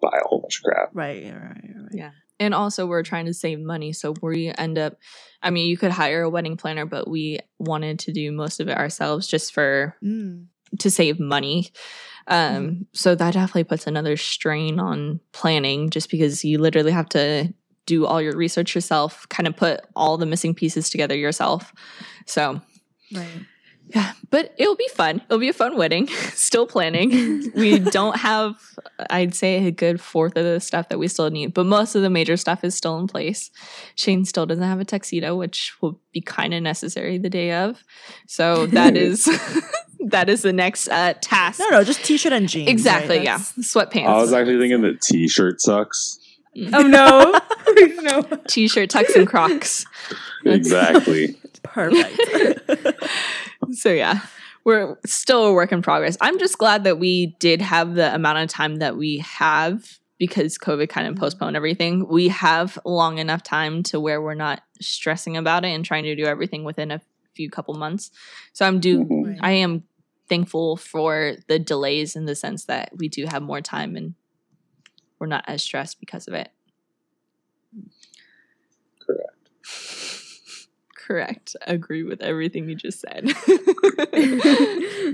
buy 0.00 0.18
a 0.20 0.26
whole 0.26 0.40
bunch 0.40 0.58
of 0.58 0.64
crap. 0.64 0.90
right, 0.94 1.22
right, 1.24 1.42
right. 1.76 1.88
Yeah. 1.92 2.10
And 2.40 2.54
also, 2.54 2.86
we're 2.86 3.02
trying 3.04 3.26
to 3.26 3.34
save 3.34 3.60
money. 3.60 3.92
So 3.92 4.14
we 4.22 4.50
end 4.56 4.78
up, 4.78 4.96
I 5.42 5.50
mean, 5.50 5.68
you 5.68 5.76
could 5.76 5.92
hire 5.92 6.22
a 6.22 6.30
wedding 6.30 6.56
planner, 6.56 6.86
but 6.86 7.06
we 7.08 7.38
wanted 7.58 7.98
to 8.00 8.12
do 8.12 8.32
most 8.32 8.58
of 8.60 8.68
it 8.68 8.76
ourselves 8.76 9.28
just 9.28 9.52
for 9.52 9.94
Mm. 10.02 10.46
to 10.78 10.90
save 10.90 11.20
money. 11.20 11.70
Um, 12.26 12.86
so 12.92 13.14
that 13.14 13.34
definitely 13.34 13.64
puts 13.64 13.86
another 13.86 14.16
strain 14.16 14.78
on 14.78 15.20
planning 15.32 15.90
just 15.90 16.10
because 16.10 16.44
you 16.44 16.58
literally 16.58 16.92
have 16.92 17.08
to 17.10 17.52
do 17.86 18.06
all 18.06 18.22
your 18.22 18.36
research 18.36 18.74
yourself, 18.74 19.28
kind 19.30 19.46
of 19.48 19.56
put 19.56 19.80
all 19.96 20.16
the 20.16 20.26
missing 20.26 20.54
pieces 20.54 20.88
together 20.90 21.16
yourself. 21.16 21.72
So 22.26 22.60
Right. 23.12 23.40
Yeah, 23.94 24.12
but 24.30 24.54
it'll 24.56 24.76
be 24.76 24.88
fun. 24.94 25.20
It'll 25.26 25.40
be 25.40 25.48
a 25.48 25.52
fun 25.52 25.76
wedding. 25.76 26.06
Still 26.34 26.66
planning. 26.66 27.50
we 27.56 27.78
don't 27.78 28.16
have, 28.16 28.54
I'd 29.10 29.34
say, 29.34 29.66
a 29.66 29.72
good 29.72 30.00
fourth 30.00 30.36
of 30.36 30.44
the 30.44 30.60
stuff 30.60 30.88
that 30.90 30.98
we 30.98 31.08
still 31.08 31.28
need, 31.30 31.54
but 31.54 31.66
most 31.66 31.96
of 31.96 32.02
the 32.02 32.10
major 32.10 32.36
stuff 32.36 32.62
is 32.62 32.74
still 32.74 32.98
in 32.98 33.08
place. 33.08 33.50
Shane 33.96 34.24
still 34.24 34.46
doesn't 34.46 34.62
have 34.62 34.78
a 34.78 34.84
tuxedo, 34.84 35.34
which 35.36 35.72
will 35.80 35.98
be 36.12 36.20
kind 36.20 36.54
of 36.54 36.62
necessary 36.62 37.18
the 37.18 37.30
day 37.30 37.52
of. 37.52 37.82
So 38.28 38.66
that 38.66 38.96
is 38.96 39.24
that 40.06 40.28
is 40.28 40.42
the 40.42 40.52
next 40.52 40.88
uh, 40.88 41.14
task. 41.20 41.58
No, 41.58 41.68
no, 41.70 41.84
just 41.84 42.04
t-shirt 42.04 42.32
and 42.32 42.48
jeans. 42.48 42.68
exactly. 42.68 43.16
right? 43.16 43.24
Yeah, 43.24 43.38
sweatpants. 43.38 44.06
I 44.06 44.20
was 44.20 44.32
actually 44.32 44.58
thinking 44.58 44.82
that 44.82 45.00
t-shirt 45.00 45.60
sucks. 45.60 46.19
Oh 46.72 46.82
no. 46.82 47.38
no. 48.02 48.22
t-shirt, 48.48 48.90
tux, 48.90 49.14
and 49.14 49.26
Crocs. 49.26 49.84
Exactly. 50.44 51.36
Perfect. 51.62 52.18
so 53.72 53.90
yeah 53.90 54.20
we're 54.64 54.96
still 55.06 55.44
a 55.44 55.52
work 55.52 55.70
in 55.70 55.82
progress 55.82 56.16
i'm 56.22 56.38
just 56.38 56.56
glad 56.58 56.84
that 56.84 56.98
we 56.98 57.36
did 57.38 57.60
have 57.60 57.94
the 57.94 58.12
amount 58.14 58.38
of 58.38 58.48
time 58.48 58.76
that 58.76 58.96
we 58.96 59.18
have 59.18 59.98
because 60.18 60.56
covid 60.58 60.88
kind 60.88 61.06
of 61.06 61.16
postponed 61.16 61.56
everything 61.56 62.08
we 62.08 62.28
have 62.28 62.78
long 62.86 63.18
enough 63.18 63.42
time 63.42 63.82
to 63.82 64.00
where 64.00 64.20
we're 64.22 64.34
not 64.34 64.62
stressing 64.80 65.36
about 65.36 65.64
it 65.64 65.68
and 65.68 65.84
trying 65.84 66.04
to 66.04 66.16
do 66.16 66.24
everything 66.24 66.64
within 66.64 66.90
a 66.90 67.00
few 67.34 67.50
couple 67.50 67.74
months 67.74 68.10
so 68.54 68.66
i'm 68.66 68.80
do 68.80 69.04
Mhm. 69.04 69.38
I 69.42 69.52
am 69.52 69.84
thankful 70.28 70.76
for 70.78 71.36
the 71.48 71.58
delays 71.58 72.16
in 72.16 72.24
the 72.24 72.34
sense 72.34 72.64
that 72.64 72.90
we 72.96 73.08
do 73.08 73.26
have 73.26 73.42
more 73.42 73.60
time 73.60 73.94
and 73.96 74.14
we're 75.20 75.26
not 75.26 75.44
as 75.46 75.62
stressed 75.62 76.00
because 76.00 76.26
of 76.26 76.34
it 76.34 76.50
Correct. 79.06 80.66
correct 80.96 81.56
agree 81.66 82.02
with 82.02 82.20
everything 82.22 82.68
you 82.68 82.74
just 82.74 83.00
said 83.00 83.32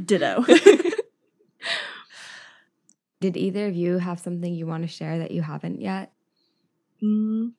Ditto. 0.07 0.45
Did 3.21 3.37
either 3.37 3.67
of 3.67 3.75
you 3.75 3.99
have 3.99 4.21
something 4.21 4.55
you 4.55 4.67
want 4.67 4.83
to 4.83 4.89
share 4.89 5.19
that 5.19 5.31
you 5.31 5.43
haven't 5.43 5.81
yet? 5.81 6.13
Mm. 7.03 7.53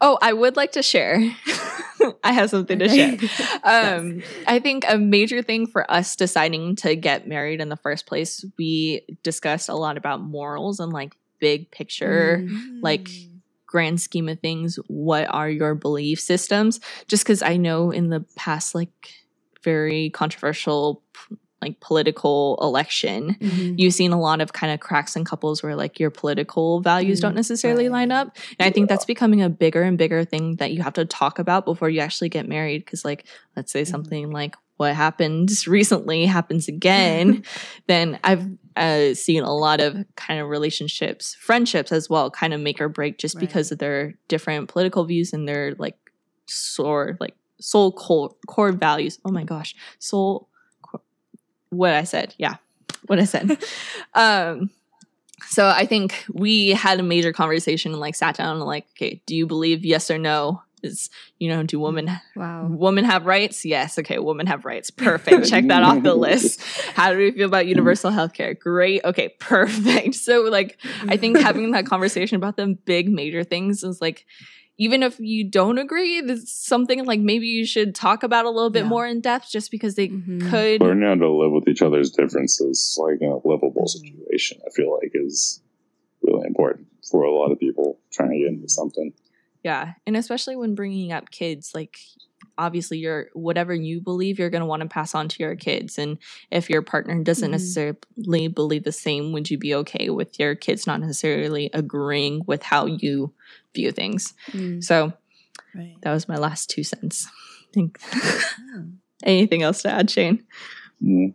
Oh, 0.00 0.18
I 0.20 0.32
would 0.32 0.56
like 0.56 0.72
to 0.72 0.82
share. 0.82 1.18
I 2.24 2.32
have 2.32 2.50
something 2.50 2.78
to 2.78 2.88
share. 2.88 3.16
Um, 3.62 4.22
I 4.46 4.58
think 4.58 4.84
a 4.88 4.98
major 4.98 5.42
thing 5.42 5.66
for 5.66 5.90
us 5.90 6.16
deciding 6.16 6.76
to 6.76 6.96
get 6.96 7.28
married 7.28 7.60
in 7.60 7.68
the 7.68 7.76
first 7.76 8.06
place, 8.06 8.44
we 8.58 9.06
discussed 9.22 9.68
a 9.68 9.74
lot 9.74 9.96
about 9.96 10.20
morals 10.20 10.80
and 10.80 10.92
like 10.92 11.14
big 11.40 11.70
picture, 11.70 12.46
like 12.82 13.08
grand 13.66 14.00
scheme 14.00 14.28
of 14.28 14.38
things. 14.40 14.78
What 14.88 15.26
are 15.32 15.48
your 15.50 15.74
belief 15.74 16.20
systems? 16.20 16.80
Just 17.08 17.24
because 17.24 17.42
I 17.42 17.56
know 17.56 17.90
in 17.90 18.10
the 18.10 18.20
past, 18.36 18.74
like 18.74 19.14
very 19.62 20.10
controversial, 20.10 21.02
like 21.62 21.78
political 21.80 22.58
election, 22.62 23.36
Mhm. 23.40 23.74
you've 23.78 23.92
seen 23.92 24.12
a 24.12 24.18
lot 24.20 24.40
of 24.40 24.52
kind 24.54 24.72
of 24.72 24.80
cracks 24.80 25.14
in 25.14 25.24
couples 25.24 25.62
where 25.62 25.76
like 25.76 26.00
your 26.00 26.10
political 26.10 26.80
values 26.80 27.18
Mm, 27.18 27.22
don't 27.22 27.34
necessarily 27.34 27.88
line 27.90 28.10
up 28.10 28.34
and 28.58 28.66
i 28.66 28.70
think 28.70 28.88
that's 28.88 29.04
becoming 29.04 29.42
a 29.42 29.50
bigger 29.50 29.82
and 29.82 29.98
bigger 29.98 30.24
thing 30.24 30.56
that 30.56 30.72
you 30.72 30.82
have 30.82 30.94
to 30.94 31.04
talk 31.04 31.38
about 31.38 31.66
before 31.66 31.90
you 31.90 32.00
actually 32.00 32.30
get 32.30 32.48
married 32.48 32.82
because 32.84 33.04
like 33.04 33.26
let's 33.56 33.70
say 33.70 33.82
Mhm. 33.82 33.86
something 33.88 34.30
like 34.30 34.56
what 34.78 34.94
happened 34.94 35.50
recently 35.66 36.24
happens 36.24 36.66
again 36.66 37.42
then 37.86 38.18
i've 38.24 38.46
uh, 38.80 39.14
seen 39.14 39.42
a 39.44 39.54
lot 39.54 39.80
of 39.80 39.96
kind 40.16 40.40
of 40.40 40.48
relationships 40.48 41.36
friendships 41.38 41.92
as 41.92 42.08
well 42.10 42.30
kind 42.30 42.52
of 42.54 42.60
make 42.60 42.80
or 42.80 42.88
break 42.88 43.18
just 43.18 43.36
Right. 43.36 43.42
because 43.46 43.70
of 43.70 43.78
their 43.78 44.14
different 44.26 44.68
political 44.68 45.04
views 45.04 45.32
and 45.32 45.46
their 45.46 45.74
like 45.78 45.96
sore 46.46 47.16
like 47.20 47.34
soul 47.60 47.92
core, 47.92 48.34
core 48.48 48.72
values. 48.72 49.18
Oh 49.24 49.30
my 49.30 49.44
gosh. 49.44 49.76
Soul 49.98 50.48
core, 50.82 51.02
what 51.68 51.92
i 51.92 52.04
said. 52.04 52.34
Yeah. 52.38 52.56
What 53.06 53.20
i 53.20 53.24
said. 53.24 53.62
Um 54.14 54.70
so 55.48 55.66
i 55.68 55.86
think 55.86 56.24
we 56.32 56.68
had 56.70 57.00
a 57.00 57.02
major 57.02 57.32
conversation 57.32 57.92
and 57.92 58.00
like 58.00 58.14
sat 58.14 58.36
down 58.36 58.56
and 58.56 58.64
like 58.66 58.84
okay 58.96 59.22
do 59.26 59.34
you 59.34 59.46
believe 59.46 59.84
yes 59.86 60.10
or 60.10 60.18
no 60.18 60.62
is 60.84 61.10
you 61.38 61.48
know 61.48 61.62
do 61.62 61.78
women 61.80 62.10
Wow. 62.36 62.68
women 62.70 63.04
have 63.04 63.26
rights? 63.26 63.64
Yes. 63.64 63.98
Okay 63.98 64.18
women 64.18 64.46
have 64.46 64.64
rights. 64.64 64.90
Perfect. 64.90 65.46
Check 65.48 65.66
that 65.68 65.82
off 65.82 66.02
the 66.02 66.14
list. 66.14 66.60
How 66.94 67.12
do 67.12 67.18
we 67.18 67.30
feel 67.32 67.48
about 67.48 67.66
universal 67.66 68.10
health 68.10 68.32
care 68.32 68.54
great. 68.54 69.02
Okay 69.04 69.28
perfect. 69.38 70.14
So 70.14 70.42
like 70.42 70.78
i 71.08 71.16
think 71.16 71.38
having 71.38 71.70
that 71.72 71.86
conversation 71.86 72.36
about 72.36 72.56
the 72.56 72.66
big 72.84 73.10
major 73.10 73.44
things 73.44 73.82
is 73.82 74.00
like 74.00 74.26
even 74.78 75.02
if 75.02 75.20
you 75.20 75.44
don't 75.44 75.76
agree 75.76 76.22
there's 76.22 76.50
something 76.50 77.04
like 77.04 77.20
maybe 77.20 77.46
you 77.46 77.66
should 77.66 77.94
talk 77.94 78.22
about 78.22 78.46
a 78.46 78.50
little 78.50 78.70
bit 78.70 78.84
Yeah. 78.84 78.88
more 78.88 79.06
in 79.06 79.20
depth 79.20 79.50
just 79.50 79.70
because 79.70 79.94
they 79.94 80.08
Mhm. 80.08 80.48
could 80.50 80.80
Learning 80.80 81.06
how 81.08 81.14
to 81.16 81.30
live 81.30 81.52
with 81.52 81.68
each 81.68 81.82
other's 81.82 82.10
differences, 82.10 82.98
like 83.00 83.20
in 83.20 83.28
a 83.28 83.46
livable 83.46 83.86
situation, 83.86 84.58
I 84.66 84.70
feel 84.70 84.90
like 84.94 85.10
is 85.14 85.60
really 86.22 86.46
important 86.46 86.86
for 87.10 87.22
a 87.24 87.32
lot 87.32 87.50
of 87.52 87.58
people 87.58 87.98
trying 88.12 88.30
to 88.30 88.38
get 88.38 88.48
into 88.48 88.68
something. 88.68 89.12
Yeah, 89.62 89.92
and 90.06 90.16
especially 90.16 90.56
when 90.56 90.74
bringing 90.74 91.12
up 91.12 91.30
kids, 91.30 91.72
like 91.74 91.98
obviously 92.56 92.98
you're 92.98 93.26
whatever 93.34 93.74
you 93.74 94.00
believe 94.00 94.38
you're 94.38 94.50
going 94.50 94.60
to 94.62 94.66
want 94.66 94.82
to 94.82 94.88
pass 94.88 95.14
on 95.14 95.28
to 95.28 95.42
your 95.42 95.54
kids 95.56 95.98
and 95.98 96.18
if 96.50 96.68
your 96.70 96.82
partner 96.82 97.22
doesn't 97.22 97.48
Mhm. 97.48 97.52
necessarily 97.52 98.48
believe 98.48 98.84
the 98.84 98.92
same 98.92 99.32
would 99.32 99.50
you 99.50 99.58
be 99.58 99.74
okay 99.74 100.08
with 100.10 100.38
your 100.38 100.54
kids 100.54 100.86
not 100.86 101.00
necessarily 101.00 101.70
agreeing 101.74 102.42
with 102.46 102.62
how 102.62 102.86
you 102.86 103.32
view 103.74 103.92
things 103.92 104.34
Mm. 104.52 104.82
so 104.82 105.12
Right. 105.74 105.96
that 106.02 106.12
was 106.12 106.28
my 106.28 106.36
last 106.36 106.70
two 106.70 106.82
cents 106.82 107.26
I 107.68 107.72
think 107.72 107.98
anything 109.22 109.62
else 109.62 109.82
to 109.82 109.90
add 109.90 110.10
shane 110.10 110.44
Mm. 111.02 111.34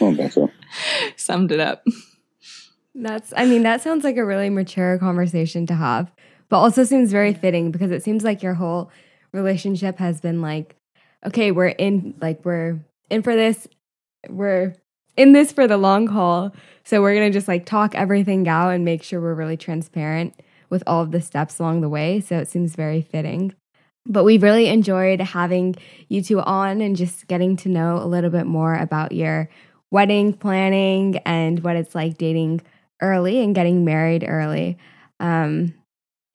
I 0.00 0.28
so. 0.28 0.50
summed 1.16 1.52
it 1.52 1.60
up 1.60 1.84
That's, 2.94 3.32
I 3.36 3.44
mean, 3.44 3.62
that 3.64 3.82
sounds 3.82 4.04
like 4.04 4.16
a 4.16 4.24
really 4.24 4.48
mature 4.48 4.98
conversation 4.98 5.66
to 5.66 5.74
have, 5.74 6.10
but 6.48 6.58
also 6.58 6.84
seems 6.84 7.10
very 7.10 7.34
fitting 7.34 7.70
because 7.70 7.90
it 7.90 8.02
seems 8.02 8.24
like 8.24 8.42
your 8.42 8.54
whole 8.54 8.90
relationship 9.32 9.98
has 9.98 10.20
been 10.20 10.40
like, 10.40 10.76
okay, 11.26 11.50
we're 11.50 11.68
in, 11.68 12.14
like, 12.20 12.44
we're 12.44 12.78
in 13.10 13.22
for 13.22 13.34
this, 13.34 13.66
we're 14.28 14.74
in 15.16 15.32
this 15.32 15.52
for 15.52 15.66
the 15.66 15.76
long 15.76 16.06
haul. 16.06 16.54
So 16.84 17.02
we're 17.02 17.14
going 17.14 17.30
to 17.30 17.36
just 17.36 17.48
like 17.48 17.66
talk 17.66 17.94
everything 17.94 18.46
out 18.48 18.70
and 18.70 18.84
make 18.84 19.02
sure 19.02 19.20
we're 19.20 19.34
really 19.34 19.56
transparent 19.56 20.34
with 20.70 20.82
all 20.86 21.02
of 21.02 21.10
the 21.10 21.20
steps 21.20 21.58
along 21.58 21.80
the 21.80 21.88
way. 21.88 22.20
So 22.20 22.38
it 22.38 22.48
seems 22.48 22.74
very 22.76 23.02
fitting. 23.02 23.54
But 24.08 24.24
we 24.24 24.38
really 24.38 24.68
enjoyed 24.68 25.20
having 25.20 25.74
you 26.08 26.22
two 26.22 26.40
on 26.40 26.80
and 26.80 26.94
just 26.94 27.26
getting 27.26 27.56
to 27.58 27.68
know 27.68 27.96
a 27.96 28.06
little 28.06 28.30
bit 28.30 28.46
more 28.46 28.76
about 28.76 29.12
your 29.12 29.48
wedding 29.90 30.32
planning 30.32 31.16
and 31.24 31.62
what 31.64 31.76
it's 31.76 31.94
like 31.94 32.18
dating 32.18 32.60
early 33.00 33.42
and 33.42 33.54
getting 33.54 33.84
married 33.84 34.24
early. 34.26 34.78
Um, 35.18 35.74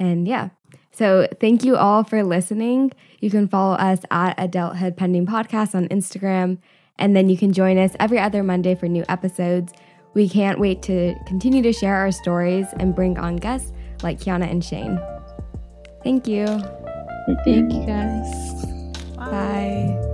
and 0.02 0.28
yeah, 0.28 0.50
so 0.92 1.28
thank 1.40 1.64
you 1.64 1.78
all 1.78 2.04
for 2.04 2.24
listening. 2.24 2.92
You 3.20 3.30
can 3.30 3.48
follow 3.48 3.76
us 3.76 4.00
at 4.10 4.34
Adulthood 4.40 4.98
Pending 4.98 5.28
Podcast 5.28 5.76
on 5.76 5.88
Instagram, 5.90 6.58
and 6.98 7.16
then 7.16 7.30
you 7.30 7.38
can 7.38 7.54
join 7.54 7.78
us 7.78 7.92
every 8.00 8.18
other 8.18 8.42
Monday 8.42 8.74
for 8.74 8.88
new 8.88 9.06
episodes. 9.10 9.74
We 10.16 10.28
can't 10.28 10.60
wait 10.60 10.82
to 10.84 11.16
continue 11.28 11.62
to 11.62 11.72
share 11.72 11.96
our 11.96 12.12
stories 12.12 12.66
and 12.80 12.96
bring 12.96 13.20
on 13.20 13.36
guests 13.36 13.72
like 14.02 14.20
Kiana 14.20 14.50
and 14.50 14.66
Shane. 14.66 15.00
Thank 16.04 16.28
you. 16.28 16.48
Thank 17.28 17.40
thank 17.46 17.72
you 17.72 17.86
guys 17.86 18.66
Bye. 19.16 20.08